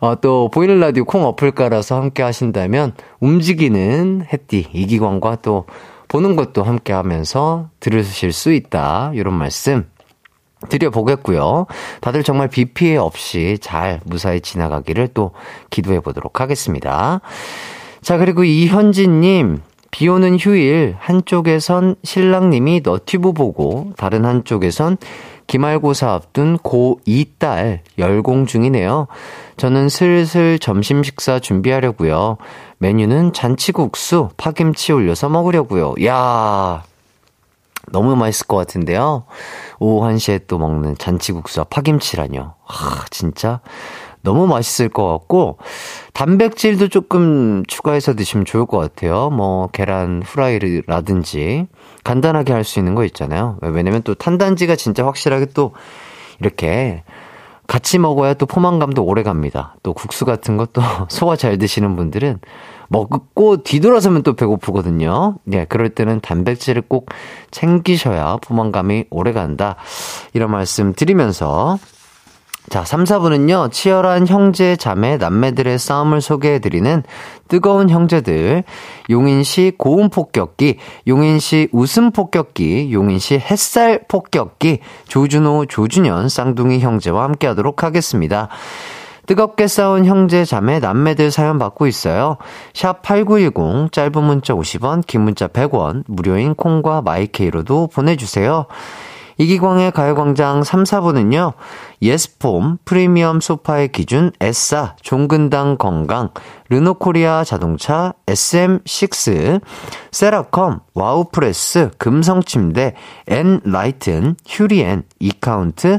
어, 0.00 0.14
또 0.20 0.48
보이는 0.50 0.80
라디오 0.80 1.04
콩 1.04 1.24
어플 1.26 1.52
깔아서 1.52 1.96
함께 1.96 2.22
하신다면 2.22 2.94
움직이는 3.20 4.24
햇띠 4.32 4.66
이기광과 4.72 5.36
또 5.42 5.66
보는 6.08 6.36
것도 6.36 6.62
함께 6.62 6.92
하면서 6.92 7.68
들으실 7.80 8.32
수 8.32 8.52
있다. 8.52 9.12
이런 9.14 9.34
말씀 9.34 9.86
드려보겠고요. 10.68 11.66
다들 12.00 12.22
정말 12.22 12.48
비 12.48 12.64
피해 12.64 12.96
없이 12.96 13.58
잘 13.60 14.00
무사히 14.04 14.40
지나가기를 14.40 15.08
또 15.14 15.32
기도해 15.70 16.00
보도록 16.00 16.40
하겠습니다. 16.40 17.20
자, 18.00 18.18
그리고 18.18 18.44
이현진님, 18.44 19.60
비 19.90 20.08
오는 20.08 20.36
휴일, 20.38 20.96
한쪽에선 20.98 21.94
신랑님이 22.02 22.82
너튜브 22.84 23.32
보고, 23.32 23.92
다른 23.96 24.24
한쪽에선 24.24 24.96
기말고사 25.46 26.12
앞둔 26.12 26.58
고2 26.58 27.26
딸 27.38 27.82
열공 27.98 28.46
중이네요. 28.46 29.06
저는 29.56 29.88
슬슬 29.88 30.58
점심 30.58 31.02
식사 31.02 31.38
준비하려고요. 31.38 32.38
메뉴는 32.78 33.32
잔치국수, 33.32 34.30
파김치 34.36 34.92
올려서 34.92 35.28
먹으려고요. 35.28 35.94
야 36.04 36.82
너무 37.92 38.16
맛있을 38.16 38.46
것 38.46 38.56
같은데요. 38.56 39.24
오후 39.78 40.06
1시에 40.06 40.46
또 40.46 40.58
먹는 40.58 40.96
잔치국수와 40.98 41.64
파김치라뇨. 41.70 42.54
아, 42.66 43.04
진짜 43.10 43.60
너무 44.22 44.46
맛있을 44.46 44.88
것 44.88 45.06
같고, 45.06 45.58
단백질도 46.14 46.88
조금 46.88 47.62
추가해서 47.66 48.14
드시면 48.14 48.46
좋을 48.46 48.64
것 48.66 48.78
같아요. 48.78 49.28
뭐, 49.30 49.68
계란 49.68 50.22
후라이라든지, 50.24 51.66
간단하게 52.04 52.52
할 52.54 52.64
수 52.64 52.78
있는 52.78 52.94
거 52.94 53.04
있잖아요. 53.04 53.58
왜냐면 53.60 54.02
또 54.02 54.14
탄단지가 54.14 54.76
진짜 54.76 55.04
확실하게 55.04 55.46
또, 55.54 55.72
이렇게, 56.40 57.04
같이 57.66 57.98
먹어야 57.98 58.34
또 58.34 58.46
포만감도 58.46 59.02
오래 59.04 59.22
갑니다. 59.22 59.74
또 59.82 59.92
국수 59.94 60.24
같은 60.24 60.56
것도 60.56 60.82
소화 61.08 61.36
잘 61.36 61.56
드시는 61.58 61.96
분들은 61.96 62.40
먹고 62.94 63.64
뒤돌아서면 63.64 64.22
또 64.22 64.34
배고프거든요. 64.34 65.38
예, 65.52 65.64
그럴 65.64 65.88
때는 65.90 66.20
단백질을 66.20 66.82
꼭 66.82 67.10
챙기셔야 67.50 68.38
포만감이 68.42 69.06
오래 69.10 69.32
간다. 69.32 69.74
이런 70.32 70.52
말씀 70.52 70.92
드리면서 70.92 71.78
자, 72.70 72.82
3, 72.82 73.04
4분은요, 73.04 73.70
치열한 73.72 74.26
형제, 74.26 74.74
자매, 74.76 75.18
남매들의 75.18 75.78
싸움을 75.78 76.22
소개해드리는 76.22 77.02
뜨거운 77.48 77.90
형제들, 77.90 78.64
용인시 79.10 79.72
고음 79.76 80.08
폭격기, 80.08 80.78
용인시 81.06 81.68
웃음 81.72 82.10
폭격기, 82.10 82.90
용인시 82.90 83.34
햇살 83.38 84.04
폭격기, 84.08 84.78
조준호, 85.08 85.66
조준현, 85.66 86.30
쌍둥이 86.30 86.80
형제와 86.80 87.24
함께 87.24 87.46
하도록 87.48 87.82
하겠습니다. 87.82 88.48
뜨겁게 89.26 89.66
싸운 89.66 90.04
형제, 90.04 90.44
자매, 90.44 90.78
남매들 90.78 91.30
사연 91.30 91.58
받고 91.58 91.86
있어요. 91.86 92.36
샵 92.72 93.02
8910, 93.02 93.92
짧은 93.92 94.22
문자 94.22 94.54
50원, 94.54 95.06
긴 95.06 95.22
문자 95.22 95.48
100원, 95.48 96.04
무료인 96.06 96.54
콩과 96.54 97.02
마이케이로도 97.02 97.88
보내주세요. 97.88 98.66
이기광의 99.38 99.92
가요광장 99.92 100.62
3, 100.62 100.84
4부는요, 100.84 101.54
예스폼, 102.02 102.78
프리미엄 102.84 103.40
소파의 103.40 103.88
기준, 103.88 104.30
에싸, 104.40 104.94
종근당 105.02 105.76
건강, 105.76 106.30
르노코리아 106.68 107.44
자동차, 107.44 108.14
SM6, 108.26 109.60
세라컴, 110.12 110.80
와우프레스, 110.94 111.90
금성침대, 111.98 112.94
엔라이튼, 113.26 114.36
휴리엔, 114.46 115.04
이카운트, 115.18 115.98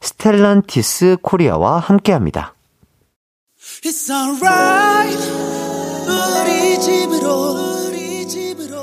스텔란티스 0.00 1.18
코리아와 1.22 1.78
함께합니다. 1.78 2.55
It's 3.88 4.10
alright. 4.10 5.16
우리 6.08 6.80
집으로 6.80 7.86
우리 7.86 8.26
집으로. 8.26 8.82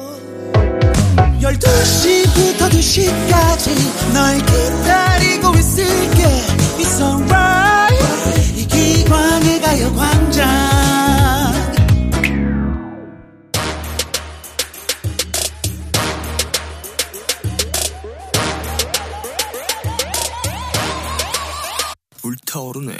12시부터 1.42 2.70
2시까지 2.70 4.14
널 4.14 4.38
기다리고 4.38 5.56
있을게. 5.56 6.24
It's 6.80 7.02
alright. 7.02 8.58
이기광의 8.58 9.60
가요광장. 9.60 10.74
불타오르네 22.22 23.00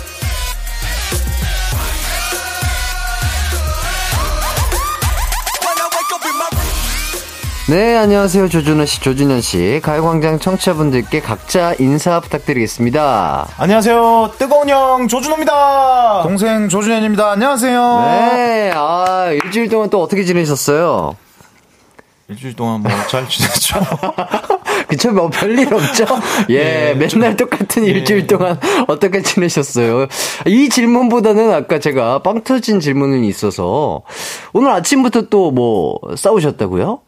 네, 7.69 7.95
안녕하세요. 7.95 8.49
조준호 8.49 8.85
씨, 8.85 8.99
조준현 9.01 9.41
씨. 9.41 9.79
가요광장 9.83 10.39
청취자분들께 10.39 11.21
각자 11.21 11.73
인사 11.79 12.19
부탁드리겠습니다. 12.19 13.47
안녕하세요. 13.57 14.31
뜨거운 14.37 14.67
형 14.67 15.07
조준호입니다. 15.07 16.23
동생 16.23 16.67
조준현입니다. 16.67 17.31
안녕하세요. 17.31 17.99
네, 18.01 18.71
아, 18.75 19.29
일주일 19.31 19.69
동안 19.69 19.89
또 19.89 20.01
어떻게 20.01 20.23
지내셨어요? 20.25 21.15
일주일 22.29 22.55
동안 22.55 22.81
뭐 22.81 22.91
잘 23.09 23.27
지냈죠? 23.27 23.79
그쵸, 24.87 25.11
뭐 25.11 25.29
별일 25.29 25.73
없죠? 25.73 26.05
예, 26.49 26.89
예, 26.89 26.93
맨날 26.93 27.37
똑같은 27.37 27.85
일주일 27.85 28.25
동안 28.27 28.59
어떻게 28.87 29.21
지내셨어요? 29.21 30.07
이 30.47 30.67
질문보다는 30.67 31.53
아까 31.53 31.79
제가 31.79 32.19
빵 32.23 32.43
터진 32.43 32.79
질문이 32.81 33.27
있어서 33.29 34.01
오늘 34.53 34.71
아침부터 34.71 35.23
또 35.29 35.51
뭐 35.51 35.99
싸우셨다고요? 36.15 36.99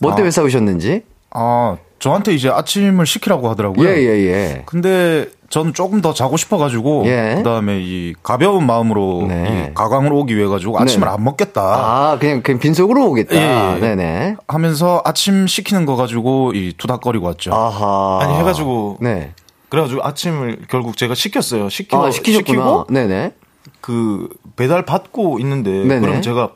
뭐 0.00 0.14
때문에 0.14 0.28
아. 0.28 0.30
싸우셨는지? 0.30 1.02
아, 1.30 1.76
저한테 2.00 2.34
이제 2.34 2.48
아침을 2.48 3.06
시키라고 3.06 3.48
하더라고요. 3.50 3.86
예, 3.88 3.94
예, 3.96 4.08
예. 4.26 4.62
근데 4.66 5.26
저는 5.50 5.74
조금 5.74 6.00
더 6.00 6.14
자고 6.14 6.36
싶어가지고 6.36 7.04
예. 7.06 7.34
그다음에 7.36 7.80
이 7.80 8.14
가벼운 8.22 8.66
마음으로 8.66 9.26
네. 9.28 9.68
이 9.70 9.74
가강으로 9.74 10.18
오기 10.20 10.36
위해 10.36 10.46
가지고 10.46 10.80
아침을 10.80 11.06
네. 11.06 11.12
안 11.12 11.22
먹겠다 11.22 11.60
아, 11.60 12.18
그냥, 12.18 12.42
그냥 12.42 12.58
빈속으로 12.58 13.04
오겠다. 13.10 13.36
예, 13.36 13.76
예. 13.76 13.80
네네. 13.80 14.36
하면서 14.48 15.02
아침 15.04 15.46
시키는 15.46 15.86
거 15.86 15.96
가지고 15.96 16.52
이 16.54 16.72
투닥거리고 16.78 17.26
왔죠. 17.26 17.52
아하. 17.52 18.20
아니 18.22 18.34
해가지고 18.38 18.98
네. 19.00 19.32
그래가지고 19.68 20.02
아침을 20.04 20.62
결국 20.68 20.96
제가 20.96 21.14
시켰어요. 21.14 21.68
시키고 21.68 22.02
아, 22.02 22.10
시키셨구나. 22.10 22.62
시키고 22.62 22.86
네네. 22.88 23.34
그 23.80 24.28
배달 24.56 24.84
받고 24.84 25.38
있는데 25.40 25.70
네네. 25.70 26.00
그럼 26.00 26.22
제가 26.22 26.52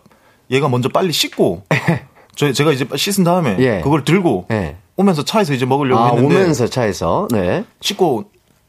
얘가 0.50 0.68
먼저 0.68 0.88
빨리 0.88 1.12
씻고 1.12 1.64
저 2.36 2.52
제가 2.52 2.72
이제 2.72 2.86
씻은 2.94 3.24
다음에 3.24 3.56
예. 3.58 3.80
그걸 3.80 4.04
들고 4.04 4.46
예. 4.50 4.76
오면서 4.96 5.24
차에서 5.24 5.52
이제 5.54 5.66
먹으려고 5.66 6.02
아, 6.02 6.06
했는데 6.08 6.36
오면서 6.36 6.68
차에서. 6.68 7.28
네. 7.30 7.64
씻고 7.80 8.24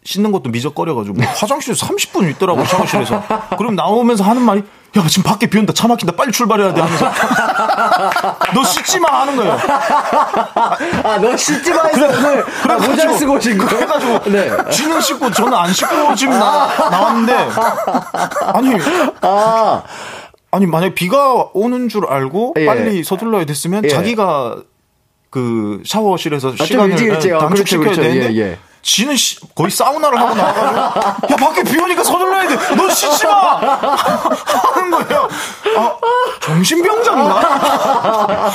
씻는 0.05 0.31
것도 0.31 0.51
미적거려가지고 0.51 1.19
화장실에서 1.21 1.87
30분 1.87 2.29
있더라고 2.31 2.63
샤워실에서 2.63 3.23
그럼 3.57 3.75
나오면서 3.75 4.23
하는 4.23 4.43
말이 4.43 4.63
야 4.95 5.07
지금 5.07 5.23
밖에 5.23 5.47
비 5.47 5.57
온다 5.57 5.73
차 5.73 5.87
막힌다 5.87 6.15
빨리 6.15 6.31
출발해야 6.31 6.73
돼 6.73 6.81
하면서 6.81 7.11
너 8.53 8.63
씻지 8.63 8.99
마 8.99 9.21
하는 9.21 9.35
거예요 9.35 9.57
아, 11.03 11.17
너 11.19 11.35
씻지 11.35 11.73
마 11.73 11.85
해서 11.85 12.07
오늘 12.07 12.45
아, 12.69 12.87
모자 12.87 13.13
쓰고 13.17 13.33
오신 13.33 13.57
거예요? 13.57 13.69
그래가지고 13.69 14.31
네. 14.31 14.69
쥐는 14.69 15.01
씻고 15.01 15.31
저는 15.31 15.53
안 15.53 15.73
씻고 15.73 16.13
지금 16.15 16.37
나, 16.39 16.67
나왔는데 16.91 17.33
아니 18.53 18.75
아, 19.21 19.81
아니 20.55 20.65
만약 20.65 20.95
비가 20.95 21.49
오는 21.53 21.89
줄 21.89 22.05
알고 22.07 22.53
예. 22.57 22.65
빨리 22.65 23.03
서둘러야 23.03 23.45
됐으면 23.45 23.83
예. 23.83 23.89
자기가 23.89 24.55
그 25.29 25.83
샤워실에서 25.85 26.55
좀 26.55 26.65
시간을 26.65 26.91
일찍 26.91 27.07
일찍. 27.07 27.33
아, 27.33 27.39
단축시켜야 27.39 27.83
그렇죠, 27.83 28.01
그렇죠. 28.01 28.13
되는데 28.13 28.35
예, 28.41 28.51
예. 28.51 28.57
지는 28.81 29.15
시- 29.17 29.37
거의 29.53 29.69
사우나를 29.71 30.17
하고 30.17 30.33
나와가지고 30.35 31.33
야 31.33 31.35
밖에 31.35 31.63
비 31.63 31.77
오니까 31.77 32.03
서둘러야 32.03 32.47
돼너 32.47 32.89
씻지 32.89 33.25
마 33.25 33.55
하는 33.57 34.91
거예요 34.91 35.27
아 35.77 35.97
정신병자인가 36.39 37.41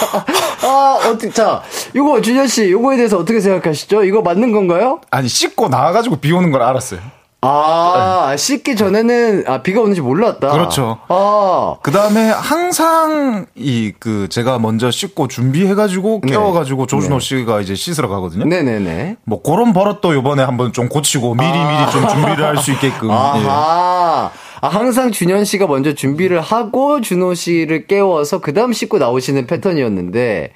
아, 0.63 0.99
어떻게, 1.07 1.31
자, 1.31 1.63
요거, 1.97 2.21
준현씨, 2.23 2.71
요거에 2.71 2.97
대해서 2.97 3.19
어떻게 3.19 3.41
생각하시죠? 3.41 4.05
이거 4.05 4.23
맞는 4.23 4.53
건가요? 4.53 5.01
아니 5.11 5.29
씻고 5.29 5.69
나와가지고 5.69 6.17
비 6.17 6.33
오는 6.33 6.51
걸 6.53 6.63
알았어요. 6.63 7.01
아, 7.43 8.35
씻기 8.37 8.77
전에는, 8.77 9.45
아, 9.47 9.63
비가 9.63 9.81
오는지 9.81 10.03
몰랐다. 10.03 10.51
그렇죠. 10.51 10.99
아, 11.09 11.77
그 11.83 11.91
다음에 11.91 12.29
항상 12.31 13.47
이 13.57 13.93
그 13.99 14.29
제가 14.29 14.59
먼저 14.59 14.91
씻고 14.91 15.29
준비해 15.29 15.75
가지고 15.75 16.21
네. 16.23 16.31
깨워 16.33 16.53
가지고 16.53 16.87
조준호 16.87 17.19
씨가 17.19 17.61
이제 17.61 17.75
씻으러 17.75 18.09
가거든요. 18.09 18.45
네 18.45 18.63
네 18.63 18.79
네. 18.79 19.17
뭐 19.25 19.43
그런 19.43 19.73
버릇도 19.73 20.15
요번에 20.15 20.43
한번 20.43 20.73
좀 20.73 20.89
고치고 20.89 21.35
미리 21.35 21.51
미리 21.51 21.91
좀 21.93 22.07
준비를 22.09 22.45
할 22.45 22.57
수 22.59 22.73
있게끔. 22.73 23.09
예. 23.11 23.13
아하. 23.15 24.31
아, 24.63 24.69
항상 24.69 25.11
준현 25.11 25.45
씨가 25.45 25.67
먼저 25.67 25.95
준비를 25.95 26.41
하고 26.41 27.01
준호 27.01 27.35
씨를 27.35 27.87
깨워서 27.87 28.41
그 28.41 28.53
다음 28.53 28.73
씻고 28.73 28.99
나오시는 28.99 29.47
패턴이었는데, 29.47 30.53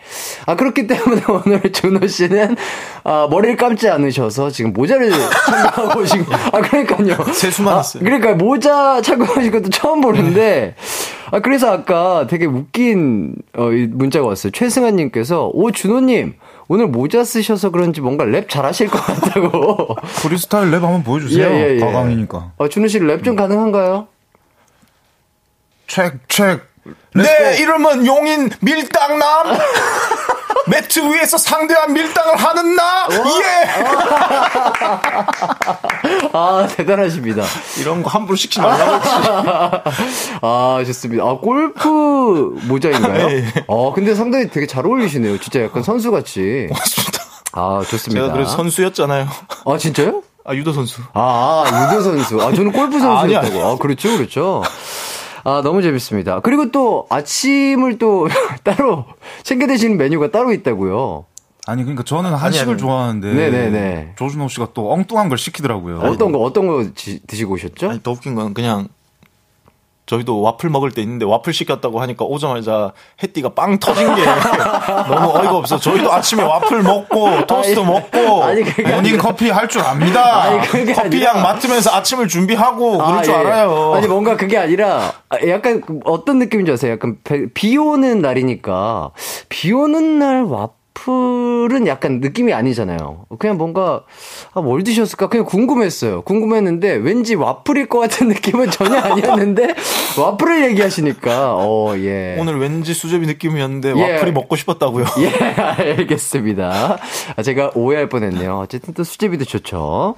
아, 0.46 0.57
그렇기 0.57 0.86
때문에 0.86 1.22
오늘 1.46 1.72
준호 1.72 2.07
씨는, 2.07 2.57
아, 3.05 3.28
머리를 3.30 3.57
감지 3.57 3.88
않으셔서 3.88 4.50
지금 4.50 4.72
모자를 4.72 5.11
착용하고 5.11 6.00
오신, 6.00 6.24
거- 6.26 6.34
아, 6.34 6.61
그러니까요. 6.61 7.32
세수만 7.32 7.74
아, 7.74 7.78
했어요. 7.78 8.02
그러니까 8.05 8.34
모자 8.34 9.00
착용하신 9.00 9.50
것도 9.50 9.70
처음 9.70 10.00
보는데, 10.02 10.74
아, 11.30 11.40
그래서 11.40 11.70
아까 11.72 12.26
되게 12.28 12.44
웃긴, 12.46 13.34
어, 13.57 13.72
이 13.72 13.86
문자가 13.86 14.26
왔어요. 14.26 14.52
최승환님께서, 14.52 15.50
오, 15.55 15.70
준호님, 15.70 16.34
오늘 16.69 16.87
모자 16.87 17.25
쓰셔서 17.25 17.71
그런지 17.71 18.01
뭔가 18.01 18.25
랩 18.25 18.49
잘하실 18.49 18.89
것 18.89 18.99
같다고. 18.99 19.97
프리스타일 20.23 20.71
랩 20.71 20.83
한번 20.83 21.03
보여주세요. 21.03 21.47
예, 21.47 21.53
예, 21.53 21.75
예. 21.77 21.81
가강이니까. 21.81 22.53
어, 22.57 22.69
준호 22.69 22.87
씨 22.87 23.03
랩 23.03 23.24
좀 23.25 23.37
가능한가요? 23.37 24.09
책, 25.87 26.29
책. 26.29 26.62
내 27.15 27.59
이름은 27.61 28.07
용인 28.07 28.51
밀당남 28.61 29.57
매트 30.67 31.01
위에서 31.01 31.37
상대한 31.39 31.93
밀당을 31.93 32.37
하는 32.37 32.77
나 32.77 33.09
예. 33.11 33.65
아, 36.33 36.67
대단하십니다. 36.77 37.43
이런 37.81 38.03
거 38.03 38.11
함부로 38.11 38.37
시키지 38.37 38.61
말라고 38.61 38.95
했지. 38.95 39.11
아, 40.43 40.83
좋습니다. 40.87 41.25
아, 41.25 41.37
골프 41.39 42.59
모자인가요? 42.67 43.29
예, 43.31 43.37
예. 43.37 43.65
어, 43.67 43.93
근데 43.93 44.15
상당히 44.15 44.49
되게 44.49 44.67
잘 44.67 44.87
어울리시네요. 44.87 45.39
진짜 45.39 45.62
약간 45.62 45.83
선수같이. 45.83 46.69
맞습니다. 46.71 47.25
아, 47.53 47.83
좋습니다. 47.89 48.23
제가 48.23 48.33
그래서 48.33 48.51
선수였잖아요. 48.57 49.29
아, 49.67 49.79
진짜요? 49.79 50.23
아 50.47 50.55
유도 50.55 50.75
선수. 50.75 51.01
아, 51.15 51.65
아, 51.67 51.91
유도 51.91 52.03
선수. 52.03 52.39
아, 52.43 52.53
저는 52.53 52.73
골프 52.73 52.97
아니, 52.97 53.01
선수였다고. 53.33 53.65
아, 53.67 53.77
그렇죠, 53.79 54.15
그렇죠. 54.17 54.62
아, 55.45 55.61
너무 55.62 55.82
재밌습니다. 55.82 56.40
그리고 56.40 56.70
또 56.70 57.07
아침을 57.11 57.99
또 57.99 58.28
따로 58.64 59.05
챙겨 59.42 59.66
드시는 59.66 59.97
메뉴가 59.97 60.30
따로 60.30 60.53
있다고요. 60.53 61.26
아니 61.66 61.82
그러니까 61.82 62.03
저는 62.05 62.34
한식을 62.34 62.72
아니. 62.74 62.78
좋아하는데 62.78 63.32
네네네. 63.32 64.14
조준호 64.18 64.49
씨가 64.49 64.68
또 64.74 64.92
엉뚱한 64.92 65.28
걸 65.30 65.38
시키더라고요. 65.38 66.01
어떤 66.01 66.30
거, 66.32 66.38
어떤 66.38 66.66
거 66.66 66.84
지- 66.95 67.20
드시고 67.26 67.55
오셨죠? 67.55 67.90
아니 67.90 68.03
더 68.03 68.11
웃긴 68.12 68.34
건 68.34 68.53
그냥 68.53 68.88
저희도 70.07 70.42
와플 70.42 70.68
먹을 70.68 70.90
때 70.90 71.00
있는데 71.02 71.24
와플 71.24 71.52
시켰다고 71.55 72.00
하니까 72.02 72.24
오자마자 72.26 72.92
해띠가 73.22 73.50
빵 73.55 73.78
터진 73.78 74.14
게 74.14 74.22
너무 75.09 75.30
어이가 75.38 75.57
없어. 75.57 75.78
저희도 75.78 76.12
아침에 76.12 76.42
와플 76.42 76.82
먹고 76.82 77.46
토스트 77.46 77.80
아니, 77.80 77.86
먹고 77.90 78.44
아니, 78.44 78.62
모닝 78.94 79.16
커피 79.18 79.48
할 79.50 79.66
줄 79.68 79.80
압니다. 79.80 80.42
아니, 80.42 80.59
커피향 80.68 81.07
아니라- 81.07 81.42
맡으면서 81.42 81.90
아침을 81.94 82.28
준비하고 82.28 82.98
그럴 82.98 83.22
줄 83.22 83.32
예. 83.32 83.38
알아요. 83.38 83.94
아니 83.94 84.07
뭔가 84.07 84.36
그게 84.36 84.59
아니라 84.59 85.12
아, 85.30 85.36
약간 85.48 85.80
그 85.80 86.00
어떤 86.05 86.38
느낌인지 86.38 86.70
아세요? 86.72 86.92
약간 86.92 87.16
배- 87.24 87.46
비 87.55 87.76
오는 87.78 88.20
날이니까 88.20 89.11
비 89.48 89.72
오는 89.72 90.18
날 90.18 90.42
와플 90.44 90.74
은 91.07 91.86
약간 91.86 92.20
느낌이 92.20 92.53
아니잖아요. 92.55 93.26
그냥 93.38 93.59
뭔가 93.59 94.05
아, 94.55 94.61
뭘 94.61 94.82
드셨을까 94.84 95.28
그냥 95.28 95.45
궁금했어요. 95.45 96.22
궁금했는데 96.22 96.92
왠지 96.95 97.34
와플일 97.34 97.88
것 97.88 97.99
같은 97.99 98.28
느낌은 98.28 98.70
전혀 98.70 98.99
아니었는데 98.99 99.74
와플을 100.18 100.70
얘기하시니까 100.70 101.57
어 101.57 101.95
예. 101.99 102.36
오늘 102.38 102.59
왠지 102.59 102.95
수제비 102.95 103.26
느낌이었는데 103.26 103.95
예. 103.97 104.12
와플이 104.14 104.32
먹고 104.32 104.57
싶었다고요. 104.57 105.05
예, 105.20 105.28
알겠습니다. 105.61 106.99
아, 107.36 107.42
제가 107.42 107.72
오해할 107.74 108.09
뻔 108.09 108.22
했네요. 108.22 108.61
어쨌든 108.61 108.95
또 108.95 109.05
수제비도 109.05 109.45
좋죠. 109.45 110.14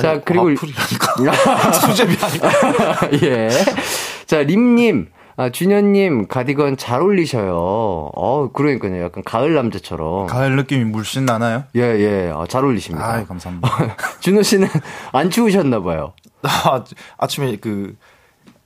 자, 0.00 0.10
아니, 0.10 0.24
그리고 0.24 0.46
와플이 0.46 0.72
아니고 0.76 1.32
수제비 1.86 2.16
아니고 2.20 3.26
예. 3.26 3.48
자, 4.26 4.42
림님. 4.42 5.08
아, 5.40 5.48
준현님, 5.48 6.26
가디건 6.28 6.76
잘 6.76 7.00
어울리셔요. 7.00 7.56
어, 7.56 8.50
그러니까요. 8.52 9.02
약간 9.02 9.24
가을 9.24 9.54
남자처럼. 9.54 10.26
가을 10.26 10.54
느낌이 10.54 10.84
물씬 10.84 11.24
나나요? 11.24 11.64
예, 11.76 11.80
예. 11.80 12.30
아, 12.30 12.44
잘 12.46 12.62
어울리십니다. 12.62 13.02
아, 13.02 13.24
감사합니다. 13.24 13.96
준호 14.20 14.42
씨는 14.42 14.68
안 15.12 15.30
추우셨나 15.30 15.80
봐요. 15.80 16.12
아, 16.42 16.84
아침에 17.16 17.56
그 17.56 17.96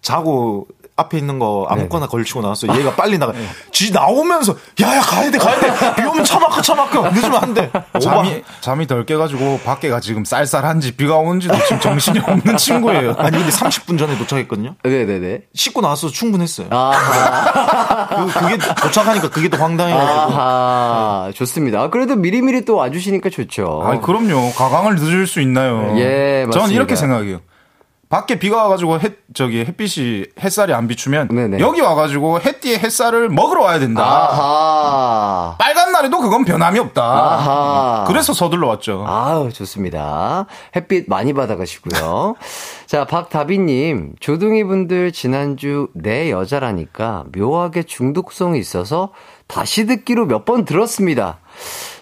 자고 0.02 0.66
앞에 0.96 1.18
있는 1.18 1.40
거 1.40 1.66
아무거나 1.68 2.06
걸치고 2.06 2.40
나왔어. 2.40 2.68
얘가 2.78 2.94
빨리 2.94 3.18
나가. 3.18 3.32
지 3.72 3.92
나오면서 3.92 4.54
야야 4.80 5.00
가야 5.00 5.30
돼 5.30 5.38
가야 5.38 5.58
돼. 5.58 5.94
비 5.96 6.06
오면 6.06 6.22
차 6.24 6.38
막혀 6.38 6.62
차 6.62 6.74
막혀. 6.76 7.10
늦으면 7.10 7.34
안 7.42 7.52
돼. 7.54 7.70
잠이 8.00 8.44
잠이 8.60 8.86
덜 8.86 9.04
깨가지고 9.04 9.60
밖에가 9.64 9.98
지금 9.98 10.24
쌀쌀한지 10.24 10.92
비가 10.92 11.16
오는지도 11.16 11.56
지금 11.64 11.80
정신이 11.80 12.20
없는 12.20 12.56
친구예요. 12.56 13.14
아니 13.18 13.36
근데 13.38 13.50
30분 13.50 13.98
전에 13.98 14.16
도착했거든요. 14.18 14.76
네네네. 14.84 15.40
씻고 15.54 15.80
나와서 15.80 16.08
충분했어요. 16.08 16.68
아하. 16.70 18.26
그, 18.26 18.38
그게 18.40 18.58
도착하니까 18.58 19.30
그게 19.30 19.50
더 19.50 19.56
황당해가지고. 19.56 20.40
아하. 20.40 21.30
좋습니다. 21.34 21.80
아, 21.82 21.90
그래도 21.90 22.14
미리미리 22.14 22.64
또 22.64 22.76
와주시니까 22.76 23.30
좋죠. 23.30 23.82
아니 23.84 24.00
그럼요. 24.00 24.52
가강을 24.52 24.94
늦을 24.94 25.26
수 25.26 25.40
있나요? 25.40 25.94
예, 25.98 26.42
저는 26.44 26.48
맞습니다. 26.50 26.72
이렇게 26.72 26.94
생각해요. 26.94 27.40
밖에 28.08 28.38
비가 28.38 28.62
와가지고 28.64 29.00
햇 29.00 29.18
저기 29.34 29.60
햇빛이 29.64 30.26
햇살이 30.40 30.72
안 30.72 30.86
비추면 30.86 31.28
네네. 31.28 31.58
여기 31.58 31.80
와가지고 31.80 32.40
햇띠의 32.40 32.78
햇살을 32.78 33.28
먹으러 33.28 33.62
와야 33.62 33.78
된다. 33.78 34.04
아하. 34.04 35.56
빨간 35.58 35.90
날에도 35.92 36.20
그건 36.20 36.44
변함이 36.44 36.78
없다. 36.78 37.02
아하. 37.02 38.04
그래서 38.06 38.32
서둘러 38.32 38.68
왔죠. 38.68 39.04
아우, 39.06 39.50
좋습니다. 39.52 40.46
햇빛 40.76 41.08
많이 41.08 41.32
받아가시고요. 41.32 42.36
자, 42.86 43.04
박다비님, 43.06 44.14
조둥이 44.20 44.62
분들 44.64 45.10
지난주 45.12 45.88
내 45.94 46.30
여자라니까 46.30 47.24
묘하게 47.36 47.82
중독성이 47.84 48.58
있어서 48.60 49.10
다시 49.46 49.86
듣기로 49.86 50.26
몇 50.26 50.44
번 50.44 50.66
들었습니다. 50.66 51.38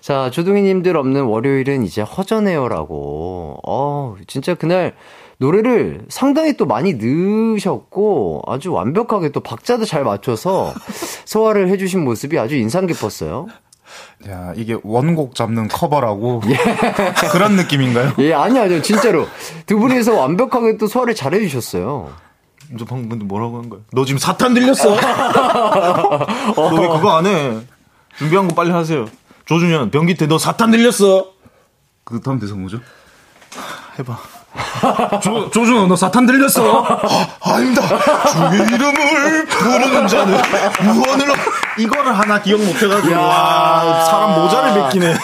자, 0.01 0.31
조둥이님들 0.31 0.97
없는 0.97 1.23
월요일은 1.27 1.85
이제 1.85 2.03
허전해요라고. 2.03 3.61
어, 3.67 4.17
진짜 4.27 4.55
그날 4.55 4.95
노래를 5.43 6.05
상당히 6.09 6.57
또 6.57 6.67
많이 6.67 6.95
넣으셨고 6.95 8.43
아주 8.47 8.73
완벽하게 8.73 9.31
또 9.31 9.41
박자도 9.41 9.85
잘 9.87 10.05
맞춰서 10.05 10.73
소화를 11.27 11.69
해주신 11.69 12.05
모습이 12.05 12.39
아주 12.39 12.55
인상 12.55 12.87
깊었어요. 12.87 13.49
야 14.29 14.53
이게 14.55 14.77
원곡 14.85 15.35
잡는 15.35 15.67
커버라고 15.67 16.43
그런 17.33 17.57
느낌인가요? 17.57 18.13
예, 18.19 18.33
아니, 18.35 18.57
아니요. 18.61 18.81
진짜로. 18.83 19.27
두 19.67 19.81
분이서 19.81 20.15
완벽하게 20.15 20.79
또 20.79 20.87
소화를 20.87 21.17
잘 21.17 21.35
해주셨어요. 21.35 22.13
너 22.79 22.85
방금 22.85 23.09
근데 23.09 23.25
뭐라고 23.25 23.59
한 23.59 23.69
거야? 23.69 23.81
너 23.93 24.05
지금 24.05 24.19
사탄 24.19 24.55
들렸어? 24.55 24.91
너 24.95 26.71
왜 26.81 26.87
그거 26.89 27.17
안 27.17 27.27
해? 27.27 27.59
준비한 28.17 28.47
거 28.47 28.55
빨리 28.55 28.71
하세요. 28.71 29.07
조준현, 29.47 29.91
변기태, 29.91 30.27
너 30.29 30.39
사탄 30.39 30.71
들렸어? 30.71 31.33
그 32.05 32.21
다음 32.21 32.39
대사 32.39 32.55
뭐죠? 32.55 32.79
해봐. 33.99 34.17
조, 35.23 35.51
조준호, 35.51 35.87
너 35.87 35.97
사탄 35.97 36.27
들렸어? 36.27 36.85
아, 36.85 37.53
아닙니다. 37.55 37.83
주의 38.33 38.67
이름을 38.67 39.47
부르는 39.47 40.09
자는 40.09 40.39
무언을 40.95 41.27
이거를 41.79 42.19
하나 42.19 42.41
기억 42.43 42.61
못 42.61 42.75
해가지고. 42.83 43.13
야. 43.13 43.19
와, 43.21 44.05
사람 44.05 44.41
모자를 44.43 44.75
벗기네. 44.83 45.15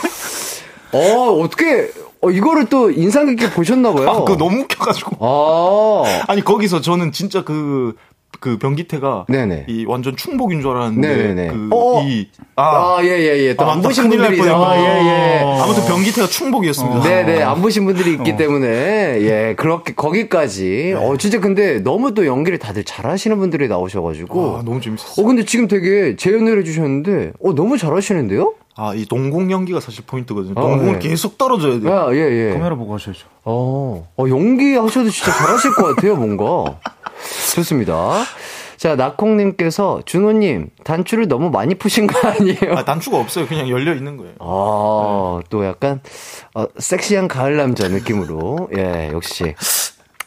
어, 0.93 1.41
어떻게, 1.43 1.91
어, 2.23 2.31
이거를 2.31 2.67
또 2.67 2.91
인상 2.91 3.27
깊게 3.27 3.51
보셨나봐요. 3.51 4.09
아, 4.09 4.13
그거 4.21 4.37
너무 4.37 4.61
웃겨가지고. 4.63 5.19
아, 5.21 6.25
아니, 6.29 6.43
거기서 6.43 6.81
저는 6.81 7.13
진짜 7.13 7.45
그, 7.45 7.95
그 8.41 8.59
변기태가 8.59 9.27
네네. 9.29 9.67
이 9.69 9.85
완전 9.87 10.17
충복인 10.17 10.61
줄 10.61 10.71
알았는데 10.71 11.09
네네네. 11.09 11.49
그 11.49 11.69
어. 11.73 12.03
이 12.03 12.29
아, 12.57 12.99
예, 13.03 13.07
예, 13.09 13.39
예. 13.39 13.55
또안 13.55 13.79
맞다. 13.79 13.89
보신 13.89 14.09
분들이. 14.09 14.41
아, 14.43 14.77
예, 14.77 15.07
예. 15.07 15.61
아무튼 15.61 15.85
변기태가 15.87 16.27
충복이었습니다. 16.29 17.03
네네, 17.03 17.43
안 17.43 17.63
보신 17.63 17.85
분들이 17.85 18.13
있기 18.15 18.37
때문에, 18.37 18.67
예, 18.69 19.55
그렇게, 19.57 19.95
거기까지. 19.95 20.95
어, 20.97 21.17
진짜 21.17 21.41
근데 21.41 21.81
너무 21.81 22.15
또 22.15 22.27
연기를 22.27 22.59
다들 22.59 22.85
잘하시는 22.85 23.39
분들이 23.39 23.69
나오셔가지고. 23.69 24.57
아, 24.57 24.63
너무 24.65 24.81
재밌었어. 24.81 25.23
어, 25.23 25.25
근데 25.25 25.45
지금 25.45 25.69
되게 25.69 26.17
재연을 26.17 26.59
해주셨는데, 26.61 27.33
어, 27.43 27.55
너무 27.55 27.79
잘하시는데요? 27.79 28.55
아, 28.77 28.95
이 28.95 29.07
동공 29.07 29.51
연기가 29.51 29.81
사실 29.81 30.05
포인트거든요. 30.07 30.55
아, 30.57 30.61
동공을 30.61 31.01
네. 31.01 31.09
계속 31.09 31.37
떨어져야 31.39 31.81
돼. 31.81 31.91
아, 31.91 32.09
예, 32.13 32.19
예. 32.19 32.53
카메라 32.53 32.77
보고 32.77 32.95
하셔야죠. 32.95 33.27
어, 33.45 34.09
어, 34.17 34.29
연기 34.29 34.75
하셔도 34.75 35.11
진짜 35.11 35.33
잘하실 35.33 35.73
것 35.75 35.97
같아요, 35.97 36.15
뭔가. 36.17 36.79
좋습니다. 37.55 38.25
자, 38.77 38.95
나콩님께서, 38.95 40.03
준호님, 40.07 40.69
단추를 40.85 41.27
너무 41.27 41.51
많이 41.51 41.75
푸신 41.75 42.07
거 42.07 42.29
아니에요? 42.29 42.77
아, 42.77 42.85
단추가 42.85 43.19
없어요. 43.19 43.47
그냥 43.49 43.69
열려 43.69 43.93
있는 43.95 44.17
거예요. 44.17 44.35
아, 44.39 45.41
또 45.51 45.65
약간, 45.65 46.01
어, 46.55 46.67
섹시한 46.79 47.27
가을 47.27 47.57
남자 47.57 47.89
느낌으로. 47.89 48.69
예, 48.77 49.11
역시. 49.13 49.55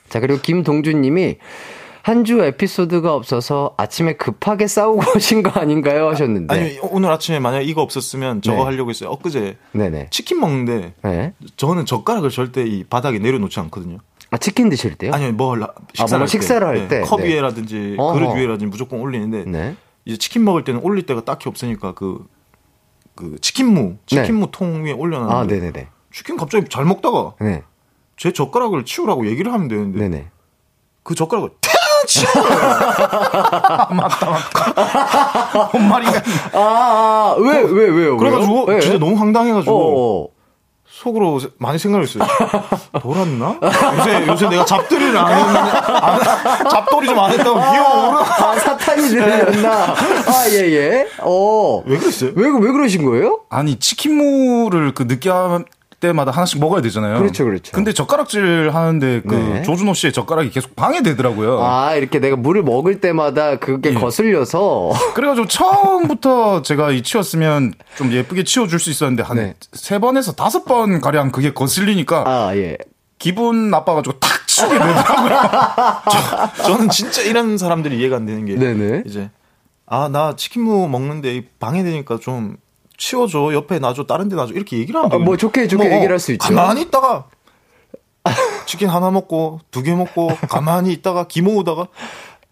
자, 0.10 0.20
그리고 0.20 0.42
김동준님이, 0.42 1.38
한 2.04 2.26
주 2.26 2.42
에피소드가 2.44 3.14
없어서 3.14 3.76
아침에 3.78 4.14
급하게 4.14 4.66
싸우고 4.68 5.02
오신 5.16 5.44
거 5.44 5.52
아닌가요? 5.60 6.10
하셨는데. 6.10 6.54
아니, 6.54 6.80
오늘 6.82 7.12
아침에 7.12 7.40
만약 7.40 7.62
이거 7.62 7.84
없었으면 7.84 8.42
저거 8.42 8.58
네. 8.58 8.64
하려고 8.64 8.90
했어요. 8.90 9.12
엊그제 9.12 9.56
네네. 9.74 10.08
치킨 10.10 10.40
먹는데 10.40 10.94
네. 11.04 11.34
저는 11.58 11.86
젓가락을 11.86 12.32
절대 12.32 12.64
이 12.66 12.84
바닥에 12.84 13.20
내려놓지 13.20 13.60
않거든요. 13.60 14.00
아, 14.32 14.38
치킨 14.38 14.70
드실 14.70 14.96
때요? 14.96 15.12
아니, 15.14 15.30
뭘 15.32 15.60
식사를 15.94 16.20
뭔가 16.20 16.22
할 16.22 16.26
때. 16.26 16.28
식사를 16.32 16.68
할 16.68 16.88
때? 16.88 17.02
컵 17.02 17.20
네. 17.20 17.28
위에라든지 17.28 17.96
어허. 18.00 18.14
그릇 18.14 18.34
위에라든지 18.36 18.66
무조건 18.66 19.02
올리는데 19.02 19.44
네. 19.46 19.76
이제 20.06 20.18
치킨 20.18 20.46
먹을 20.46 20.64
때는 20.64 20.80
올릴 20.84 21.06
데가 21.06 21.26
딱히 21.26 21.50
없으니까 21.50 21.94
그, 21.94 22.26
그 23.14 23.36
치킨무, 23.42 23.98
치킨무 24.06 24.48
통 24.52 24.86
위에 24.86 24.94
올려놨는데 24.94 25.36
아, 25.36 25.44
네네네. 25.60 25.88
치킨 26.14 26.38
갑자기 26.38 26.66
잘 26.70 26.86
먹다가 26.86 27.34
네. 27.42 27.64
제 28.16 28.32
젓가락을 28.32 28.86
치우라고 28.86 29.28
얘기를 29.28 29.52
하면 29.52 29.68
되는데 29.68 30.00
네네. 30.00 30.28
그 31.04 31.14
젓가락을 31.14 31.50
탁 31.60 31.72
치우는 32.08 32.50
거예요. 32.50 32.80
뭔 35.74 35.90
말인가? 35.90 36.22
아, 36.54 36.60
아, 36.60 37.36
왜, 37.38 37.60
왜, 37.62 37.90
왜요? 37.90 38.16
그래가지고 38.18 38.66
왜요? 38.66 38.78
네. 38.78 38.82
진짜 38.82 38.98
너무 38.98 39.16
황당해가지고 39.20 39.76
어, 39.76 40.24
어. 40.24 40.28
속으로 41.02 41.40
많이 41.58 41.80
생각했어요. 41.80 42.24
돌았나? 43.02 43.60
요새 43.98 44.28
요새 44.28 44.50
내가 44.50 44.64
잡돌이를 44.66 45.18
안 45.18 45.32
했는데 45.32 45.60
안- 45.60 46.70
잡돌이 46.70 47.08
좀 47.08 47.18
안 47.20 47.32
했다고 47.32 47.56
기억으로 47.60 48.20
아, 48.20 48.56
사탄이 48.60 49.02
들렸나? 49.10 49.72
아, 49.72 50.46
예, 50.52 50.58
예. 50.72 51.08
어. 51.20 51.82
왜 51.88 51.98
그랬어요? 51.98 52.32
왜, 52.36 52.48
왜 52.50 52.72
그러신 52.72 53.04
거예요? 53.06 53.40
아니 53.50 53.78
치킨무를 53.78 54.94
그 54.94 55.04
느끼할 55.04 55.66
때마다 56.02 56.32
하나씩 56.32 56.60
먹어야 56.60 56.82
되잖아요. 56.82 57.18
그렇죠, 57.20 57.46
그렇죠. 57.46 57.72
근데 57.72 57.94
젓가락질 57.94 58.72
하는데 58.74 59.22
그 59.26 59.34
네. 59.36 59.62
조준호 59.62 59.94
씨의 59.94 60.12
젓가락이 60.12 60.50
계속 60.50 60.76
방해되더라고요. 60.76 61.64
아, 61.64 61.96
이렇게 61.96 62.20
내가 62.20 62.36
물을 62.36 62.64
먹을 62.64 63.00
때마다 63.00 63.54
예. 63.54 63.56
그게 63.58 63.94
거슬려서. 63.94 64.92
그래가지고 65.16 65.48
처음부터 65.48 66.64
제가 66.64 66.92
이 66.92 67.02
치웠으면 67.04 67.74
좀 67.96 68.12
예쁘게 68.12 68.44
치워줄 68.44 68.80
수 68.80 68.90
있었는데 68.90 69.24
한 69.24 69.38
네. 69.38 69.54
세 69.72 70.00
번에서 70.00 70.34
다섯 70.34 70.66
번 70.66 71.00
가량 71.00 71.32
그게 71.32 71.54
거슬리니까 71.54 72.24
아, 72.28 72.56
예. 72.58 72.78
기분 73.20 73.70
나빠가지고 73.70 74.20
탁 74.20 74.48
치우게 74.48 74.74
되더라고요. 74.74 75.40
저 76.66 76.78
는 76.78 76.90
진짜 76.90 77.22
이런 77.22 77.58
사람들이 77.58 77.98
이해가 78.00 78.16
안 78.18 78.26
되는 78.26 78.46
게 78.46 78.56
네네. 78.56 79.04
이제 79.06 79.30
아 79.86 80.10
나 80.10 80.36
치킨무 80.36 80.88
먹는데 80.90 81.44
방해되니까 81.60 82.18
좀 82.20 82.58
치워줘 83.06 83.50
옆에 83.54 83.80
놔줘 83.80 84.04
다른 84.06 84.30
데 84.30 84.36
놔줘 84.36 84.54
이렇게 84.54 84.78
얘기를 84.78 85.00
하면 85.02 85.12
아, 85.12 85.18
뭐 85.18 85.36
좋게 85.36 85.68
좋게 85.68 85.86
얘기를 85.92 86.12
할 86.12 86.20
수 86.20 86.32
있죠. 86.34 86.48
가만히 86.54 86.82
있다가 86.84 87.26
치킨 88.68 88.90
하나 88.90 89.10
먹고 89.10 89.60
두 89.72 89.82
개 89.82 89.96
먹고 89.96 90.30
가만히 90.48 90.94
있다가 90.94 91.24
기 91.24 91.42
모으다가 91.42 91.88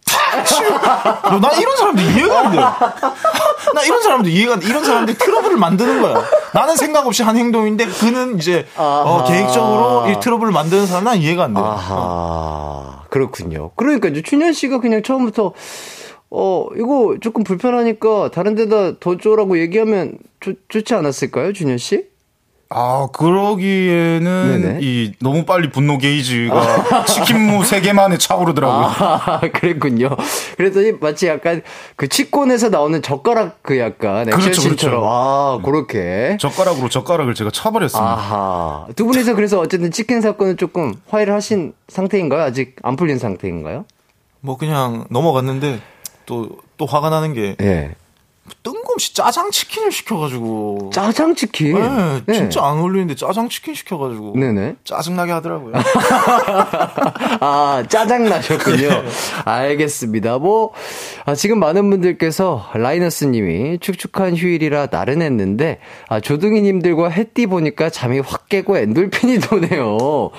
탁 0.08 0.44
치워 0.48 0.72
야, 0.72 1.40
나 1.40 1.52
이런 1.54 1.78
사람들 1.78 2.04
이해가 2.04 2.40
안 2.40 2.52
돼. 2.52 2.58
나 2.58 3.84
이런 3.86 4.02
사람들 4.02 4.32
이해가 4.32 4.54
안 4.54 4.60
돼. 4.60 4.68
이런 4.68 4.84
사람들이 4.84 5.18
트러블을 5.20 5.58
만드는 5.58 6.02
거야. 6.02 6.24
나는 6.56 6.76
생각 6.76 7.06
없이 7.06 7.22
한 7.22 7.38
행동인데 7.38 7.86
그는 7.86 8.40
이제 8.40 8.68
어. 8.76 9.24
계획적으로 9.28 10.10
이 10.10 10.20
트러블을 10.20 10.52
만드는 10.52 10.88
사람 10.88 11.04
난 11.04 11.18
이해가 11.18 11.44
안 11.44 11.54
돼. 11.54 11.62
아하, 11.62 13.04
그렇군요. 13.12 13.70
그러니까 13.76 14.08
이제 14.08 14.24
춘현 14.24 14.54
씨가 14.54 14.80
그냥 14.80 15.04
처음부터 15.04 15.54
어 16.32 16.68
이거 16.76 17.18
조금 17.22 17.44
불편하니까 17.44 18.30
다른 18.32 18.56
데다 18.56 19.00
더 19.00 19.18
줘라고 19.18 19.60
얘기하면 19.60 20.18
좋, 20.40 20.56
좋지 20.70 20.94
않았을까요, 20.94 21.54
준현 21.54 21.78
씨? 21.80 22.08
아 22.72 23.08
그러기에는 23.14 24.62
네네. 24.62 24.80
이 24.84 25.14
너무 25.22 25.44
빨리 25.44 25.72
분노 25.72 25.98
게이지가 25.98 27.02
치킨무 27.06 27.66
세 27.66 27.82
개만에 27.82 28.20
차오르더라고요. 28.20 28.86
아, 28.86 29.40
그랬군요. 29.54 30.16
그랬더니 30.56 30.92
마치 31.02 31.26
약간 31.26 31.64
그 31.96 32.08
치권에서 32.08 32.70
나오는 32.70 33.02
젓가락 33.02 33.64
그 33.64 33.80
약간 33.80 34.26
그렇죠, 34.28 34.50
액션씬처럼 34.50 35.00
그렇죠. 35.00 35.12
아 35.12 35.60
그렇게 35.66 36.38
젓가락으로 36.40 36.90
젓가락을 36.90 37.34
제가 37.34 37.50
차버렸습니다. 37.50 38.08
아하 38.12 38.86
두 38.96 39.08
분이서 39.08 39.34
그래서 39.34 39.60
어쨌든 39.60 39.90
치킨 39.90 40.22
사건은 40.22 40.56
조금 40.58 40.94
화해를 41.08 41.34
하신 41.34 41.74
상태인가요? 41.88 42.44
아직 42.44 42.76
안 42.84 42.96
풀린 42.96 43.18
상태인가요? 43.18 43.86
뭐 44.42 44.58
그냥 44.58 45.06
넘어갔는데 45.10 45.80
또 46.30 46.70
또 46.80 46.86
화가 46.86 47.10
나는 47.12 47.34
게 47.34 47.56
예. 47.62 47.92
뜬금없이 48.64 49.14
짜장 49.14 49.52
치킨을 49.52 49.92
시켜가지고 49.92 50.90
짜장 50.92 51.36
치킨. 51.36 51.78
네, 52.26 52.34
진짜 52.34 52.66
안 52.66 52.80
어울리는데 52.80 53.14
짜장 53.14 53.48
치킨 53.48 53.76
시켜가지고 53.76 54.34
네네. 54.36 54.78
짜증나게 54.86 55.32
하더라고요. 55.34 55.74
아, 57.42 57.84
짜증 57.88 58.24
나셨군요. 58.28 58.90
알겠습니다. 59.46 60.40
뭐, 60.40 60.72
아, 61.26 61.36
지금 61.36 61.60
많은 61.60 61.88
분들께서 61.92 62.72
라이너스 62.74 63.26
님이 63.26 63.78
축축한 63.80 64.36
휴일이라 64.36 64.88
나른했는데, 64.90 65.80
아, 66.08 66.20
조둥이 66.20 66.62
님들과 66.62 67.10
햇띠 67.10 67.46
보니까 67.46 67.92
잠이 67.92 68.20
확 68.20 68.50
깨고 68.50 68.78
엔돌핀이 68.78 69.40
도네요. 69.42 70.32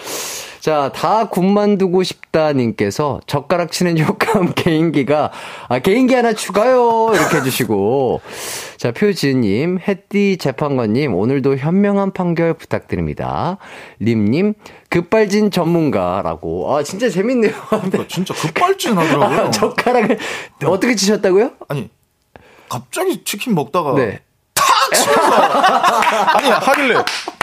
자, 0.60 0.92
다 0.94 1.28
군만 1.28 1.78
두고 1.78 2.02
싶다님께서 2.02 3.20
젓가락 3.26 3.72
치는 3.72 3.98
효과음 3.98 4.52
개인기가, 4.54 5.32
아, 5.68 5.78
개인기 5.78 6.14
하나 6.14 6.34
추가요! 6.34 7.10
이렇게 7.14 7.38
해주시고. 7.38 8.20
자, 8.76 8.92
표지님, 8.92 9.78
햇띠 9.86 10.36
재판관님, 10.38 11.14
오늘도 11.14 11.56
현명한 11.56 12.12
판결 12.12 12.52
부탁드립니다. 12.54 13.56
림님, 14.00 14.52
급발진 14.90 15.50
전문가라고. 15.50 16.76
아, 16.76 16.82
진짜 16.82 17.08
재밌네요. 17.08 17.52
그러니까 17.70 18.04
진짜 18.06 18.34
급발진 18.40 18.98
하더라고요. 18.98 19.40
아, 19.40 19.50
젓가락을 19.50 20.18
어떻게 20.66 20.94
치셨다고요? 20.94 21.52
아니 21.68 21.88
갑자기 22.68 23.24
치킨 23.24 23.54
먹다가 23.54 23.94
네. 23.94 24.20
아니 26.36 26.48
하길래 26.50 26.94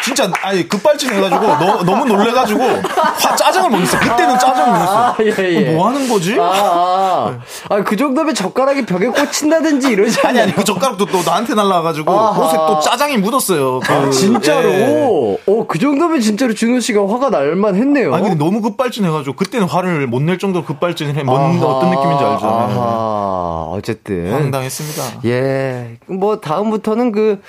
진짜 0.08 0.32
아니 0.42 0.68
급발진 0.70 1.12
해가지고 1.14 1.46
너, 1.46 1.84
너무 1.84 2.06
놀래가지고 2.06 2.62
화 2.64 3.36
짜증을 3.36 3.70
못 3.70 3.80
냈어. 3.80 4.00
그때는 4.00 4.40
짜증을 4.40 4.68
못 4.72 4.78
냈어. 4.80 4.98
아, 4.98 5.16
예, 5.20 5.34
예. 5.40 5.76
뭐 5.76 5.88
하는 5.90 6.08
거지? 6.08 6.38
아, 6.40 6.44
아, 6.44 7.40
아, 7.70 7.84
그 7.84 7.98
정도면 7.98 8.34
젓가락이 8.34 8.86
벽에 8.86 9.08
꽂힌다든지 9.08 9.90
이러지 9.90 10.22
아니? 10.26 10.40
아니 10.40 10.56
그 10.56 10.64
젓가락도 10.64 11.06
또 11.08 11.22
나한테 11.24 11.56
날라와가지고. 11.56 12.10
옷에 12.12 12.56
또 12.56 12.80
짜장이 12.80 13.18
묻었어요. 13.18 13.80
그, 13.82 13.92
아, 13.94 14.10
진짜로? 14.10 14.70
예. 14.70 15.38
어, 15.46 15.66
그 15.68 15.78
정도면 15.80 16.22
진짜로 16.22 16.54
준호 16.54 16.80
씨가 16.80 17.02
화가 17.10 17.30
날만 17.30 17.76
했네요. 17.76 18.14
아니 18.14 18.30
근데 18.30 18.38
너무 18.44 18.62
급발진 18.62 19.04
해가지고 19.06 19.36
그때는 19.36 19.68
화를 19.68 20.06
못 20.08 20.22
낼 20.28 20.38
정도로 20.40 20.66
급발진을 20.66 21.16
해. 21.16 21.24
뭔 21.24 21.58
어떤 21.64 21.90
느낌인지 21.90 22.24
알죠? 22.24 22.46
네. 22.46 22.52
아하, 22.52 23.68
어쨌든. 23.72 24.32
황당했습니다. 24.34 25.04
예. 25.26 25.98
뭐, 26.08 26.40
다음부터는 26.42 27.12
그, 27.14 27.42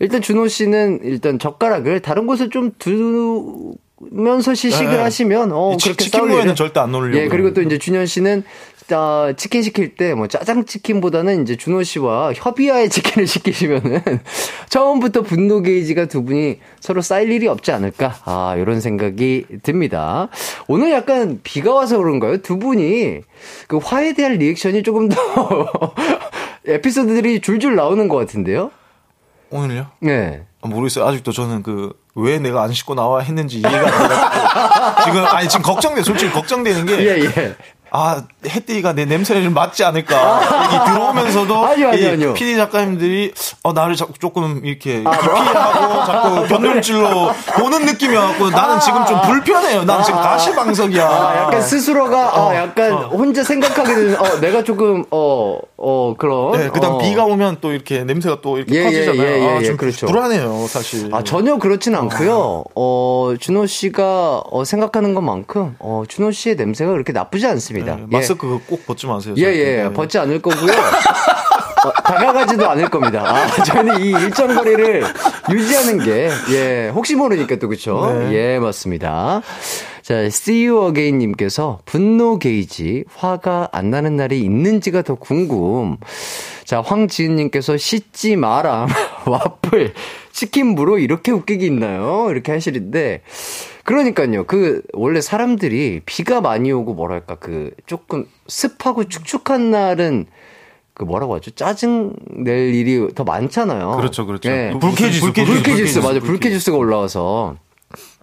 일단 0.00 0.20
준호 0.22 0.48
씨는 0.48 1.00
일단 1.02 1.38
젓가락을 1.38 2.00
다른 2.00 2.26
곳에 2.26 2.48
좀 2.48 2.72
두 2.78 3.74
면서 4.10 4.52
시식을 4.54 4.90
네. 4.90 4.98
하시면, 4.98 5.52
어, 5.52 5.76
그렇게 5.82 6.04
치킨 6.04 6.20
일은- 6.28 6.54
절대 6.56 6.78
안 6.80 6.92
놓으려고요. 6.92 7.22
예, 7.22 7.28
그리고 7.28 7.54
또 7.54 7.62
이제 7.62 7.78
준현 7.78 8.04
씨는 8.06 8.42
아, 8.90 9.32
치킨 9.34 9.62
시킬 9.62 9.94
때 9.94 10.12
뭐 10.14 10.26
짜장 10.26 10.66
치킨보다는 10.66 11.42
이제 11.42 11.56
준호 11.56 11.84
씨와 11.84 12.34
협의하에 12.34 12.88
치킨을 13.16 13.26
시키시면은 13.26 14.02
처음부터 14.68 15.22
분노 15.22 15.62
게이지가 15.62 16.04
두 16.06 16.22
분이 16.22 16.58
서로 16.80 17.00
쌓일 17.00 17.32
일이 17.32 17.48
없지 17.48 17.72
않을까 17.72 18.14
아 18.26 18.56
이런 18.58 18.82
생각이 18.82 19.46
듭니다. 19.62 20.28
오늘 20.68 20.90
약간 20.90 21.40
비가 21.42 21.72
와서 21.72 21.96
그런가요? 21.96 22.38
두 22.42 22.58
분이 22.58 23.20
그 23.68 23.78
화에 23.78 24.12
대한 24.12 24.34
리액션이 24.34 24.82
조금 24.82 25.08
더 25.08 25.16
에피소드들이 26.66 27.40
줄줄 27.40 27.76
나오는 27.76 28.06
것 28.08 28.16
같은데요? 28.16 28.70
오늘요? 29.50 29.86
네. 30.00 30.46
아, 30.62 30.68
모르겠어요. 30.68 31.06
아직도 31.06 31.32
저는 31.32 31.62
그, 31.62 31.92
왜 32.14 32.38
내가 32.38 32.62
안 32.62 32.72
씻고 32.72 32.94
나와 32.94 33.20
했는지 33.20 33.58
이해가 33.58 33.76
안 33.78 34.08
돼가지고. 34.08 35.04
지금, 35.04 35.24
아니, 35.26 35.48
지금 35.48 35.62
걱정돼. 35.62 36.02
솔직히 36.02 36.32
걱정되는 36.32 36.86
게. 36.86 36.98
예, 37.00 37.24
예. 37.24 37.56
아, 37.96 38.24
햇띠가 38.44 38.92
내 38.92 39.04
냄새를 39.04 39.44
좀 39.44 39.54
맡지 39.54 39.84
않을까. 39.84 40.84
들어오면서도. 40.84 41.62
아니요, 41.64 41.88
아니요, 41.90 42.10
아니요. 42.10 42.34
PD 42.34 42.56
작가님들이, 42.56 43.32
어, 43.62 43.72
나를 43.72 43.94
자꾸 43.94 44.14
조금 44.18 44.62
이렇게 44.64 45.04
아, 45.04 45.10
뭐. 45.10 45.12
피하고 45.12 46.02
자꾸 46.04 46.46
변물질로 46.48 47.30
보는 47.56 47.86
느낌이어갖고 47.86 48.50
나는 48.50 48.80
지금 48.80 49.06
좀 49.06 49.22
불편해요. 49.22 49.84
난 49.84 50.02
지금 50.02 50.20
가시방석이야. 50.20 51.06
아, 51.06 51.36
약간 51.36 51.62
스스로가, 51.62 52.36
아, 52.36 52.56
약간 52.56 52.94
혼자 52.94 53.44
생각하게 53.44 53.94
되는, 53.94 54.20
어, 54.20 54.40
내가 54.40 54.64
조금, 54.64 55.04
어, 55.12 55.58
어, 55.76 56.14
그런. 56.18 56.50
네, 56.52 56.70
그 56.70 56.80
다음 56.80 56.94
어. 56.94 56.98
비가 56.98 57.24
오면 57.26 57.58
또 57.60 57.70
이렇게 57.70 58.02
냄새가 58.02 58.38
또 58.42 58.56
이렇게 58.56 58.74
예, 58.74 58.80
예, 58.80 58.84
퍼지잖아요. 58.86 59.22
예, 59.22 59.40
예, 59.40 59.48
아, 59.50 59.60
예, 59.60 59.64
좀 59.64 59.76
그렇죠. 59.76 60.06
불안해요, 60.06 60.66
사실. 60.66 61.14
아, 61.14 61.22
전혀 61.22 61.58
그렇진 61.58 61.94
않고요. 61.94 62.64
어, 62.74 63.34
준호 63.38 63.66
씨가 63.66 64.42
어, 64.50 64.64
생각하는 64.64 65.14
것만큼 65.14 65.76
어, 65.78 66.02
준호 66.08 66.32
씨의 66.32 66.56
냄새가 66.56 66.90
그렇게 66.90 67.12
나쁘지 67.12 67.46
않습니다. 67.46 67.83
네, 67.84 68.02
예. 68.02 68.06
마스크 68.16 68.60
꼭 68.66 68.86
벗지 68.86 69.06
마세요. 69.06 69.34
예. 69.38 69.42
예, 69.42 69.82
네. 69.84 69.92
벗지 69.92 70.18
않을 70.18 70.40
거고요. 70.40 70.72
어, 70.72 71.92
다가가지도 72.02 72.68
않을 72.70 72.88
겁니다. 72.88 73.22
아, 73.26 73.62
저는 73.62 74.00
이 74.00 74.10
일정 74.10 74.54
거리를 74.54 75.04
유지하는 75.50 75.98
게, 76.02 76.30
예, 76.50 76.88
혹시 76.88 77.14
모르니까 77.14 77.56
또, 77.56 77.68
그쵸? 77.68 78.26
예, 78.32 78.58
맞습니다. 78.58 79.42
자, 80.00 80.18
See 80.18 80.66
You 80.68 80.88
Again 80.88 81.18
님께서 81.18 81.80
분노 81.86 82.38
게이지, 82.38 83.04
화가 83.14 83.68
안 83.72 83.90
나는 83.90 84.16
날이 84.16 84.40
있는지가 84.40 85.00
더 85.02 85.14
궁금. 85.14 85.96
자, 86.64 86.80
황지은 86.82 87.36
님께서 87.36 87.76
씻지 87.76 88.36
마라. 88.36 88.86
와플. 89.26 89.94
치킨 90.32 90.74
무로 90.74 90.98
이렇게 90.98 91.32
웃기기 91.32 91.64
있나요? 91.66 92.28
이렇게 92.30 92.52
하시는데. 92.52 93.22
그러니까요. 93.84 94.44
그, 94.44 94.82
원래 94.92 95.20
사람들이 95.20 96.00
비가 96.04 96.40
많이 96.40 96.72
오고 96.72 96.94
뭐랄까, 96.94 97.36
그, 97.36 97.70
조금 97.86 98.26
습하고 98.48 99.04
축축한 99.04 99.70
날은 99.70 100.26
그 100.94 101.04
뭐라고 101.04 101.34
하죠? 101.36 101.50
짜증 101.50 102.14
낼 102.30 102.74
일이 102.74 103.08
더 103.14 103.24
많잖아요. 103.24 103.96
그렇죠, 103.96 104.26
그렇죠. 104.26 104.50
예. 104.50 104.70
불- 104.70 104.80
불쾌지수, 104.80 105.20
불쾌지수, 105.20 105.52
불쾌지수, 105.62 105.98
맞아요. 106.00 106.12
불쾌지수. 106.20 106.26
불쾌지수가 106.26 106.76
올라와서. 106.78 107.56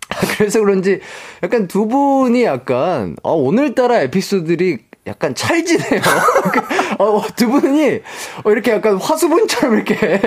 그래서 0.38 0.59
그런지 0.59 0.99
약간 1.43 1.68
두 1.68 1.88
분이 1.88 2.43
약간 2.43 3.16
어, 3.24 3.34
오늘따라 3.34 4.01
에피소드들이 4.01 4.80
약간 5.12 5.36
찰지네요. 5.36 6.01
어, 6.99 7.22
두 7.36 7.49
분이 7.49 7.99
어, 8.45 8.51
이렇게 8.51 8.72
약간 8.72 8.95
화수분처럼 8.97 9.76
이렇게 9.76 10.20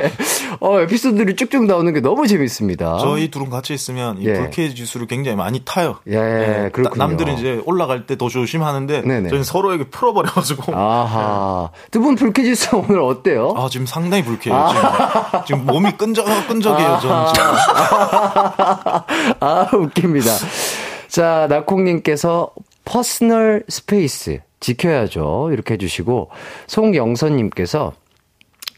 어, 0.60 0.80
에피소드들이 0.80 1.36
쭉쭉 1.36 1.64
나오는 1.64 1.92
게 1.94 2.00
너무 2.00 2.26
재밌습니다. 2.26 2.98
저희 2.98 3.30
둘은 3.30 3.48
같이 3.48 3.72
있으면 3.74 4.18
이 4.20 4.26
예. 4.26 4.34
불쾌 4.34 4.72
지수를 4.74 5.06
굉장히 5.06 5.36
많이 5.36 5.60
타요. 5.64 5.98
예, 6.06 6.18
네, 6.18 6.70
그렇군요. 6.72 6.98
나- 7.02 7.06
남들은 7.06 7.34
이제 7.38 7.60
올라갈 7.64 8.06
때 8.06 8.14
더 8.16 8.28
조심하는데 8.28 9.00
네네. 9.02 9.28
저희는 9.30 9.42
서로에게 9.44 9.84
풀어버려가지고 9.88 10.76
아하. 10.76 11.70
두분 11.90 12.14
불쾌 12.14 12.44
지수 12.44 12.76
오늘 12.76 13.00
어때요? 13.00 13.54
아 13.56 13.68
지금 13.70 13.86
상당히 13.86 14.22
불쾌해요. 14.22 14.68
지금, 14.68 15.44
지금 15.46 15.66
몸이 15.66 15.92
끈적 15.96 16.24
끈적해요. 16.46 16.98
저는 17.02 17.32
지금. 17.34 17.46
아, 19.40 19.68
웃깁니다. 19.72 20.30
자, 21.08 21.46
나콩님께서 21.48 22.50
personal 22.84 23.64
space 23.68 24.40
지켜야죠. 24.64 25.50
이렇게 25.52 25.74
해주시고, 25.74 26.30
송영선님께서 26.66 27.92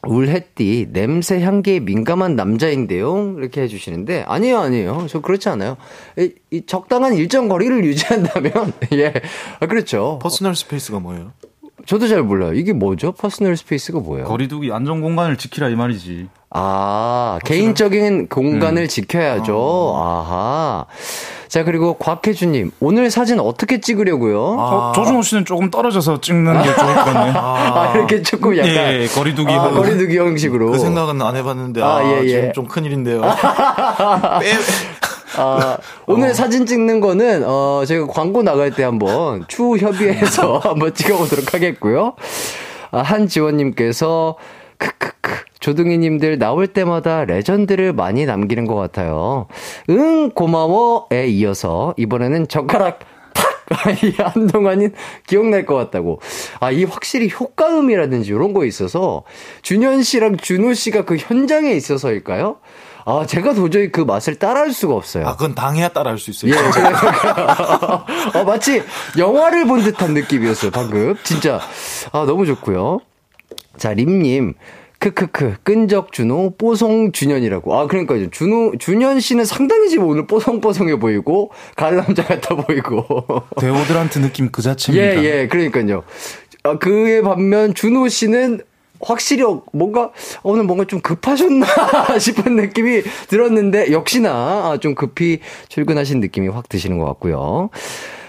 울햇띠 0.06 0.88
냄새 0.92 1.40
향기에 1.40 1.80
민감한 1.80 2.36
남자인데요. 2.36 3.34
이렇게 3.38 3.62
해주시는데 3.62 4.24
아니에요, 4.26 4.58
아니에요. 4.58 5.06
저 5.08 5.20
그렇지 5.20 5.48
않아요. 5.48 5.76
이, 6.16 6.32
이 6.50 6.66
적당한 6.66 7.14
일정 7.14 7.48
거리를 7.48 7.84
유지한다면 7.84 8.72
예, 8.94 9.12
아, 9.60 9.66
그렇죠. 9.66 10.18
personal 10.22 10.54
space가 10.54 11.00
뭐예요? 11.00 11.32
저도 11.86 12.08
잘 12.08 12.22
몰라요. 12.22 12.52
이게 12.54 12.72
뭐죠? 12.72 13.12
퍼스널 13.12 13.56
스페이스가 13.56 14.00
뭐예요? 14.00 14.26
거리두기 14.26 14.72
안전 14.72 15.00
공간을 15.00 15.36
지키라 15.36 15.68
이 15.68 15.76
말이지. 15.76 16.28
아, 16.50 17.38
개인적인 17.44 18.28
공간을 18.28 18.82
음. 18.82 18.88
지켜야죠. 18.88 19.56
어. 19.56 20.02
아하. 20.02 20.86
자, 21.48 21.64
그리고 21.64 21.94
곽혜주님, 21.94 22.72
오늘 22.80 23.10
사진 23.10 23.38
어떻게 23.38 23.80
찍으려고요? 23.80 24.56
저, 24.58 24.92
조준호 24.96 25.22
씨는 25.22 25.44
조금 25.44 25.70
떨어져서 25.70 26.20
찍는 26.20 26.62
게 26.62 26.74
좋을 26.74 26.94
것 26.94 27.04
같네요. 27.04 27.32
아, 27.36 27.92
이렇게 27.94 28.22
조금 28.22 28.56
약간. 28.56 28.70
예, 28.70 29.02
예, 29.02 29.06
거리두기 29.06 29.52
아. 29.52 29.70
거리두기 29.70 30.18
형식으로. 30.18 30.70
그 30.72 30.78
생각은 30.78 31.22
안 31.22 31.36
해봤는데 31.36 31.82
아, 31.82 31.96
아, 31.98 32.04
예, 32.04 32.22
예. 32.24 32.28
지금 32.28 32.52
좀 32.52 32.66
큰일인데요. 32.66 33.20
빼, 34.40 34.52
아, 35.38 35.76
오늘 36.06 36.34
사진 36.34 36.66
찍는 36.66 37.00
거는, 37.00 37.44
어, 37.46 37.84
제가 37.86 38.06
광고 38.06 38.42
나갈 38.42 38.70
때 38.72 38.82
한번 38.84 39.44
추협의해서 39.48 40.58
한번 40.64 40.94
찍어보도록 40.94 41.54
하겠고요. 41.54 42.14
아, 42.90 43.02
한지원님께서, 43.02 44.36
크크크, 44.78 45.45
조둥이님들 45.66 46.38
나올 46.38 46.68
때마다 46.68 47.24
레전드를 47.24 47.92
많이 47.92 48.24
남기는 48.24 48.68
것 48.68 48.76
같아요. 48.76 49.48
응, 49.90 50.30
고마워에 50.30 51.26
이어서, 51.26 51.92
이번에는 51.96 52.46
젓가락 52.46 53.00
탁! 53.34 53.48
이 54.04 54.14
한동안은 54.16 54.94
기억날 55.26 55.66
것 55.66 55.74
같다고. 55.74 56.20
아, 56.60 56.70
이 56.70 56.84
확실히 56.84 57.28
효과음이라든지 57.28 58.30
이런 58.30 58.52
거 58.52 58.64
있어서, 58.64 59.24
준현 59.62 60.04
씨랑 60.04 60.36
준호 60.36 60.74
씨가 60.74 61.04
그 61.04 61.16
현장에 61.16 61.72
있어서일까요? 61.72 62.58
아, 63.04 63.26
제가 63.26 63.54
도저히 63.54 63.90
그 63.90 64.00
맛을 64.02 64.36
따라할 64.36 64.70
수가 64.70 64.94
없어요. 64.94 65.26
아 65.26 65.32
그건 65.32 65.56
당해야 65.56 65.88
따라할 65.88 66.18
수 66.20 66.30
있어요. 66.30 66.52
예, 66.52 66.56
어, 68.38 68.44
마치 68.44 68.84
영화를 69.18 69.66
본 69.66 69.82
듯한 69.82 70.14
느낌이었어요, 70.14 70.70
방금. 70.70 71.16
진짜. 71.24 71.60
아, 72.12 72.24
너무 72.24 72.46
좋고요. 72.46 73.00
자, 73.76 73.92
림님. 73.92 74.54
크크크, 74.98 75.56
끈적 75.62 76.12
준호, 76.12 76.54
뽀송 76.56 77.12
준현이라고. 77.12 77.76
아, 77.76 77.86
그러니까요. 77.86 78.30
준호, 78.30 78.78
준현 78.78 79.20
씨는 79.20 79.44
상당히 79.44 79.88
지금 79.88 80.06
오늘 80.06 80.26
뽀송뽀송해 80.26 80.98
보이고, 80.98 81.50
가을 81.76 81.96
남자 81.96 82.24
같아 82.24 82.56
보이고. 82.56 83.04
데오드란트 83.60 84.20
느낌 84.20 84.50
그 84.50 84.62
자체입니다. 84.62 85.22
예, 85.22 85.40
예, 85.42 85.48
그러니까요. 85.48 86.02
아, 86.62 86.78
그에 86.78 87.20
반면 87.22 87.74
준호 87.74 88.08
씨는 88.08 88.60
확실히 89.00 89.42
어, 89.44 89.62
뭔가 89.72 90.10
오늘 90.42 90.64
뭔가 90.64 90.84
좀 90.84 91.00
급하셨나 91.00 91.66
싶은 92.18 92.56
느낌이 92.56 93.02
들었는데 93.28 93.92
역시나 93.92 94.30
아, 94.30 94.78
좀 94.80 94.94
급히 94.94 95.40
출근하신 95.68 96.20
느낌이 96.20 96.48
확 96.48 96.68
드시는 96.68 96.98
것 96.98 97.04
같고요. 97.04 97.70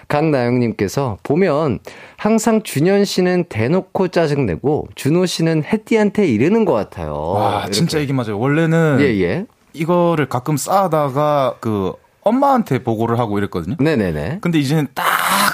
강나영님께서 0.08 1.18
보면 1.24 1.80
항상 2.16 2.62
준현 2.64 3.06
씨는 3.06 3.46
대놓고 3.50 4.10
짜증내고 4.10 4.88
준호 4.96 5.26
씨는 5.26 5.64
혜띠한테 5.64 6.28
이르는 6.28 6.66
것 6.66 6.74
같아요. 6.74 7.14
와, 7.14 7.58
이렇게. 7.60 7.72
진짜 7.72 8.00
이게 8.00 8.14
맞아요. 8.14 8.40
원래는 8.40 8.98
예, 9.02 9.06
예. 9.22 9.46
이거를 9.74 10.28
가끔 10.28 10.58
쌓다가 10.58 11.56
그 11.60 11.94
엄마한테 12.28 12.84
보고를 12.84 13.20
하고 13.20 13.38
이랬거든요. 13.38 13.76
네네네. 13.80 14.40
근데 14.42 14.60
이제는 14.60 14.88
딱 14.94 15.06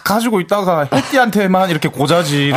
가지고 0.04 0.40
있다가 0.42 0.88
혜띠한테만 0.94 1.70
이렇게 1.70 1.88
고자질을 1.90 2.54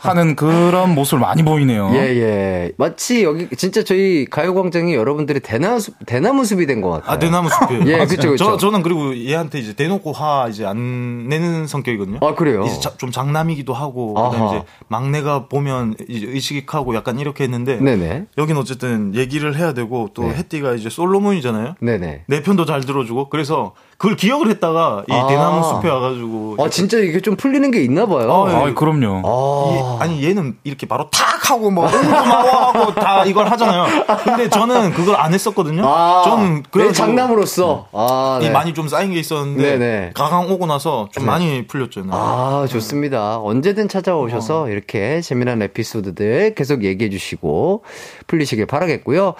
하는 0.00 0.36
그런 0.36 0.94
모습을 0.94 1.20
많이 1.20 1.42
보이네요. 1.42 1.88
아. 1.88 1.94
예, 1.94 1.98
예. 2.16 2.72
마치 2.76 3.22
여기 3.24 3.48
진짜 3.56 3.82
저희 3.82 4.26
가요광장이 4.26 4.94
여러분들이 4.94 5.40
대나무, 5.40 5.78
대나무 6.06 6.44
숲이 6.44 6.66
된 6.66 6.82
것 6.82 6.90
같아요. 6.90 7.10
아, 7.12 7.18
대나무 7.18 7.48
숲이에요. 7.48 7.82
예, 7.86 7.92
맞아요. 7.92 8.06
그쵸, 8.08 8.30
그쵸. 8.30 8.36
저, 8.44 8.56
저는 8.56 8.82
그리고 8.82 9.16
얘한테 9.16 9.58
이제 9.60 9.72
대놓고 9.74 10.12
화 10.12 10.46
이제 10.50 10.64
안 10.66 11.28
내는 11.28 11.66
성격이거든요. 11.66 12.18
아, 12.22 12.34
그래요? 12.34 12.64
이제 12.66 12.80
자- 12.80 12.92
좀 12.98 13.10
장남이기도 13.12 13.72
하고, 13.72 14.14
아하. 14.18 14.30
그다음에 14.30 14.56
이제 14.58 14.66
막내가 14.88 15.46
보면 15.48 15.94
이제 16.08 16.26
의식하고 16.26 16.94
약간 16.96 17.18
이렇게 17.20 17.44
했는데, 17.44 17.76
네네. 17.76 18.24
여긴 18.38 18.56
어쨌든 18.56 19.14
얘기를 19.14 19.56
해야 19.56 19.72
되고, 19.74 20.08
또 20.14 20.22
네. 20.24 20.34
혜띠가 20.34 20.74
이제 20.74 20.90
솔로몬이잖아요. 20.90 21.74
네네. 21.80 22.24
내 22.26 22.42
편도 22.42 22.64
잘 22.64 22.80
들어주고, 22.80 23.11
그래서 23.30 23.72
그걸 23.98 24.16
기억을 24.16 24.48
했다가 24.50 25.04
이 25.08 25.12
아. 25.12 25.26
대나무 25.28 25.62
숲에 25.62 25.88
와가지고. 25.88 26.56
아, 26.58 26.68
진짜 26.68 26.98
이게 26.98 27.20
좀 27.20 27.36
풀리는 27.36 27.70
게 27.70 27.82
있나 27.84 28.06
봐요. 28.06 28.46
아, 28.48 28.50
예. 28.50 28.70
아, 28.70 28.74
그럼요. 28.74 29.22
아. 29.24 29.98
이- 30.00 30.02
아니 30.02 30.24
얘는 30.24 30.56
이렇게 30.64 30.86
바로 30.88 31.08
탁 31.10 31.50
하고 31.50 31.70
뭐 31.70 31.86
하고 31.86 32.94
다 32.94 33.24
이걸 33.24 33.48
하잖아요. 33.50 33.86
근데 34.24 34.48
저는 34.48 34.92
그걸 34.92 35.14
안 35.16 35.32
했었거든요. 35.32 35.86
아, 35.86 36.22
저는 36.24 36.54
내 36.56 36.62
그래서 36.70 36.92
장남으로서. 36.92 37.86
아, 37.92 38.38
이 38.42 38.46
네. 38.46 38.50
많이 38.50 38.74
좀 38.74 38.88
쌓인 38.88 39.12
게 39.12 39.20
있었는데 39.20 39.78
네네. 39.78 40.10
가강 40.14 40.50
오고 40.50 40.66
나서 40.66 41.08
좀 41.12 41.24
많이 41.26 41.66
풀렸죠. 41.68 42.04
나. 42.04 42.16
아, 42.16 42.66
좋습니다. 42.68 43.38
언제든 43.40 43.88
찾아오셔서 43.88 44.68
이렇게 44.68 45.20
재미난 45.20 45.62
에피소드들 45.62 46.54
계속 46.56 46.82
얘기해 46.82 47.08
주시고 47.10 47.84
풀리시길 48.26 48.66
바라겠고요. 48.66 49.34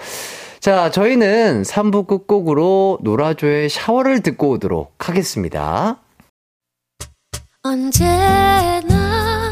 자, 0.63 0.89
저희는 0.89 1.63
3부 1.63 2.07
끝곡으로 2.07 2.99
노라조의 3.01 3.67
샤워를 3.67 4.21
듣고 4.21 4.51
오도록 4.51 5.09
하겠습니다. 5.09 5.97
언제나 7.63 9.51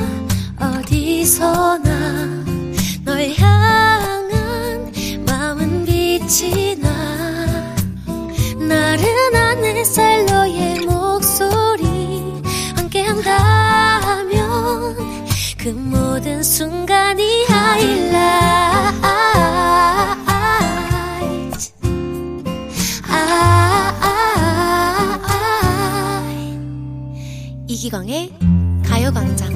어디서나 0.58 2.46
널 3.04 3.30
향한 3.34 4.90
마음은 5.28 5.84
빛이 5.84 6.78
나 6.78 6.90
나른한 8.56 9.66
햇살 9.66 10.26
너의 10.28 10.80
목소리 10.80 12.42
함께한다면 12.78 14.32
그 15.58 15.68
모든 15.68 16.42
순간이 16.42 17.44
하이라 17.48 19.31
이기광의 27.72 28.34
가요광장 28.86 29.50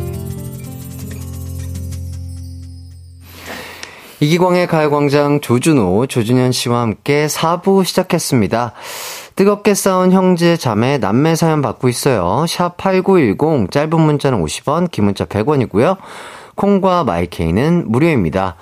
이기광의 4.22 4.68
가요광장 4.68 5.42
조준호, 5.42 6.08
조준현 6.08 6.54
씨와 6.54 6.80
함께 6.80 7.28
4부 7.28 7.84
시작했습니다. 7.84 8.72
뜨겁게 9.36 9.74
싸운 9.74 10.14
형제, 10.14 10.56
자매, 10.56 10.98
남매 10.98 11.36
사연 11.36 11.62
받고 11.62 11.90
있어요. 11.90 12.46
샵 12.48 12.78
8910, 12.78 13.70
짧은 13.70 14.00
문자는 14.00 14.42
50원, 14.42 14.90
긴 14.92 15.04
문자 15.04 15.26
100원이고요. 15.26 15.98
콩과 16.56 17.04
마이케이는 17.04 17.92
무료입니다. 17.92 18.56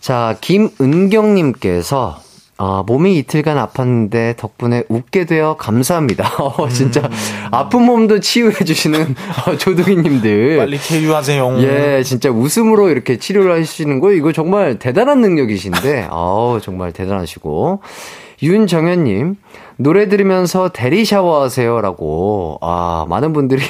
자, 0.00 0.36
김은경님께서 0.40 2.27
아, 2.60 2.82
몸이 2.84 3.16
이틀간 3.18 3.56
아팠는데 3.56 4.36
덕분에 4.36 4.82
웃게 4.88 5.24
되어 5.26 5.56
감사합니다. 5.56 6.28
어, 6.42 6.68
진짜 6.68 7.08
아픈 7.52 7.82
몸도 7.82 8.18
치유해 8.18 8.64
주시는 8.64 9.14
어, 9.46 9.56
조둥이님들. 9.56 10.56
빨리 10.56 10.76
쾌유하세요. 10.76 11.58
예, 11.62 12.02
진짜 12.02 12.30
웃음으로 12.30 12.90
이렇게 12.90 13.16
치료를 13.16 13.52
하시는 13.52 14.00
거, 14.00 14.10
이거 14.12 14.32
정말 14.32 14.80
대단한 14.80 15.20
능력이신데, 15.20 16.08
아우, 16.10 16.60
정말 16.60 16.92
대단하시고. 16.92 17.80
윤정현님, 18.42 19.36
노래 19.76 20.08
들으면서 20.08 20.70
대리 20.70 21.04
샤워하세요. 21.04 21.80
라고, 21.80 22.58
아, 22.60 23.06
많은 23.08 23.32
분들이, 23.32 23.62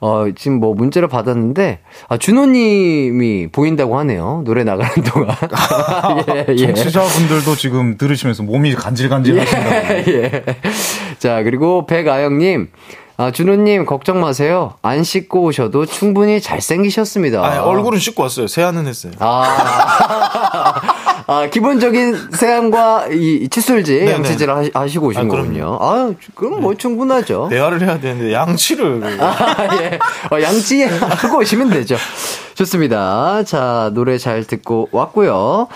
어, 0.00 0.26
지금 0.36 0.60
뭐 0.60 0.74
문자를 0.74 1.08
받았는데, 1.08 1.80
아, 2.08 2.16
준호님이 2.16 3.48
보인다고 3.52 3.98
하네요. 3.98 4.42
노래 4.44 4.64
나가는 4.64 4.92
동안. 5.04 5.34
예, 6.28 6.46
예. 6.48 6.56
청취자분들도 6.74 7.56
지금 7.56 7.96
들으시면서 7.96 8.42
몸이 8.42 8.74
간질간질 8.74 9.40
하신다고. 9.40 10.12
예. 10.12 10.44
자, 11.18 11.42
그리고 11.42 11.86
백아영님. 11.86 12.68
아, 13.18 13.30
준호님, 13.30 13.86
걱정 13.86 14.20
마세요. 14.20 14.74
안 14.82 15.02
씻고 15.02 15.42
오셔도 15.44 15.86
충분히 15.86 16.40
잘생기셨습니다. 16.40 17.42
아, 17.42 17.62
얼굴은 17.62 17.98
씻고 17.98 18.22
왔어요. 18.22 18.46
세안은 18.46 18.86
했어요. 18.86 19.12
아, 19.20 20.82
아, 21.26 21.46
기본적인 21.50 22.30
세안과 22.32 23.06
이 23.12 23.48
칫솔질, 23.48 24.00
네네. 24.00 24.12
양치질 24.12 24.48
하시- 24.50 24.70
하시고 24.74 25.06
오신 25.08 25.22
아. 25.22 25.28
거군요. 25.28 25.78
아, 25.80 26.12
그럼 26.34 26.60
뭐 26.60 26.74
충분하죠. 26.74 27.48
대화를 27.50 27.80
해야 27.82 27.98
되는데 27.98 28.34
양치를. 28.34 29.02
아, 29.22 29.56
예. 29.80 29.98
어, 30.30 30.42
양치 30.42 30.82
하고 30.84 31.38
오시면 31.38 31.70
되죠. 31.70 31.96
좋습니다. 32.54 33.44
자, 33.44 33.90
노래 33.94 34.18
잘 34.18 34.44
듣고 34.44 34.88
왔고요. 34.92 35.68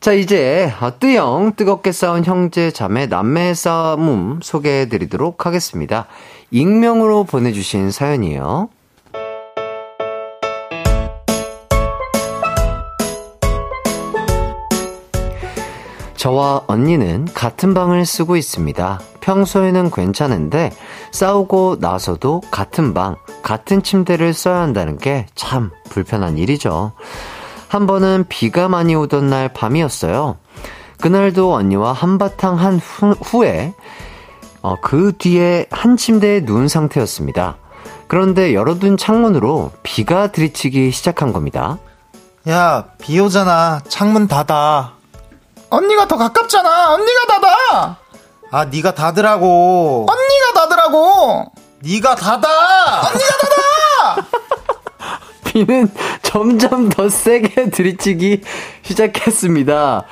자, 0.00 0.12
이제 0.12 0.72
아, 0.80 0.90
뜨영 0.90 1.52
뜨겁게 1.54 1.92
싸운 1.92 2.24
형제 2.24 2.70
자매 2.70 3.06
남매 3.06 3.52
싸움 3.52 4.40
소개해 4.42 4.88
드리도록 4.88 5.44
하겠습니다. 5.44 6.06
익명으로 6.50 7.24
보내주신 7.24 7.90
사연이에요. 7.90 8.68
저와 16.16 16.62
언니는 16.66 17.26
같은 17.32 17.74
방을 17.74 18.04
쓰고 18.04 18.36
있습니다. 18.36 19.00
평소에는 19.20 19.90
괜찮은데 19.90 20.72
싸우고 21.12 21.76
나서도 21.80 22.42
같은 22.50 22.92
방, 22.92 23.16
같은 23.42 23.82
침대를 23.82 24.32
써야 24.32 24.60
한다는 24.60 24.98
게 24.98 25.26
참 25.34 25.70
불편한 25.90 26.36
일이죠. 26.38 26.92
한 27.68 27.86
번은 27.86 28.24
비가 28.28 28.68
많이 28.68 28.94
오던 28.94 29.28
날 29.30 29.48
밤이었어요. 29.52 30.38
그날도 31.00 31.52
언니와 31.52 31.92
한바탕 31.92 32.58
한 32.58 32.78
후, 32.78 33.10
후에 33.22 33.74
어, 34.62 34.76
그 34.82 35.12
뒤에 35.18 35.66
한 35.70 35.96
침대에 35.96 36.40
누운 36.40 36.68
상태였습니다. 36.68 37.56
그런데 38.06 38.54
열어둔 38.54 38.96
창문으로 38.96 39.72
비가 39.82 40.32
들이치기 40.32 40.90
시작한 40.90 41.32
겁니다. 41.32 41.78
야, 42.48 42.86
비 42.98 43.20
오잖아. 43.20 43.80
창문 43.88 44.26
닫아. 44.26 44.94
언니가 45.70 46.08
더 46.08 46.16
가깝잖아. 46.16 46.94
언니가 46.94 47.26
닫아. 47.26 47.96
아, 48.50 48.64
네가 48.64 48.94
닫으라고. 48.94 50.06
언니가 50.08 50.52
닫으라고. 50.54 51.52
네가 51.80 52.14
닫아. 52.14 53.02
비는 55.44 55.92
점점 56.22 56.88
더 56.88 57.08
세게 57.08 57.70
들이치기 57.70 58.42
시작했습니다. 58.82 60.04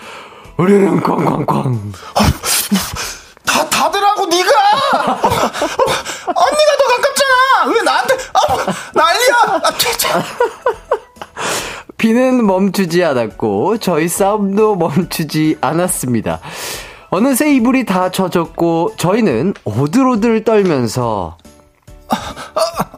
우리는 0.58 1.00
꽝꽝꽝. 1.02 1.92
다 3.46 3.68
닫으라고 3.70 3.90
네가. 3.90 4.05
언니가 4.92 6.72
더 6.78 6.84
가깝잖아. 6.96 7.74
왜 7.74 7.82
나한테 7.82 8.14
아, 8.32 8.74
난리야. 8.94 9.60
아, 9.64 9.78
진짜. 9.78 10.22
비는 11.96 12.46
멈추지 12.46 13.04
않았고 13.04 13.78
저희 13.78 14.08
싸움도 14.08 14.76
멈추지 14.76 15.58
않았습니다. 15.60 16.40
어느새 17.10 17.52
이불이 17.54 17.84
다 17.86 18.10
젖었고 18.10 18.94
저희는 18.96 19.54
오들오들 19.64 20.44
떨면서 20.44 21.38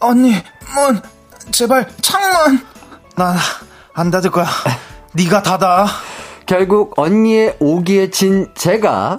언니 0.01 0.35
문 0.75 1.01
제발 1.53 1.87
창문. 2.01 2.61
난 3.17 3.37
안 3.95 4.13
닫을 4.13 4.31
거야. 4.31 4.47
네가 5.15 5.43
닫아. 5.43 5.87
결국 6.47 6.97
언니의 7.01 7.57
오기에 7.59 8.11
진 8.11 8.47
제가 8.55 9.19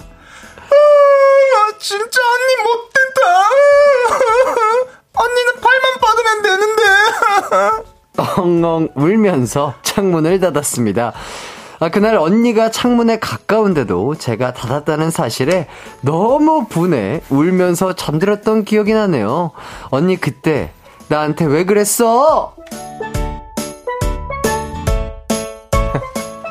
진짜 1.80 2.20
언니 2.20 2.56
못된다. 2.62 3.20
언니는 5.14 5.60
발만 5.60 5.84
뻗으면 6.00 6.42
되는데. 6.42 6.82
엉엉 8.36 8.88
울면서 8.94 9.74
창문을 9.82 10.40
닫았습니다. 10.40 11.12
아, 11.80 11.88
그날 11.88 12.16
언니가 12.16 12.70
창문에 12.70 13.18
가까운데도 13.18 14.16
제가 14.16 14.52
닫았다는 14.52 15.10
사실에 15.10 15.66
너무 16.02 16.66
분해 16.66 17.22
울면서 17.30 17.94
잠들었던 17.94 18.64
기억이 18.64 18.92
나네요. 18.92 19.52
언니 19.88 20.16
그때 20.20 20.72
나한테 21.08 21.46
왜 21.46 21.64
그랬어? 21.64 22.54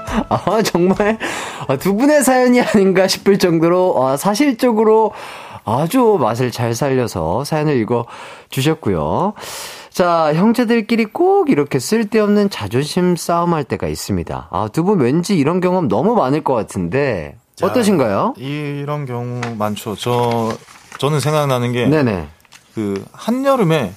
아, 0.29 0.61
정말 0.63 1.17
아, 1.67 1.77
두 1.77 1.95
분의 1.95 2.23
사연이 2.23 2.61
아닌가 2.61 3.07
싶을 3.07 3.37
정도로 3.37 4.03
아, 4.05 4.17
사실적으로 4.17 5.11
아주 5.65 6.17
맛을 6.19 6.51
잘 6.51 6.73
살려서 6.73 7.43
사연을 7.43 7.77
읽어 7.77 8.05
주셨고요. 8.49 9.33
자, 9.91 10.33
형제들끼리 10.33 11.05
꼭 11.05 11.49
이렇게 11.49 11.77
쓸데없는 11.79 12.49
자존심 12.49 13.15
싸움할 13.15 13.63
때가 13.65 13.87
있습니다. 13.87 14.47
아, 14.51 14.69
두 14.71 14.83
분 14.83 14.99
왠지 14.99 15.37
이런 15.37 15.59
경험 15.59 15.87
너무 15.87 16.15
많을 16.15 16.43
것 16.43 16.53
같은데 16.53 17.35
어떠신가요? 17.61 18.35
이런 18.37 19.05
경우 19.05 19.41
많죠. 19.57 19.95
저 19.95 20.51
저는 20.97 21.19
생각나는 21.19 21.71
게 21.73 21.87
네네. 21.87 22.27
그 22.73 23.03
한여름에 23.11 23.93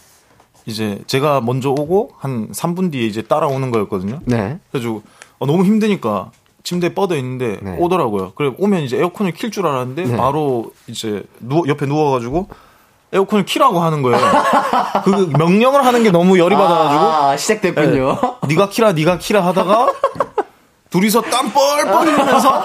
이제 0.67 0.99
제가 1.07 1.41
먼저 1.41 1.71
오고 1.71 2.11
한 2.19 2.51
3분 2.51 2.91
뒤에 2.93 3.07
이제 3.07 3.23
따라오는 3.23 3.71
거였거든요. 3.71 4.21
네. 4.25 4.59
그래가지고 4.71 5.03
어, 5.43 5.47
너무 5.47 5.65
힘드니까 5.65 6.31
침대에 6.63 6.95
뻗어 6.95 7.17
있는데 7.17 7.59
네. 7.63 7.77
오더라고요. 7.81 8.31
그래 8.37 8.53
오면 8.57 8.83
이제 8.85 8.97
에어컨을 8.97 9.33
킬 9.33 9.51
줄 9.51 9.67
알았는데 9.67 10.05
네. 10.05 10.17
바로 10.17 10.73
이제 10.87 11.25
누워 11.41 11.65
옆에 11.67 11.85
누워가지고 11.87 12.49
에어컨을 13.13 13.45
키라고 13.45 13.81
하는 13.81 14.03
거예요. 14.03 14.19
그 15.05 15.11
명령을 15.37 15.85
하는 15.85 16.05
게 16.05 16.13
너무 16.13 16.39
열이 16.39 16.55
받아가지고 16.55 17.03
아, 17.05 17.37
시작됐군요. 17.37 18.19
네, 18.43 18.49
네가 18.55 18.69
키라 18.69 18.93
네가 18.93 19.19
키라 19.19 19.45
하다가 19.45 19.89
둘이서 20.91 21.23
땀 21.23 21.53
뻘뻘 21.53 22.07
흘리면서 22.07 22.63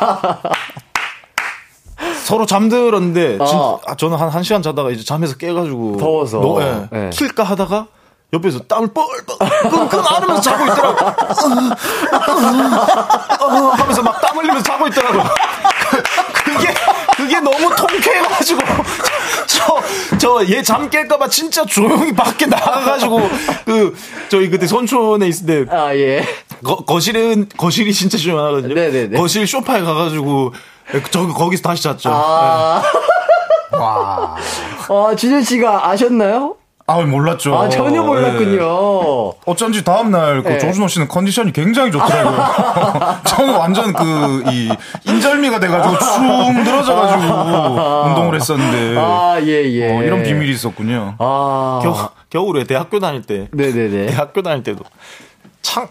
서로 2.26 2.46
잠들었는데 2.46 3.44
진, 3.44 3.58
어. 3.58 3.80
아, 3.88 3.96
저는 3.96 4.18
한 4.18 4.30
1시간 4.30 4.62
자다가 4.62 4.92
이제 4.92 5.04
잠에서 5.04 5.36
깨가지고 5.38 5.98
더워서. 5.98 6.40
너, 6.40 6.62
예, 6.62 6.88
예. 6.94 7.10
킬까 7.10 7.44
하다가 7.44 7.88
옆에서 8.34 8.60
땀을 8.60 8.90
뻘뻘 8.94 9.70
끙끙 9.72 10.04
앓으면서 10.06 10.42
자고 10.42 10.66
있더라고 10.66 11.06
어, 13.42 13.70
하면서 13.72 14.02
막 14.04 14.20
땀 14.22 14.38
흘리면서 14.38 14.64
자고 14.64 14.88
있더라고 14.88 15.20
그게 16.44 16.74
그게 17.16 17.40
너무 17.40 17.74
통쾌해가지고 17.76 18.62
저 19.48 19.78
저 20.18 20.44
얘 20.44 20.62
잠 20.64 20.90
깰까봐 20.90 21.30
진짜 21.30 21.64
조용히 21.66 22.14
밖에 22.14 22.46
나가가지고 22.48 23.30
그 23.66 23.96
저희 24.30 24.50
그때 24.50 24.66
손촌에 24.68 25.28
있을 25.28 25.46
때 25.66 25.66
아, 25.74 25.94
예. 25.96 26.26
거, 26.64 26.78
거실은 26.78 27.48
거실이 27.56 27.94
진짜 27.94 28.18
중요하거든요. 28.18 28.74
네네네. 28.74 29.18
거실 29.18 29.46
소파에 29.48 29.82
가가지고 29.82 30.54
저 31.12 31.28
거기서 31.28 31.62
다시 31.62 31.84
잤죠. 31.84 32.10
아. 32.12 32.82
와. 33.72 34.36
아, 34.90 35.16
준현 35.16 35.44
씨가 35.44 35.90
아셨나요? 35.90 36.56
아, 36.90 37.02
몰랐죠. 37.02 37.54
아, 37.54 37.68
전혀 37.68 38.02
몰랐군요. 38.02 38.60
네. 38.60 39.40
어쩐지 39.46 39.84
다음날 39.84 40.42
그 40.42 40.48
네. 40.48 40.58
조준호 40.58 40.88
씨는 40.88 41.10
컨디션이 41.10 41.52
굉장히 41.52 41.92
좋더라고요. 41.92 43.18
저는 43.28 43.56
완전 43.56 43.92
그, 43.92 44.44
이, 44.52 44.70
인절미가 45.06 45.60
돼가지고 45.60 45.98
축 46.00 46.64
늘어져가지고 46.64 48.08
운동을 48.08 48.36
했었는데. 48.36 48.96
아, 48.98 49.38
예, 49.42 49.66
예. 49.66 49.98
어, 49.98 50.04
이런 50.04 50.24
비밀이 50.24 50.50
있었군요. 50.52 51.16
아. 51.20 51.82
겨, 51.84 52.10
겨울에 52.30 52.64
대학교 52.64 53.00
다닐 53.00 53.22
때 53.22 53.50
네네네. 53.52 54.08
대학교 54.08 54.42
다닐 54.42 54.64
때도 54.64 54.84
창 55.62 55.90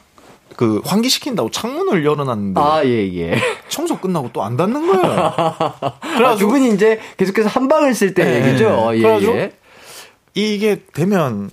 그 0.57 0.81
환기 0.85 1.09
시킨다고 1.11 1.51
창문을 1.51 2.05
열어놨는데 2.05 2.61
아, 2.61 2.83
예, 2.85 3.15
예. 3.15 3.39
청소 3.69 3.99
끝나고 3.99 4.31
또 4.33 4.43
안 4.43 4.57
닫는 4.57 4.87
거예요. 4.87 5.35
아, 6.25 6.37
두 6.39 6.49
분이 6.49 6.73
이제 6.73 6.99
계속해서 7.17 7.49
한 7.49 7.69
방을 7.69 7.95
쓸때 7.95 8.25
네. 8.25 8.49
얘기죠? 8.49 8.69
어, 8.71 8.97
예, 8.97 9.03
그래가지고 9.03 9.37
예. 9.37 9.53
이게 10.37 10.82
되면 10.93 11.51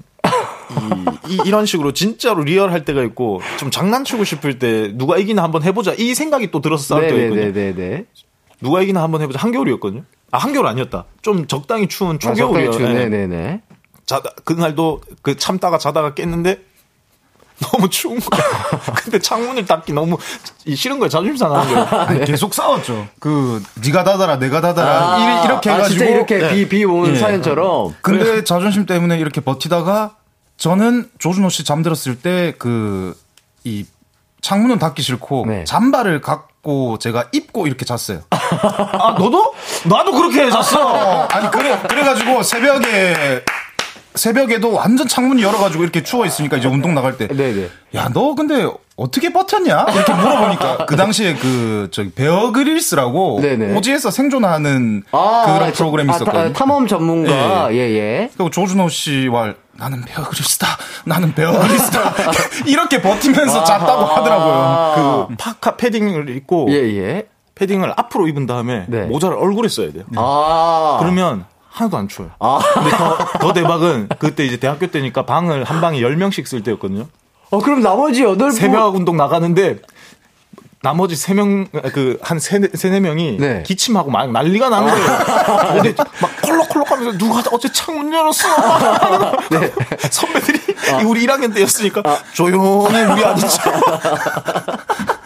이, 1.30 1.40
이, 1.46 1.52
런 1.52 1.66
식으로 1.66 1.94
진짜로 1.94 2.44
리얼할 2.44 2.84
때가 2.86 3.04
있고 3.04 3.42
좀 3.58 3.72
장난치고 3.72 4.24
싶을 4.24 4.60
때 4.60 4.92
누가 4.96 5.18
이기나 5.18 5.42
한번 5.42 5.64
해보자 5.64 5.94
이 5.98 6.14
생각이 6.14 6.52
또 6.52 6.62
들어서 6.62 6.84
싸울 6.84 7.08
때가 7.08 7.22
있거든요. 7.24 7.46
네네네네. 7.52 8.06
누가 8.62 8.82
이기나 8.82 9.02
한번 9.02 9.22
해보자. 9.22 9.40
한겨울이었거든요. 9.40 10.04
아, 10.32 10.38
한겨울 10.38 10.68
아니었다. 10.68 11.06
좀 11.22 11.48
적당히 11.48 11.88
추운 11.88 12.20
초겨울이요. 12.20 12.72
아, 12.72 12.90
예. 12.90 12.94
네네네. 12.94 13.62
자다, 14.06 14.32
그날도 14.44 15.02
그 15.22 15.38
참다가 15.38 15.78
자다가 15.78 16.14
깼는데 16.14 16.62
너무 17.60 17.90
추운 17.90 18.20
거야. 18.20 18.42
근데 19.04 19.20
창문을 19.20 19.66
닫기 19.66 19.94
너무 19.94 20.18
이- 20.66 20.76
싫은 20.76 21.00
거야. 21.00 21.10
자존심 21.10 21.38
상하는 21.38 21.74
거야. 21.74 22.02
아니, 22.08 22.26
계속 22.26 22.54
싸웠죠. 22.54 23.08
그, 23.20 23.62
네가 23.86 24.04
닫아라, 24.04 24.38
내가 24.40 24.62
닫아라. 24.62 25.18
이- 25.42 25.46
이렇게 25.46 25.70
아, 25.70 25.74
해가지고. 25.76 25.98
진짜 26.00 26.12
이렇게 26.14 26.38
네. 26.40 26.50
비, 26.54 26.70
비온 26.70 27.16
예. 27.16 27.20
사연처럼. 27.20 27.96
근데 28.02 28.44
자존심 28.44 28.86
때문에 28.86 29.18
이렇게 29.20 29.42
버티다가 29.42 30.16
저는 30.58 31.10
조준호 31.20 31.50
씨 31.50 31.64
잠들었을 31.64 32.20
때 32.22 32.54
그 32.58 33.16
이 33.66 33.86
창문은 34.42 34.78
닫기 34.78 35.02
싫고 35.02 35.46
네. 35.48 35.64
잠바를 35.64 36.20
갖고 36.20 37.00
제가 37.00 37.30
입고 37.32 37.66
이렇게 37.66 37.86
잤어요. 37.86 38.24
아, 38.30 39.16
너도? 39.18 39.54
나도 39.86 40.12
그렇게 40.12 40.50
잤어. 40.52 40.86
어, 40.86 41.28
아니 41.32 41.50
그래 41.50 41.82
그래가지고 41.88 42.44
새벽에 42.44 43.42
새벽에도 44.16 44.74
완전 44.74 45.08
창문이 45.08 45.42
열어가지고 45.44 45.84
이렇게 45.84 46.04
추워 46.04 46.26
있으니까 46.26 46.58
이제 46.58 46.68
운동 46.68 46.94
나갈 46.94 47.18
때. 47.18 47.28
네네. 47.28 47.68
야, 47.96 48.10
너 48.14 48.36
근데 48.36 48.68
어떻게 48.96 49.34
버텼냐? 49.34 49.88
이렇게 49.94 50.14
물어보니까 50.14 50.86
그 50.88 50.96
당시에 50.96 51.36
그 51.36 51.90
저기 51.92 52.12
베어 52.12 52.52
그릴스라고 52.52 53.40
네네. 53.42 53.76
오지에서 53.76 54.12
생존하는 54.12 55.04
그런 55.12 55.72
프로그램이 55.72 56.12
아, 56.12 56.16
있었거든요. 56.16 56.54
타- 56.54 56.54
탐험 56.54 56.88
전문가. 56.88 57.74
예, 57.74 57.78
예. 57.78 58.30
그리고 58.36 58.50
조준호 58.50 58.90
씨와 58.90 59.54
나는 59.74 60.02
베어 60.04 60.24
그릴스다. 60.30 60.68
나는 61.06 61.34
베어 61.34 61.60
그릴스다. 61.60 62.14
이렇게 62.68 63.02
버티면서 63.02 63.64
잤다고 63.64 64.06
하더라고요. 64.06 65.28
그 65.30 65.36
파카 65.38 65.76
패딩을 65.76 66.30
입고 66.30 66.68
예, 66.70 66.76
예. 66.98 67.28
패딩을 67.56 67.94
앞으로 67.98 68.28
입은 68.28 68.46
다음에 68.48 68.86
네. 68.88 69.02
모자를 69.06 69.38
얼굴에 69.38 69.68
써야 69.70 69.92
돼요. 69.92 70.04
아. 70.16 70.98
그러면 71.00 71.46
하나도 71.74 71.98
안 71.98 72.08
추워요. 72.08 72.32
아. 72.40 72.60
근데 72.76 72.92
더, 72.92 73.18
더 73.40 73.54
대박은 73.54 74.10
그때 74.20 74.46
이제 74.46 74.58
대학교 74.58 74.88
때니까 74.88 75.26
방을 75.26 75.64
한 75.64 75.82
방에 75.82 76.00
10명씩 76.00 76.46
쓸 76.46 76.62
때였거든요. 76.62 77.08
어, 77.50 77.60
그럼 77.60 77.82
나머지 77.82 78.24
여덟 78.24 78.50
분. 78.50 78.52
새벽 78.52 78.96
운동 78.96 79.18
나가는데 79.18 79.80
나머지 80.84 81.16
세 81.16 81.34
명, 81.34 81.66
그, 81.94 82.20
한 82.22 82.40
세, 82.40 82.60
세네 82.74 83.00
명이 83.00 83.38
네. 83.40 83.64
기침하고 83.64 84.12
막 84.12 84.30
난리가 84.32 84.70
나는 84.70 84.92
거예요. 84.92 85.82
근데 85.82 85.96
막 86.22 86.42
콜록콜록 86.44 86.92
하면서 86.92 87.18
누가 87.18 87.42
어제 87.52 87.72
창문 87.72 88.14
열었어. 88.14 88.48
네. 89.50 89.72
선배들이 90.12 90.60
우리 91.08 91.26
1학년 91.26 91.56
때였으니까 91.56 92.04
조용히 92.34 93.12
우리 93.14 93.24
아니죠. 93.24 93.48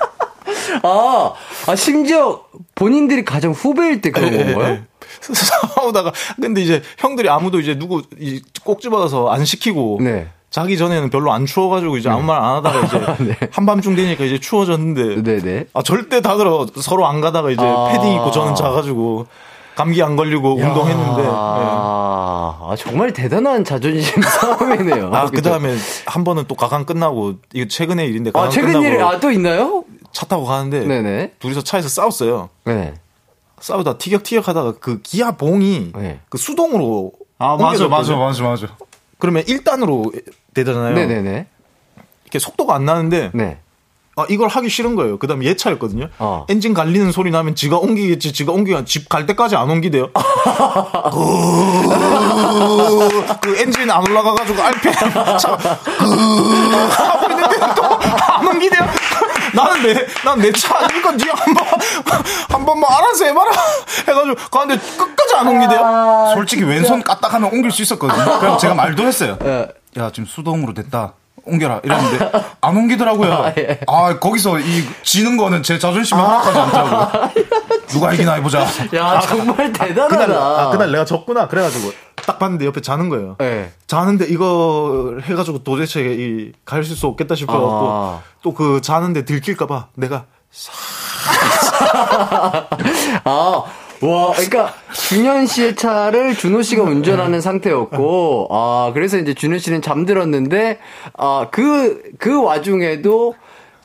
아, 0.84 1.34
아, 1.68 1.76
심지어 1.76 2.42
본인들이 2.76 3.26
가장 3.26 3.52
후배일 3.52 4.02
때 4.02 4.12
그런 4.12 4.34
예, 4.34 4.54
건가요? 4.54 4.74
예. 4.74 4.84
싸우다가 5.22 6.12
근데 6.40 6.62
이제 6.62 6.82
형들이 6.98 7.30
아무도 7.30 7.60
이제 7.60 7.78
누구 7.78 8.02
이꼭 8.20 8.82
집어서 8.82 9.30
안 9.30 9.46
시키고 9.46 10.00
네. 10.02 10.28
자기 10.50 10.78
전에는 10.78 11.10
별로 11.10 11.32
안 11.34 11.46
추워가지고 11.46 11.98
이제 11.98 12.10
아무 12.10 12.24
말 12.24 12.38
안 12.42 12.56
하다가 12.58 13.16
이제 13.22 13.36
한밤중 13.52 13.96
되니까 13.96 14.24
이제 14.26 14.40
추워졌는데 14.40 15.24
네네. 15.24 15.66
아 15.74 15.82
절대 15.84 16.22
다들 16.22 16.46
서로 16.82 17.06
안 17.08 17.22
가다가 17.22 17.50
이제 17.52 17.62
아. 17.64 17.90
패딩 17.92 18.14
입고 18.14 18.32
저는 18.32 18.56
자가지고 18.56 19.28
감기 19.76 20.02
안 20.02 20.16
걸리고 20.16 20.56
운동했는데 20.56 21.22
예. 21.22 21.28
아, 21.30 22.58
아, 22.62 22.76
정말 22.78 23.14
대단한 23.14 23.64
자존심 23.64 24.22
싸움이네요. 24.24 25.12
아 25.14 25.26
그죠? 25.26 25.36
그 25.36 25.42
다음에 25.44 25.76
한 26.06 26.24
번은 26.24 26.46
또 26.48 26.56
가강 26.56 26.86
끝나고 26.86 27.34
이거 27.54 27.68
최근의 27.68 28.08
일인데 28.08 28.32
아, 28.32 28.40
가강 28.40 28.50
최근 28.52 28.68
끝나고 28.74 28.86
일이, 28.88 29.02
아, 29.04 29.20
또 29.20 29.30
있나요? 29.32 29.84
차 30.12 30.26
타고 30.26 30.46
가는데 30.46 30.86
네네. 30.86 31.34
둘이서 31.40 31.62
차에서 31.62 31.90
싸웠어요. 31.90 32.50
네. 32.66 32.94
싸우다 33.60 33.98
티격티격 33.98 34.48
하다가 34.48 34.74
그 34.80 35.02
기아 35.02 35.32
봉이 35.32 35.92
네. 35.96 36.20
그 36.30 36.38
수동으로 36.38 37.12
아, 37.40 37.56
맞아. 37.58 37.88
맞아, 37.88 38.16
맞아, 38.16 38.44
맞아. 38.44 38.68
그러면 39.20 39.44
1단으로 39.44 40.12
되잖아요. 40.54 40.94
네네네. 40.96 41.48
이렇게 42.24 42.40
속도가 42.40 42.76
안 42.76 42.86
나는데 42.86 43.32
네. 43.34 43.60
아, 44.20 44.26
이걸 44.30 44.48
하기 44.48 44.68
싫은 44.68 44.96
거예요. 44.96 45.20
그다음에 45.20 45.46
얘 45.46 45.56
차였거든요. 45.56 46.10
어. 46.18 46.48
엔진 46.50 46.74
갈리는 46.74 47.12
소리 47.12 47.30
나면 47.30 47.54
지가 47.54 47.78
옮기겠지. 47.78 48.34
지가 48.34 48.52
옮기가 48.52 48.84
집갈 48.84 49.28
때까지 49.28 49.56
안 49.56 49.70
옮기대요. 49.70 50.10
그 53.42 53.58
엔진 53.60 53.92
안 53.92 54.02
올라가가지고 54.10 54.60
RPM 54.60 54.96
차 55.38 55.52
하고 55.52 57.30
있는데 57.30 57.58
또안 57.76 58.48
옮기대요. 58.48 58.77
나는 59.58 59.84
내, 59.84 60.06
난 60.24 60.40
내 60.40 60.52
차 60.52 60.78
아니니까 60.78 61.12
니 61.14 61.24
한 61.30 61.54
번, 61.54 61.66
한 62.50 62.66
번만 62.66 62.92
알아서 62.92 63.26
해봐라. 63.26 63.52
해가지고 64.08 64.36
가는데 64.50 64.82
끝까지 64.98 65.36
안 65.36 65.48
옮기대요. 65.48 66.32
솔직히 66.36 66.64
왼손 66.64 67.02
까딱하면 67.04 67.52
옮길 67.52 67.72
수 67.72 67.82
있었거든요. 67.82 68.40
그래서 68.40 68.58
제가 68.58 68.74
말도 68.76 69.04
했어요. 69.06 69.38
예. 69.44 69.68
야, 69.98 70.10
지금 70.12 70.26
수동으로 70.28 70.74
됐다. 70.74 71.14
옮겨라 71.46 71.80
이랬는데 71.82 72.32
안 72.60 72.76
옮기더라고요. 72.76 73.32
아, 73.34 73.54
예. 73.58 73.80
거기서 74.20 74.60
이 74.60 74.84
지는 75.04 75.38
거는 75.38 75.64
제 75.64 75.80
자존심에 75.80 76.20
하나까지 76.20 76.60
않더라고요. 76.60 77.30
누가 77.88 78.14
이기나 78.14 78.34
해보자. 78.34 78.66
야, 78.96 79.20
정말 79.22 79.72
대단하다. 79.72 80.08
그날, 80.10 80.32
아, 80.34 80.70
그날 80.72 80.92
내가 80.92 81.06
졌구나. 81.06 81.48
그래가지고 81.48 81.94
딱 82.28 82.40
봤는데 82.40 82.66
옆에 82.66 82.82
자는 82.82 83.08
거예요. 83.10 83.38
네. 83.40 83.72
자는데 83.88 84.26
이거 84.26 85.16
해가지고 85.24 85.64
도대체 85.64 86.02
이갈수 86.02 87.08
없겠다 87.08 87.36
싶어갖고 87.36 87.88
아. 87.90 88.22
또그 88.44 88.82
자는데 88.82 89.24
들킬까봐 89.24 89.88
내가 89.96 90.26
아, 93.24 93.64
와, 94.02 94.32
그러니까 94.34 94.74
준현 94.94 95.48
씨의 95.48 95.76
차를 95.76 96.36
준호 96.36 96.62
씨가 96.62 96.84
운전하는 96.84 97.42
상태였고, 97.42 98.48
아, 98.52 98.92
그래서 98.94 99.18
이제 99.18 99.34
준현 99.34 99.60
씨는 99.60 99.82
잠들었는데, 99.82 100.80
아, 101.18 101.48
그, 101.52 102.02
그 102.18 102.42
와중에도, 102.42 103.36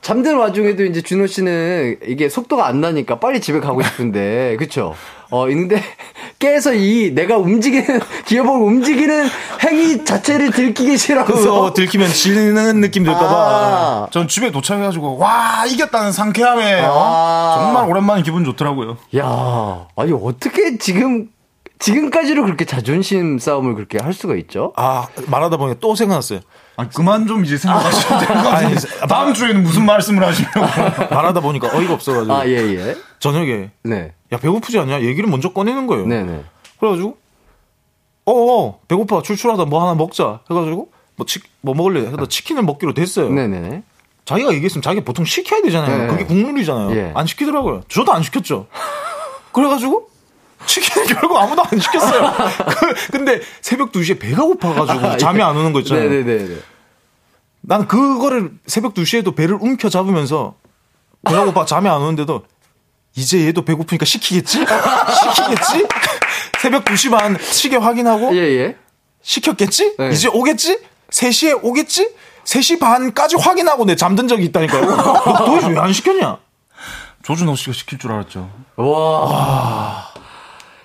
잠든 0.03 0.37
와중에도 0.37 0.85
이제 0.85 1.01
준호 1.01 1.29
씨는 1.29 1.99
이게 2.07 2.29
속도가 2.29 2.67
안 2.67 2.81
나니까 2.81 3.21
빨리 3.21 3.41
집에 3.41 3.61
가고 3.61 3.83
싶은데, 3.87 4.57
그쵸? 4.59 4.95
어, 5.31 5.49
있는데, 5.49 5.81
깨서 6.41 6.75
이 6.75 7.13
내가 7.15 7.39
움직이는, 7.39 8.01
기어봉을 8.27 8.67
움직이는 8.67 9.29
행위 9.65 10.05
자체를 10.05 10.51
들키기 10.51 10.99
싫어서. 10.99 11.33
그래서 11.33 11.73
들키면 11.73 12.09
지는 12.09 12.81
느낌 12.81 13.05
들까봐 13.05 13.27
아, 13.29 14.09
전 14.11 14.27
집에 14.27 14.51
도착해가지고 14.51 15.19
와 15.19 15.65
이겼다는 15.67 16.11
상쾌함에 16.11 16.81
어? 16.83 16.93
아. 16.93 17.55
정말 17.59 17.89
오랜만에 17.89 18.23
기분 18.23 18.45
좋더라고요. 18.45 18.97
야, 19.17 19.87
아니, 19.97 20.13
어떻게 20.13 20.79
지금, 20.79 21.29
지금까지도 21.79 22.43
그렇게 22.43 22.65
자존심 22.65 23.39
싸움을 23.39 23.75
그렇게 23.77 23.99
할 24.03 24.13
수가 24.13 24.35
있죠? 24.35 24.73
아 24.77 25.07
말하다 25.29 25.57
보니까 25.57 25.79
또 25.81 25.95
생각났어요. 25.95 26.41
아 26.77 26.89
그만 26.89 27.27
좀 27.27 27.45
이제 27.45 27.57
생각하시면 27.59 28.21
될것 28.21 28.45
같아요. 28.45 29.07
다음 29.09 29.35
주에는 29.35 29.63
무슨 29.63 29.85
말씀을 29.85 30.25
하시려고. 30.25 30.61
말하다 31.15 31.41
보니까 31.41 31.69
어이가 31.77 31.95
없어가지고 31.95 32.33
아, 32.33 32.47
예, 32.47 32.53
예. 32.57 32.97
저녁에 33.19 33.71
네. 33.83 34.15
야 34.33 34.39
배고프지 34.39 34.79
않냐? 34.79 35.03
얘기를 35.03 35.29
먼저 35.29 35.53
꺼내는 35.53 35.87
거예요. 35.87 36.07
네네. 36.07 36.45
그래가지고 36.79 37.19
어어 38.25 38.79
배고파 38.89 39.23
출출하다 39.23 39.67
뭐 39.67 39.83
하나 39.83 39.95
먹자 39.95 40.41
해가지고 40.51 40.91
뭐, 41.17 41.27
치, 41.27 41.41
뭐 41.61 41.75
먹을래? 41.75 42.07
해서 42.07 42.27
치킨을 42.27 42.63
먹기로 42.63 42.95
됐어요. 42.95 43.29
네네네. 43.31 43.83
자기가 44.25 44.53
얘기했으면 44.55 44.83
자기가 44.83 45.05
보통 45.05 45.25
시켜야 45.25 45.61
되잖아요. 45.63 45.99
네. 45.99 46.07
그게 46.07 46.25
국룰이잖아요. 46.25 46.97
예. 46.97 47.13
안 47.15 47.27
시키더라고요. 47.27 47.83
저도 47.89 48.13
안 48.13 48.23
시켰죠. 48.23 48.67
그래가지고 49.53 50.09
치킨을 50.67 51.07
결국 51.09 51.37
아무도 51.39 51.63
안 51.63 51.79
시켰어요. 51.79 52.33
그- 52.79 52.95
근데 53.13 53.41
새벽 53.61 53.93
2시에 53.93 54.19
배가 54.21 54.43
고파가지고 54.43 55.17
잠이 55.19 55.43
안 55.43 55.57
오는 55.57 55.73
거 55.73 55.81
있잖아요. 55.81 56.07
아, 56.07 56.11
네네네. 56.11 56.57
나는 57.63 57.87
그거를 57.87 58.53
새벽 58.67 58.95
2시에도 58.95 59.35
배를 59.37 59.57
움켜 59.61 59.89
잡으면서 59.89 60.55
배가 61.25 61.45
고파 61.45 61.65
잠이 61.65 61.89
안 61.89 62.01
오는데도 62.01 62.45
이제 63.15 63.47
얘도 63.47 63.65
배고프니까 63.65 64.05
시키겠지? 64.05 64.59
시키겠지? 64.59 65.87
새벽 66.61 66.85
2시 66.85 67.11
반 67.11 67.37
시계 67.41 67.77
확인하고 67.77 68.35
예, 68.37 68.41
예. 68.41 68.77
시켰겠지? 69.23 69.97
네. 69.99 70.11
이제 70.11 70.29
오겠지? 70.29 70.79
3시에 71.11 71.61
오겠지? 71.63 72.11
3시 72.45 72.81
반까지 72.81 73.37
확인하고 73.37 73.85
내 73.85 73.95
잠든 73.95 74.27
적이 74.29 74.45
있다니까요. 74.47 74.85
너 74.85 75.45
도대체 75.45 75.69
왜 75.69 75.79
안 75.79 75.93
시켰냐? 75.93 76.39
조준호 77.23 77.55
씨가 77.55 77.73
시킬 77.73 77.99
줄 77.99 78.11
알았죠. 78.13 78.51
와. 78.77 80.12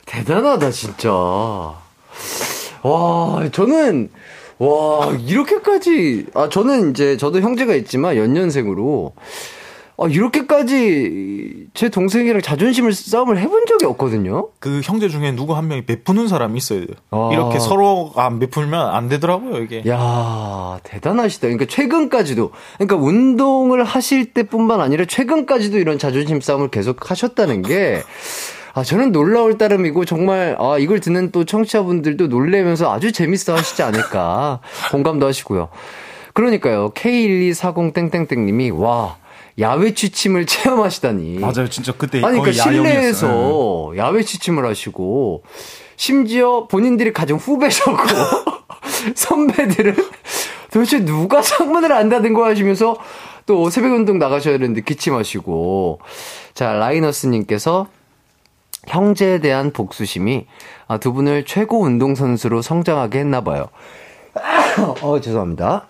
대단하다, 0.08 0.72
진짜. 0.72 1.12
와, 1.12 1.80
저는, 3.52 4.10
와, 4.58 5.16
이렇게까지, 5.20 6.28
아, 6.34 6.50
저는 6.50 6.92
이제, 6.92 7.18
저도 7.18 7.42
형제가 7.42 7.76
있지만, 7.76 8.16
연년생으로, 8.16 9.14
아, 10.00 10.08
이렇게까지 10.08 11.70
제 11.74 11.90
동생이랑 11.90 12.42
자존심을 12.42 12.94
싸움을 12.94 13.40
해본 13.40 13.66
적이 13.68 13.86
없거든요? 13.88 14.50
그 14.60 14.82
형제 14.84 15.10
중에 15.10 15.32
누구 15.32 15.56
한 15.56 15.68
명이 15.68 15.86
베푸는 15.86 16.28
사람이 16.28 16.58
있어야 16.58 16.82
돼요. 16.82 16.96
아. 17.10 17.32
이렇게 17.34 17.58
서로가 17.58 18.24
안 18.24 18.38
베풀면 18.38 18.80
안 18.80 19.10
되더라고요, 19.10 19.58
이게. 19.58 19.84
야 19.90 20.80
대단하시다. 20.84 21.48
그러니까 21.48 21.66
최근까지도, 21.66 22.52
그러니까 22.78 22.96
운동을 22.96 23.84
하실 23.84 24.34
때뿐만 24.34 24.82
아니라 24.82 25.06
최근까지도 25.06 25.80
이런 25.80 25.98
자존심 25.98 26.42
싸움을 26.42 26.70
계속 26.70 27.10
하셨다는 27.10 27.64
게, 27.64 28.04
아, 28.78 28.84
저는 28.84 29.12
놀라울 29.12 29.58
따름이고, 29.58 30.06
정말, 30.06 30.56
아, 30.60 30.78
이걸 30.78 31.00
듣는 31.00 31.32
또 31.32 31.46
청취자분들도 31.46 32.28
놀래면서 32.28 32.94
아주 32.94 33.12
재밌어 33.12 33.56
하시지 33.56 33.82
않을까. 33.82 34.60
공감도 34.92 35.26
하시고요. 35.26 35.70
그러니까요, 36.34 36.92
K1240땡땡땡님이, 36.92 38.80
와, 38.80 39.18
야외 39.58 39.96
취침을 39.96 40.46
체험하시다니. 40.46 41.40
맞아요. 41.40 41.68
진짜 41.72 41.92
그때 41.98 42.24
아니, 42.24 42.40
그러니까 42.40 42.64
야영이었어요. 42.68 42.84
실내에서 42.84 43.94
야외 43.98 44.22
취침을 44.22 44.64
하시고, 44.68 45.42
심지어 45.96 46.68
본인들이 46.68 47.14
가장 47.14 47.38
후배셨고, 47.38 47.98
선배들은 49.16 49.96
도대체 50.70 51.04
누가 51.04 51.42
창문을 51.42 51.92
안 51.92 52.10
닫은 52.10 52.32
거 52.36 52.46
하시면서 52.46 52.96
또 53.48 53.72
새벽 53.72 53.94
운동 53.94 54.20
나가셔야 54.20 54.60
되는데 54.60 54.82
기침하시고. 54.82 56.00
자, 56.54 56.74
라이너스님께서 56.74 57.88
형제에 58.88 59.40
대한 59.40 59.72
복수심이 59.72 60.46
아, 60.88 60.98
두 60.98 61.14
분을 61.14 61.46
최고 61.46 61.82
운동선수로 61.82 62.62
성장하게 62.62 63.20
했나봐요. 63.20 63.68
어, 65.02 65.20
죄송합니다. 65.20 65.88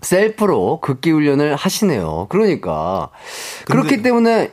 셀프로 0.00 0.80
극기 0.80 1.10
훈련을 1.10 1.56
하시네요. 1.56 2.26
그러니까. 2.28 3.10
그렇기 3.66 4.02
때문에 4.02 4.52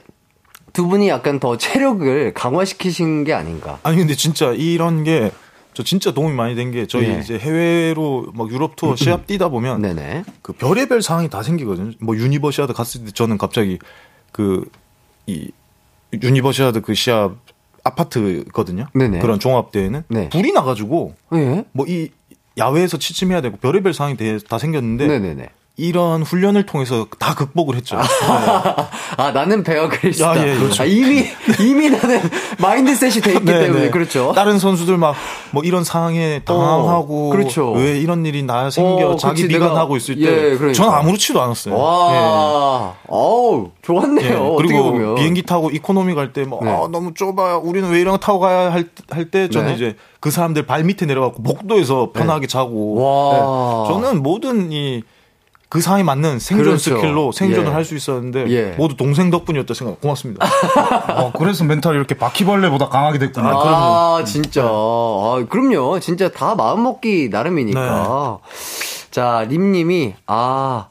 두 0.74 0.88
분이 0.88 1.10
약간 1.10 1.40
더 1.40 1.58
체력을 1.58 2.34
강화시키신 2.34 3.24
게 3.26 3.34
아닌가. 3.34 3.80
아니, 3.84 3.98
근데 3.98 4.16
진짜 4.16 4.54
이런 4.54 5.04
게, 5.04 5.32
저 5.74 5.84
진짜 5.84 6.14
도움이 6.14 6.34
많이 6.34 6.56
된 6.56 6.72
게, 6.72 6.88
저희 6.88 7.08
네. 7.08 7.20
이제 7.20 7.38
해외로 7.38 8.28
막 8.34 8.50
유럽 8.50 8.78
투어 8.78 8.96
시합 8.96 9.28
뛰다 9.28 9.50
보면, 9.50 9.82
네네. 9.82 10.24
그 10.42 10.54
별의별 10.54 11.02
상황이 11.02 11.30
다 11.30 11.44
생기거든요. 11.44 11.92
뭐 12.00 12.16
유니버시아드 12.16 12.72
갔을 12.74 13.04
때 13.06 13.12
저는 13.12 13.38
갑자기 13.38 13.80
그 14.32 14.64
이 15.28 15.52
유니버시아드 16.14 16.82
그 16.82 16.94
시합 16.94 17.36
아파트거든요. 17.84 18.88
네네. 18.94 19.20
그런 19.20 19.40
종합 19.40 19.72
대회는 19.72 20.04
네. 20.08 20.30
불이 20.30 20.52
나가지고 20.52 21.16
예? 21.34 21.66
뭐이 21.72 22.10
야외에서 22.58 22.98
취침해야 22.98 23.42
되고 23.42 23.58
별의별 23.58 23.94
상황이 23.94 24.18
대- 24.18 24.38
다 24.40 24.58
생겼는데 24.58 25.08
네네네. 25.08 25.50
이런 25.78 26.22
훈련을 26.22 26.66
통해서 26.66 27.08
다 27.18 27.34
극복을 27.34 27.76
했죠. 27.76 27.98
아, 29.18 29.32
나는 29.32 29.64
베어 29.64 29.88
그릴스다. 29.90 30.38
야, 30.38 30.46
예, 30.46 30.52
예. 30.52 30.58
아, 30.80 30.86
이미, 30.86 31.26
이미 31.60 31.90
나는 31.90 32.22
mindset이 32.60 33.22
돼 33.22 33.34
있기 33.34 33.46
네, 33.46 33.60
때문에, 33.62 33.82
네. 33.86 33.90
그렇죠. 33.90 34.34
다른 34.36 34.60
선수들 34.60 34.98
막 34.98 35.16
뭐 35.54 35.64
이런 35.64 35.84
상황에 35.84 36.44
당황하고 36.46 37.30
그렇죠. 37.30 37.72
왜 37.74 38.00
이런 38.00 38.26
일이 38.26 38.42
나 38.42 38.70
생겨 38.70 39.10
어, 39.10 39.16
자기 39.18 39.42
그치, 39.44 39.54
미간하고 39.54 39.96
내가- 39.96 39.98
있을 39.98 40.18
예, 40.22 40.26
때 40.26 40.42
그러니까. 40.58 40.72
저는 40.72 40.94
아무렇지도 40.94 41.42
않았어요. 41.42 41.78
와, 41.78 42.94
어우, 43.10 43.66
예. 43.66 43.72
좋았네요. 43.82 44.54
예, 44.54 44.56
그리고. 44.58 45.16
비행기 45.16 45.44
타고 45.44 45.70
이코노미 45.70 46.14
갈 46.16 46.32
때뭐 46.32 46.60
네. 46.64 46.72
아, 46.72 46.88
너무 46.90 47.14
좁아요. 47.14 47.60
우리는 47.66 47.90
왜 47.90 48.00
이런 48.00 48.14
거 48.14 48.18
타고 48.20 48.40
가야 48.40 48.72
할때 49.10 49.50
저는 49.50 49.68
네. 49.72 49.76
이제 49.76 49.96
그 50.22 50.32
사람들 50.32 50.66
발 50.66 50.86
밑에 50.86 51.06
내려가고 51.06 51.44
복도에서 51.44 52.12
편하게 52.14 52.48
자고 52.48 52.96
와. 53.02 53.88
예. 53.90 53.94
저는 53.94 54.24
모든 54.24 54.72
이 54.72 55.04
그 55.72 55.80
상황에 55.80 56.04
맞는 56.04 56.40
생존 56.40 56.66
그렇죠. 56.66 56.98
스킬로 56.98 57.32
생존을 57.32 57.70
예. 57.70 57.74
할수 57.74 57.96
있었는데 57.96 58.46
예. 58.50 58.64
모두 58.78 58.98
동생 58.98 59.30
덕분이었다 59.30 59.74
생각. 59.74 60.02
고맙습니다. 60.02 60.46
어, 61.16 61.32
그래서 61.32 61.64
멘탈이 61.64 61.96
이렇게 61.96 62.14
바퀴벌레보다 62.14 62.90
강하게 62.90 63.20
됐구나. 63.20 63.52
아, 63.52 64.24
진짜. 64.26 64.64
아, 64.66 65.46
그럼요. 65.50 66.02
진짜 66.02 66.28
다 66.30 66.56
마음먹기 66.56 67.30
나름이니까. 67.32 68.40
자, 69.12 69.46
림님이, 69.48 70.16
아, 70.28 70.90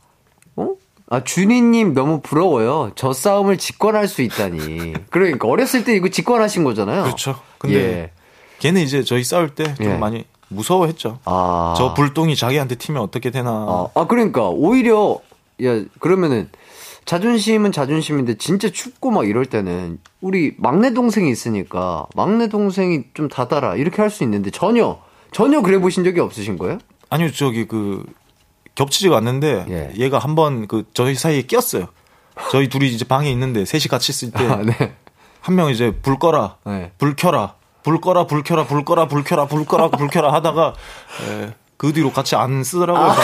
어? 0.57 0.69
아, 1.11 1.25
준이님 1.25 1.93
너무 1.93 2.23
부러워요. 2.23 2.93
저 2.95 3.13
싸움을 3.13 3.59
직관할 3.59 4.09
수 4.09 4.23
있다니. 4.23 4.95
그러니까 5.11 5.47
어렸을 5.47 5.85
때 5.85 5.95
이거 5.95 6.09
직관하신 6.09 6.65
거잖아요. 6.65 7.03
그렇죠. 7.03 7.39
근데 7.59 7.77
예. 7.77 8.11
걔는 8.61 8.81
이제 8.81 9.03
저희 9.05 9.25
싸울 9.25 9.51
때좀 9.51 9.85
예. 9.85 9.97
많이 9.99 10.25
무서워했죠. 10.51 11.19
아. 11.25 11.75
저 11.77 11.95
불똥이 11.95 12.37
자기한테 12.37 12.75
튀면 12.75 13.01
어떻게 13.03 13.31
되나. 13.31 13.51
아, 13.51 13.87
아, 13.95 14.07
그러니까 14.07 14.49
오히려 14.49 15.19
야 15.65 15.81
그러면은 16.01 16.49
자존심은 17.05 17.73
자존심인데 17.73 18.37
진짜 18.39 18.69
춥고 18.71 19.11
막 19.11 19.27
이럴 19.27 19.47
때는 19.47 19.99
우리 20.21 20.55
막내 20.59 20.93
동생이 20.93 21.31
있으니까 21.31 22.07
막내 22.15 22.49
동생이 22.49 23.05
좀 23.15 23.29
닫아라 23.29 23.77
이렇게 23.77 24.03
할 24.03 24.11
수 24.11 24.23
있는데 24.25 24.51
전혀 24.51 25.01
전혀 25.33 25.63
그래 25.63 25.79
보신 25.79 26.05
적이 26.05 26.21
없으신 26.21 26.59
거예요? 26.59 26.79
아니요, 27.09 27.33
저기 27.33 27.67
그 27.67 28.05
겹치지가 28.75 29.17
않는데 29.17 29.67
예. 29.69 29.93
얘가 29.97 30.19
한번 30.19 30.67
그 30.69 30.85
저희 30.95 31.15
사이에 31.15 31.43
끼었어요. 31.43 31.87
저희 32.53 32.69
둘이 32.69 32.89
이제 32.89 33.05
방에 33.05 33.31
있는데 33.33 33.65
셋이 33.65 33.85
같이 33.85 34.13
있을 34.13 34.31
때 34.31 34.45
아, 34.47 34.59
한 34.59 34.67
네. 34.67 34.93
명 35.55 35.71
이제 35.71 35.93
불 36.03 36.19
꺼라, 36.19 36.57
네. 36.65 36.93
불 36.99 37.15
켜라, 37.17 37.55
불 37.83 38.01
꺼라, 38.01 38.27
불 38.27 38.43
켜라, 38.43 38.65
불 38.65 38.85
꺼라, 38.85 39.07
불 39.09 39.25
켜라, 39.25 39.47
불 39.47 39.65
꺼라, 39.65 39.89
불 39.89 40.09
켜라 40.09 40.33
하다가 40.33 40.75
에, 41.29 41.51
그 41.77 41.93
뒤로 41.93 42.13
같이 42.13 42.37
안 42.37 42.63
쓰더라고요. 42.63 43.15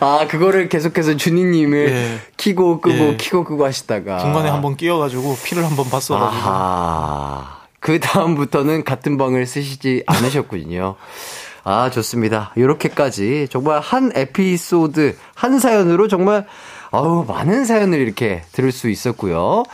아, 0.00 0.26
그거를 0.28 0.68
계속해서 0.68 1.16
준이님을 1.16 1.90
예. 1.90 2.20
키고 2.36 2.80
끄고 2.80 2.96
예. 2.96 3.16
키고 3.16 3.44
끄고 3.44 3.64
하시다가. 3.64 4.18
중간에 4.18 4.48
한번 4.48 4.76
끼어가지고 4.76 5.36
피를 5.44 5.64
한번 5.64 5.88
봤어가지고. 5.88 6.42
아하. 6.42 7.58
그 7.80 8.00
다음부터는 8.00 8.82
같은 8.84 9.16
방을 9.16 9.46
쓰시지 9.46 10.02
않으셨군요. 10.06 10.96
아, 11.64 11.90
좋습니다. 11.90 12.52
이렇게까지 12.56 13.48
정말 13.50 13.80
한 13.80 14.10
에피소드, 14.14 15.16
한 15.34 15.58
사연으로 15.58 16.08
정말, 16.08 16.46
아우, 16.90 17.24
많은 17.28 17.64
사연을 17.64 17.98
이렇게 17.98 18.42
들을 18.52 18.72
수 18.72 18.88
있었고요. 18.88 19.64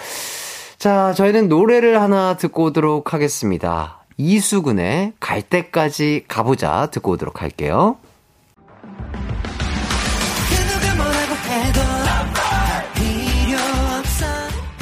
자, 0.85 1.15
저희는 1.15 1.49
노래를 1.49 2.03
하나 2.03 2.37
듣고 2.37 2.65
오도록 2.65 3.15
하겠습니다. 3.15 4.05
이수근의 4.19 5.15
갈 5.19 5.41
때까지 5.41 6.27
가보자 6.29 6.89
듣고 6.91 7.13
오도록 7.13 7.41
할게요. 7.41 7.97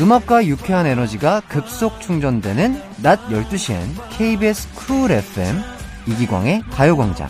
음악과 0.00 0.44
유쾌한 0.46 0.86
에너지가 0.86 1.42
급속 1.48 2.00
충전되는 2.00 2.82
낮 3.00 3.20
12시엔 3.28 3.84
KBS 4.10 4.74
쿨 4.74 5.12
FM 5.12 5.62
이기광의 6.08 6.64
가요광장. 6.72 7.28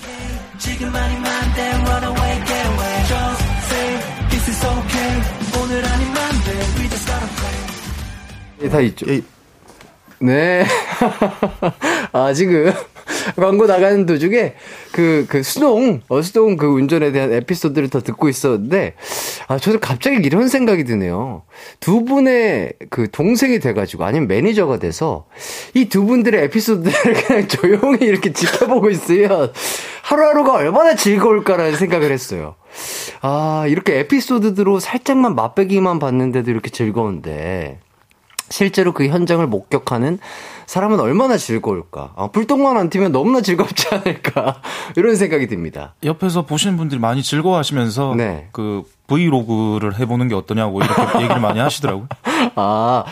예, 8.62 8.68
다 8.68 8.80
있죠. 8.80 9.06
예. 9.08 9.22
네. 10.20 10.64
아, 12.12 12.32
지금 12.32 12.72
광고 13.34 13.66
나가는 13.66 14.06
도중에 14.06 14.54
그, 14.92 15.26
그 15.28 15.42
수동, 15.42 16.00
어, 16.08 16.22
수동 16.22 16.56
그 16.56 16.66
운전에 16.66 17.10
대한 17.10 17.32
에피소드를 17.32 17.88
더 17.88 18.00
듣고 18.00 18.28
있었는데, 18.28 18.94
아, 19.48 19.58
저도 19.58 19.80
갑자기 19.80 20.18
이런 20.24 20.46
생각이 20.46 20.84
드네요. 20.84 21.42
두 21.80 22.04
분의 22.04 22.74
그 22.90 23.10
동생이 23.10 23.58
돼가지고, 23.58 24.04
아니면 24.04 24.28
매니저가 24.28 24.78
돼서, 24.78 25.26
이 25.74 25.88
두 25.88 26.04
분들의 26.04 26.40
에피소드를 26.44 27.14
그냥 27.26 27.48
조용히 27.48 28.06
이렇게 28.06 28.32
지켜보고 28.32 28.90
있으면, 28.90 29.52
하루하루가 30.02 30.54
얼마나 30.54 30.94
즐거울까라는 30.94 31.76
생각을 31.76 32.12
했어요. 32.12 32.54
아, 33.22 33.64
이렇게 33.68 33.98
에피소드로 34.00 34.78
살짝만 34.78 35.34
맛배기만 35.34 35.98
봤는데도 35.98 36.50
이렇게 36.52 36.70
즐거운데, 36.70 37.80
실제로 38.52 38.92
그 38.92 39.08
현장을 39.08 39.44
목격하는 39.46 40.18
사람은 40.66 41.00
얼마나 41.00 41.36
즐거울까. 41.36 42.12
아, 42.16 42.28
불똥만 42.28 42.76
안 42.76 42.90
튀면 42.90 43.10
너무나 43.10 43.40
즐겁지 43.40 43.88
않을까. 43.90 44.60
이런 44.96 45.16
생각이 45.16 45.46
듭니다. 45.48 45.94
옆에서 46.04 46.44
보시는 46.44 46.76
분들이 46.76 47.00
많이 47.00 47.22
즐거워하시면서 47.22 48.14
네. 48.16 48.48
그 48.52 48.82
브이로그를 49.06 49.98
해보는 49.98 50.28
게 50.28 50.34
어떠냐고 50.34 50.80
이렇게 50.80 51.02
얘기를 51.24 51.40
많이 51.40 51.58
하시더라고요. 51.60 52.08
아, 52.54 53.04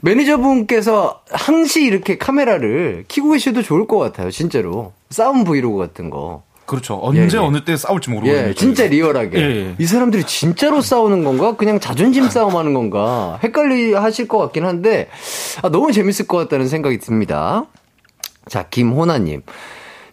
매니저분께서 0.00 1.20
항시 1.30 1.84
이렇게 1.84 2.16
카메라를 2.16 3.04
켜고 3.08 3.32
계셔도 3.32 3.62
좋을 3.62 3.86
것 3.86 3.98
같아요. 3.98 4.30
진짜로. 4.30 4.92
싸움 5.10 5.44
브이로그 5.44 5.78
같은 5.78 6.10
거. 6.10 6.42
그렇죠. 6.66 6.98
언제 7.02 7.22
예, 7.22 7.28
예. 7.32 7.36
어느 7.38 7.64
때 7.64 7.76
싸울지 7.76 8.10
모르거든요. 8.10 8.48
예, 8.48 8.54
진짜 8.54 8.86
리얼하게. 8.86 9.38
예, 9.38 9.42
예. 9.42 9.74
이 9.78 9.86
사람들이 9.86 10.24
진짜로 10.24 10.80
싸우는 10.80 11.24
건가? 11.24 11.56
그냥 11.56 11.78
자존심 11.80 12.28
싸움하는 12.28 12.74
건가? 12.74 13.38
헷갈리 13.42 13.94
하실 13.94 14.26
것 14.28 14.38
같긴 14.38 14.64
한데, 14.66 15.08
아, 15.62 15.68
너무 15.68 15.92
재밌을 15.92 16.26
것 16.26 16.36
같다는 16.38 16.68
생각이 16.68 16.98
듭니다. 16.98 17.66
자, 18.48 18.64
김호나님. 18.68 19.42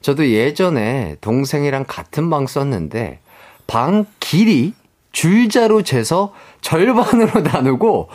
저도 0.01 0.29
예전에 0.29 1.17
동생이랑 1.21 1.85
같은 1.87 2.29
방 2.29 2.45
썼는데, 2.47 3.19
방 3.67 4.05
길이 4.19 4.73
줄자로 5.11 5.81
재서 5.83 6.33
절반으로 6.61 7.41
나누고, 7.51 8.09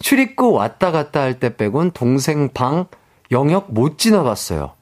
출입구 0.00 0.52
왔다 0.52 0.90
갔다 0.92 1.20
할 1.20 1.38
때 1.40 1.56
빼곤 1.56 1.90
동생 1.92 2.48
방 2.52 2.86
영역 3.30 3.72
못 3.72 3.98
지나갔어요. 3.98 4.72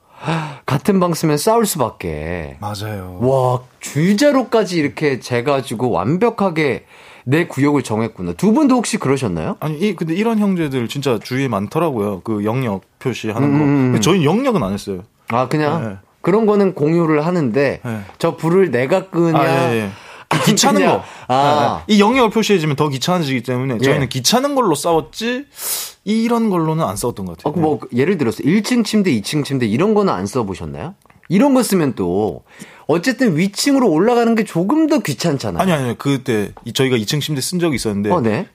같은 0.67 1.01
방 1.01 1.15
쓰면 1.15 1.39
싸울 1.39 1.67
수밖에. 1.67 2.59
맞아요. 2.61 3.19
와, 3.21 3.61
줄자로까지 3.81 4.77
이렇게 4.77 5.21
재가지고 5.21 5.91
완벽하게 5.91 6.85
내 7.25 7.47
구역을 7.47 7.83
정했구나. 7.83 8.33
두 8.33 8.53
분도 8.53 8.77
혹시 8.77 8.97
그러셨나요? 8.97 9.57
아니, 9.61 9.79
이, 9.79 9.95
근데 9.95 10.15
이런 10.15 10.39
형제들 10.39 10.89
진짜 10.89 11.19
주위에 11.19 11.47
많더라고요. 11.49 12.23
그 12.23 12.45
영역 12.45 12.83
표시하는 12.99 13.53
거. 13.53 13.57
음, 13.57 13.63
음. 13.63 13.83
근데 13.93 14.01
저희는 14.01 14.25
영역은 14.25 14.63
안 14.63 14.73
했어요. 14.73 15.03
아, 15.29 15.47
그냥 15.49 15.89
네. 15.89 15.97
그런 16.23 16.47
거는 16.47 16.75
공유를 16.75 17.27
하는데 17.27 17.81
네. 17.85 18.01
저 18.19 18.37
불을 18.37 18.71
내가 18.71 19.09
끄냐. 19.09 19.39
아, 19.39 19.73
예, 19.73 19.77
예. 19.77 19.91
그 20.29 20.45
귀찮은 20.45 20.85
거. 20.87 21.03
아. 21.29 21.85
네, 21.87 21.95
이 21.95 22.01
영역을 22.01 22.31
표시해주면 22.31 22.77
더 22.77 22.89
귀찮아지기 22.89 23.43
때문에 23.43 23.79
저희는 23.79 24.03
예. 24.05 24.09
귀찮은 24.09 24.55
걸로 24.55 24.75
싸웠지 24.75 25.47
이런 26.05 26.51
걸로는 26.51 26.85
안 26.85 26.97
싸웠던 26.97 27.27
것 27.27 27.39
같아요. 27.39 27.53
어, 27.55 27.59
뭐 27.61 27.81
예를 27.95 28.19
들어서 28.19 28.43
1층 28.43 28.85
침대, 28.85 29.11
2층 29.21 29.45
침대 29.45 29.67
이런 29.67 29.95
거는 29.95 30.13
안 30.13 30.27
써보셨나요? 30.27 30.95
이런 31.31 31.55
거 31.55 31.63
쓰면 31.63 31.95
또 31.95 32.43
어쨌든 32.87 33.37
위층으로 33.37 33.91
올라가는 33.91 34.35
게 34.35 34.45
조금 34.45 34.87
더 34.87 34.99
귀찮잖아요. 35.01 35.63
아니 35.63 35.73
아니 35.73 35.99
그때 35.99 36.53
이- 36.65 36.73
저희가 36.73 36.97
2층 36.97 37.21
침대 37.21 37.41
쓴 37.41 37.59
적이 37.59 37.77
있었는데 37.77 38.11
어, 38.11 38.21
네. 38.21 38.49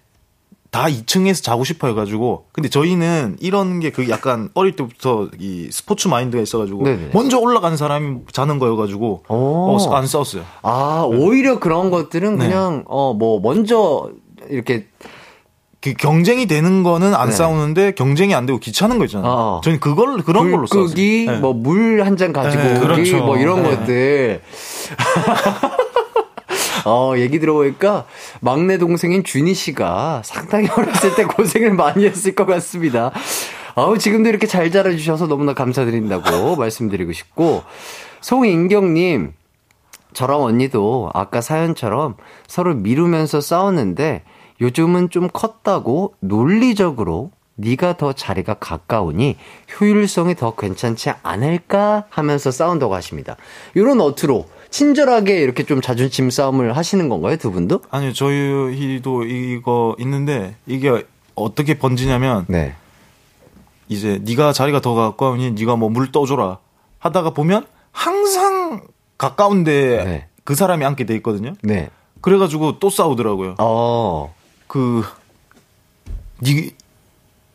다 0.73 0.85
2층에서 0.85 1.43
자고 1.43 1.63
싶어 1.63 1.87
해가지고 1.87 2.45
근데 2.51 2.67
저희는 2.67 3.37
이런 3.39 3.79
게 3.79 3.91
그 3.91 4.09
약간 4.09 4.49
어릴 4.55 4.75
때부터 4.75 5.29
이 5.39 5.69
스포츠 5.71 6.07
마인드가 6.07 6.41
있어가지고 6.41 6.83
네네. 6.83 7.09
먼저 7.13 7.37
올라가는 7.37 7.77
사람이 7.77 8.21
자는 8.31 8.57
거여가지고 8.57 9.23
오. 9.29 9.35
어, 9.35 9.95
안 9.95 10.07
싸웠어요. 10.07 10.41
아, 10.63 11.05
오히려 11.07 11.59
그런 11.59 11.91
것들은 11.91 12.37
네. 12.39 12.47
그냥 12.47 12.83
어 12.87 13.13
뭐 13.13 13.39
먼저 13.39 14.09
이렇게 14.49 14.87
그 15.79 15.93
경쟁이 15.93 16.47
되는 16.47 16.81
거는 16.81 17.13
안 17.13 17.27
네. 17.29 17.35
싸우는데 17.35 17.91
경쟁이 17.91 18.33
안 18.33 18.45
되고 18.47 18.57
귀찮은 18.57 18.97
거 18.97 19.05
있잖아요. 19.05 19.31
어. 19.31 19.61
저는 19.63 19.79
그걸 19.79 20.17
그런 20.23 20.49
걸로 20.49 20.65
불 20.65 20.67
싸웠어요. 20.89 20.95
네. 20.95 21.37
뭐물 21.39 22.03
한 22.05 22.17
잔 22.17 22.33
가지고 22.33 22.63
네, 22.63 22.79
그렇죠. 22.79 23.17
뭐 23.23 23.37
이런 23.37 23.61
네. 23.61 23.69
것들. 23.69 24.41
어, 26.85 27.13
얘기 27.17 27.39
들어보니까 27.39 28.05
막내 28.41 28.77
동생인 28.77 29.23
준희 29.23 29.53
씨가 29.53 30.21
상당히 30.23 30.69
어렸을 30.69 31.15
때 31.15 31.23
고생을 31.25 31.73
많이 31.73 32.05
했을 32.05 32.35
것 32.35 32.45
같습니다. 32.45 33.11
아우, 33.75 33.97
지금도 33.97 34.29
이렇게 34.29 34.45
잘 34.45 34.71
자라주셔서 34.71 35.27
너무나 35.27 35.53
감사드린다고 35.53 36.55
말씀드리고 36.57 37.11
싶고, 37.11 37.63
송인경님, 38.21 39.33
저랑 40.13 40.43
언니도 40.43 41.09
아까 41.13 41.41
사연처럼 41.41 42.15
서로 42.47 42.75
미루면서 42.75 43.41
싸웠는데 43.41 44.23
요즘은 44.61 45.09
좀 45.09 45.27
컸다고 45.27 46.13
논리적으로 46.19 47.31
네가 47.55 47.97
더 47.97 48.13
자리가 48.13 48.55
가까우니 48.55 49.37
효율성이 49.79 50.35
더 50.35 50.55
괜찮지 50.55 51.11
않을까 51.21 52.05
하면서 52.09 52.51
싸운다고 52.51 52.95
하십니다. 52.95 53.35
요런 53.75 54.01
어투로 54.01 54.47
친절하게 54.73 55.39
이렇게 55.39 55.61
좀 55.63 55.81
자존심 55.81 56.31
싸움을 56.31 56.75
하시는 56.75 57.07
건가요, 57.07 57.37
두 57.37 57.51
분도? 57.51 57.81
아니요, 57.91 58.11
저희도 58.11 59.23
이거 59.25 59.95
있는데 59.99 60.55
이게 60.65 61.05
어떻게 61.35 61.77
번지냐면 61.77 62.45
네. 62.49 62.73
이제 63.87 64.19
네가 64.23 64.51
자리가 64.51 64.81
더 64.81 64.95
가까우니 64.95 65.51
네가 65.51 65.75
뭐 65.75 65.89
물 65.89 66.11
떠줘라 66.11 66.57
하다가 66.97 67.29
보면 67.35 67.67
항상 67.91 68.81
가까운데 69.19 70.03
네. 70.03 70.27
그 70.43 70.55
사람이 70.55 70.83
앉게 70.83 71.05
돼 71.05 71.13
있거든요. 71.17 71.53
네. 71.61 71.91
그래가지고 72.21 72.79
또 72.79 72.89
싸우더라고요. 72.89 73.55
어. 73.59 74.33
그, 74.65 75.03
니, 76.41 76.71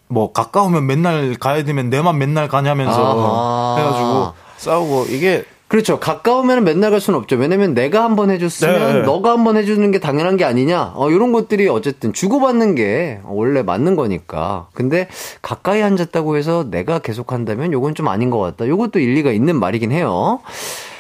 뭐, 0.07 0.33
가까우면 0.33 0.87
맨날 0.87 1.35
가야 1.35 1.65
되면 1.65 1.91
내만 1.91 2.17
맨날 2.19 2.47
가냐면서 2.47 2.93
아하. 2.93 3.77
해가지고 3.81 4.35
싸우고, 4.59 5.07
이게, 5.11 5.45
그렇죠. 5.69 6.01
가까우면 6.01 6.65
맨날 6.65 6.91
갈 6.91 7.01
수는 7.01 7.19
없죠. 7.19 7.37
왜냐면 7.37 7.75
내가 7.75 8.03
한번 8.03 8.31
해줬으면 8.31 9.01
네. 9.01 9.03
너가 9.03 9.33
한번 9.33 9.59
해주는 9.59 9.91
게 9.91 10.01
당연한 10.01 10.39
게 10.39 10.45
아니냐. 10.45 10.93
어, 10.95 11.11
이런 11.11 11.33
것들이 11.33 11.69
어쨌든 11.69 12.15
주고받는 12.15 12.75
게 12.75 13.21
원래 13.25 13.63
맞는 13.63 13.95
거니까. 13.95 14.69
근데 14.73 15.09
가까이 15.43 15.83
앉았다고 15.83 16.39
해서 16.39 16.65
내가 16.71 17.01
계속 17.01 17.33
한다면 17.33 17.75
요건 17.75 17.95
좀 17.95 18.09
아닌 18.09 18.31
것 18.31 18.39
같다. 18.39 18.67
요것도 18.67 18.99
일리가 18.99 19.31
있는 19.31 19.61
말이긴 19.61 19.93
해요. 19.93 20.41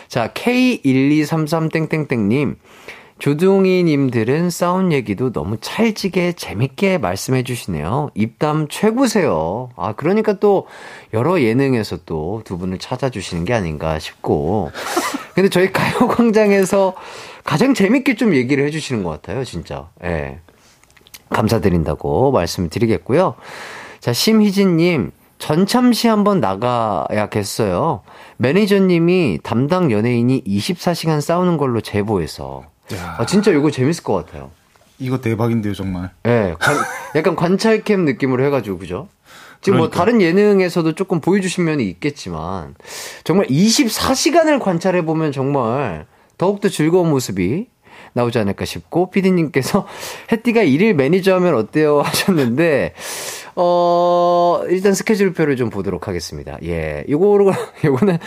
자, 0.06 0.32
K1233땡땡땡님. 0.34 2.56
조둥이님들은 3.18 4.50
싸운 4.50 4.92
얘기도 4.92 5.32
너무 5.32 5.56
찰지게 5.60 6.32
재밌게 6.32 6.98
말씀해 6.98 7.42
주시네요. 7.42 8.10
입담 8.14 8.68
최고세요. 8.68 9.70
아, 9.76 9.92
그러니까 9.94 10.34
또 10.34 10.66
여러 11.12 11.40
예능에서 11.40 11.98
또 12.04 12.42
두 12.44 12.58
분을 12.58 12.78
찾아주시는 12.78 13.44
게 13.44 13.54
아닌가 13.54 13.98
싶고. 13.98 14.70
근데 15.34 15.48
저희 15.48 15.72
가요광장에서 15.72 16.94
가장 17.44 17.74
재밌게 17.74 18.14
좀 18.14 18.34
얘기를 18.34 18.64
해 18.64 18.70
주시는 18.70 19.02
것 19.02 19.10
같아요, 19.10 19.44
진짜. 19.44 19.88
예. 20.04 20.38
감사드린다고 21.30 22.30
말씀을 22.32 22.70
드리겠고요. 22.70 23.34
자, 24.00 24.12
심희진님, 24.12 25.10
전참시 25.38 26.08
한번 26.08 26.40
나가야겠어요. 26.40 28.02
매니저님이 28.38 29.40
담당 29.42 29.90
연예인이 29.90 30.42
24시간 30.44 31.20
싸우는 31.20 31.56
걸로 31.56 31.80
제보해서 31.80 32.64
아, 32.96 33.26
진짜 33.26 33.50
이거 33.50 33.70
재밌을 33.70 34.02
것 34.02 34.14
같아요. 34.14 34.50
이거 34.98 35.20
대박인데요, 35.20 35.74
정말. 35.74 36.10
예, 36.26 36.30
네, 36.30 36.54
약간 37.14 37.36
관찰캠 37.36 38.04
느낌으로 38.04 38.44
해가지고, 38.44 38.78
그죠? 38.78 39.08
지금 39.60 39.78
뭐 39.78 39.88
그러니까. 39.88 39.96
뭐 39.96 40.04
다른 40.04 40.20
예능에서도 40.20 40.94
조금 40.94 41.20
보여주신 41.20 41.64
면이 41.64 41.88
있겠지만, 41.88 42.74
정말 43.24 43.46
24시간을 43.46 44.60
관찰해 44.60 45.02
보면 45.04 45.32
정말 45.32 46.06
더욱더 46.36 46.68
즐거운 46.68 47.10
모습이 47.10 47.66
나오지 48.12 48.38
않을까 48.38 48.64
싶고, 48.64 49.10
피디님께서 49.10 49.86
해띠가 50.32 50.62
일일 50.62 50.94
매니저 50.94 51.34
하면 51.34 51.54
어때요? 51.54 52.00
하셨는데, 52.02 52.94
어, 53.54 54.62
일단 54.68 54.94
스케줄표를 54.94 55.56
좀 55.56 55.70
보도록 55.70 56.08
하겠습니다. 56.08 56.58
예, 56.64 57.04
요거로, 57.08 57.52
요거는, 57.84 58.18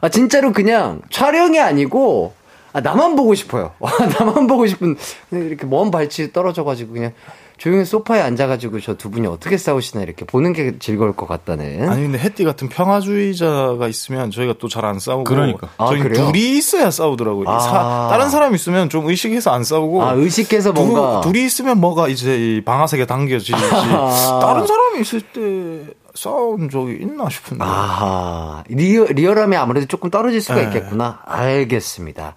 아, 0.00 0.08
진짜로 0.08 0.52
그냥 0.52 1.00
촬영이 1.10 1.58
아니고, 1.60 2.34
아, 2.72 2.80
나만 2.80 3.16
보고 3.16 3.34
싶어요. 3.34 3.72
나만 4.18 4.46
보고 4.46 4.66
싶은, 4.66 4.96
이렇게 5.30 5.66
먼 5.66 5.90
발치 5.90 6.32
떨어져가지고 6.32 6.92
그냥 6.94 7.12
조용히 7.58 7.84
소파에 7.84 8.20
앉아가지고 8.22 8.80
저 8.80 8.94
두 8.96 9.08
분이 9.10 9.26
어떻게 9.28 9.56
싸우시나 9.56 10.02
이렇게 10.02 10.24
보는 10.24 10.52
게 10.52 10.78
즐거울 10.80 11.14
것 11.14 11.26
같다는. 11.28 11.88
아니 11.88 12.02
근데 12.02 12.18
해띠 12.18 12.42
같은 12.44 12.68
평화주의자가 12.68 13.86
있으면 13.88 14.30
저희가 14.32 14.54
또 14.58 14.68
잘 14.68 14.84
안 14.84 14.98
싸우고. 14.98 15.24
그러니까. 15.24 15.68
저희 15.78 16.00
아, 16.00 16.08
둘이 16.08 16.56
있어야 16.58 16.90
싸우더라고요. 16.90 17.48
아. 17.48 17.58
사, 17.60 18.08
다른 18.10 18.30
사람 18.30 18.54
있으면 18.54 18.88
좀 18.88 19.06
의식해서 19.06 19.50
안 19.52 19.62
싸우고. 19.64 20.02
아 20.02 20.12
의식해서 20.14 20.72
뭔가. 20.72 21.20
둘, 21.20 21.36
이 21.36 21.44
있으면 21.44 21.78
뭐가 21.78 22.08
이제 22.08 22.62
방아쇠가 22.64 23.06
당겨지지. 23.06 23.52
아. 23.54 24.40
다른 24.42 24.66
사람이 24.66 25.00
있을 25.00 25.20
때. 25.20 25.92
싸운 26.14 26.68
적이 26.70 26.98
있나 27.00 27.28
싶은데. 27.28 27.64
아 27.66 28.64
리얼, 28.68 29.08
리얼함이 29.08 29.56
아무래도 29.56 29.86
조금 29.86 30.10
떨어질 30.10 30.40
수가 30.40 30.56
네. 30.56 30.62
있겠구나. 30.64 31.20
알겠습니다. 31.24 32.34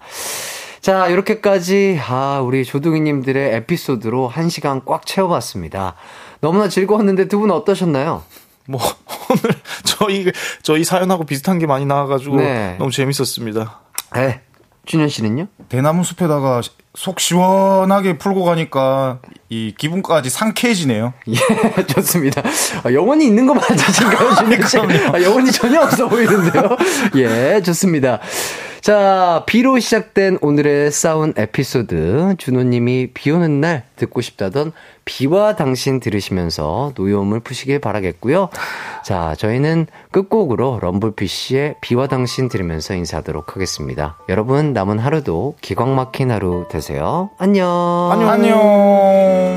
자, 0.80 1.08
이렇게까지, 1.08 1.98
아, 2.08 2.40
우리 2.44 2.64
조둥이님들의 2.64 3.54
에피소드로 3.56 4.28
한 4.28 4.48
시간 4.48 4.84
꽉 4.84 5.04
채워봤습니다. 5.04 5.94
너무나 6.40 6.68
즐거웠는데 6.68 7.26
두 7.28 7.40
분 7.40 7.50
어떠셨나요? 7.50 8.22
뭐, 8.68 8.80
오늘 9.30 9.56
저희, 9.84 10.32
저희 10.62 10.84
사연하고 10.84 11.24
비슷한 11.24 11.58
게 11.58 11.66
많이 11.66 11.86
나와가지고 11.86 12.36
네. 12.36 12.76
너무 12.78 12.92
재밌었습니다. 12.92 13.80
네. 14.14 14.40
준현 14.86 15.08
씨는요? 15.08 15.48
대나무 15.68 16.04
숲에다가 16.04 16.62
속 16.94 17.20
시원하게 17.20 18.16
풀고 18.16 18.44
가니까 18.44 19.18
이 19.50 19.74
기분까지 19.76 20.30
상쾌해지네요. 20.30 21.12
예, 21.28 21.86
좋습니다. 21.86 22.42
아, 22.84 22.92
영혼이 22.92 23.26
있는 23.26 23.44
거 23.46 23.54
맞으신가요, 23.54 24.34
준현 24.36 24.66
씨? 24.66 24.78
아, 24.78 25.22
영혼이 25.22 25.52
전혀 25.52 25.80
없어 25.82 26.08
보이는데요. 26.08 26.76
예, 27.16 27.60
좋습니다. 27.62 28.20
자, 28.86 29.42
비로 29.46 29.80
시작된 29.80 30.38
오늘의 30.40 30.92
싸운 30.92 31.34
에피소드. 31.36 32.36
준호님이 32.38 33.08
비 33.14 33.32
오는 33.32 33.60
날 33.60 33.82
듣고 33.96 34.20
싶다던 34.20 34.70
비와 35.04 35.56
당신 35.56 35.98
들으시면서 35.98 36.92
노여움을 36.94 37.40
푸시길 37.40 37.80
바라겠고요. 37.80 38.48
자, 39.04 39.34
저희는 39.38 39.88
끝곡으로 40.12 40.78
럼블피쉬의 40.80 41.78
비와 41.80 42.06
당신 42.06 42.48
들으면서 42.48 42.94
인사하도록 42.94 43.56
하겠습니다. 43.56 44.18
여러분, 44.28 44.72
남은 44.72 45.00
하루도 45.00 45.56
기광 45.60 45.96
막힌 45.96 46.30
하루 46.30 46.66
되세요. 46.70 47.30
안녕. 47.38 47.68
안녕. 48.12 48.30
안녕. 48.30 49.55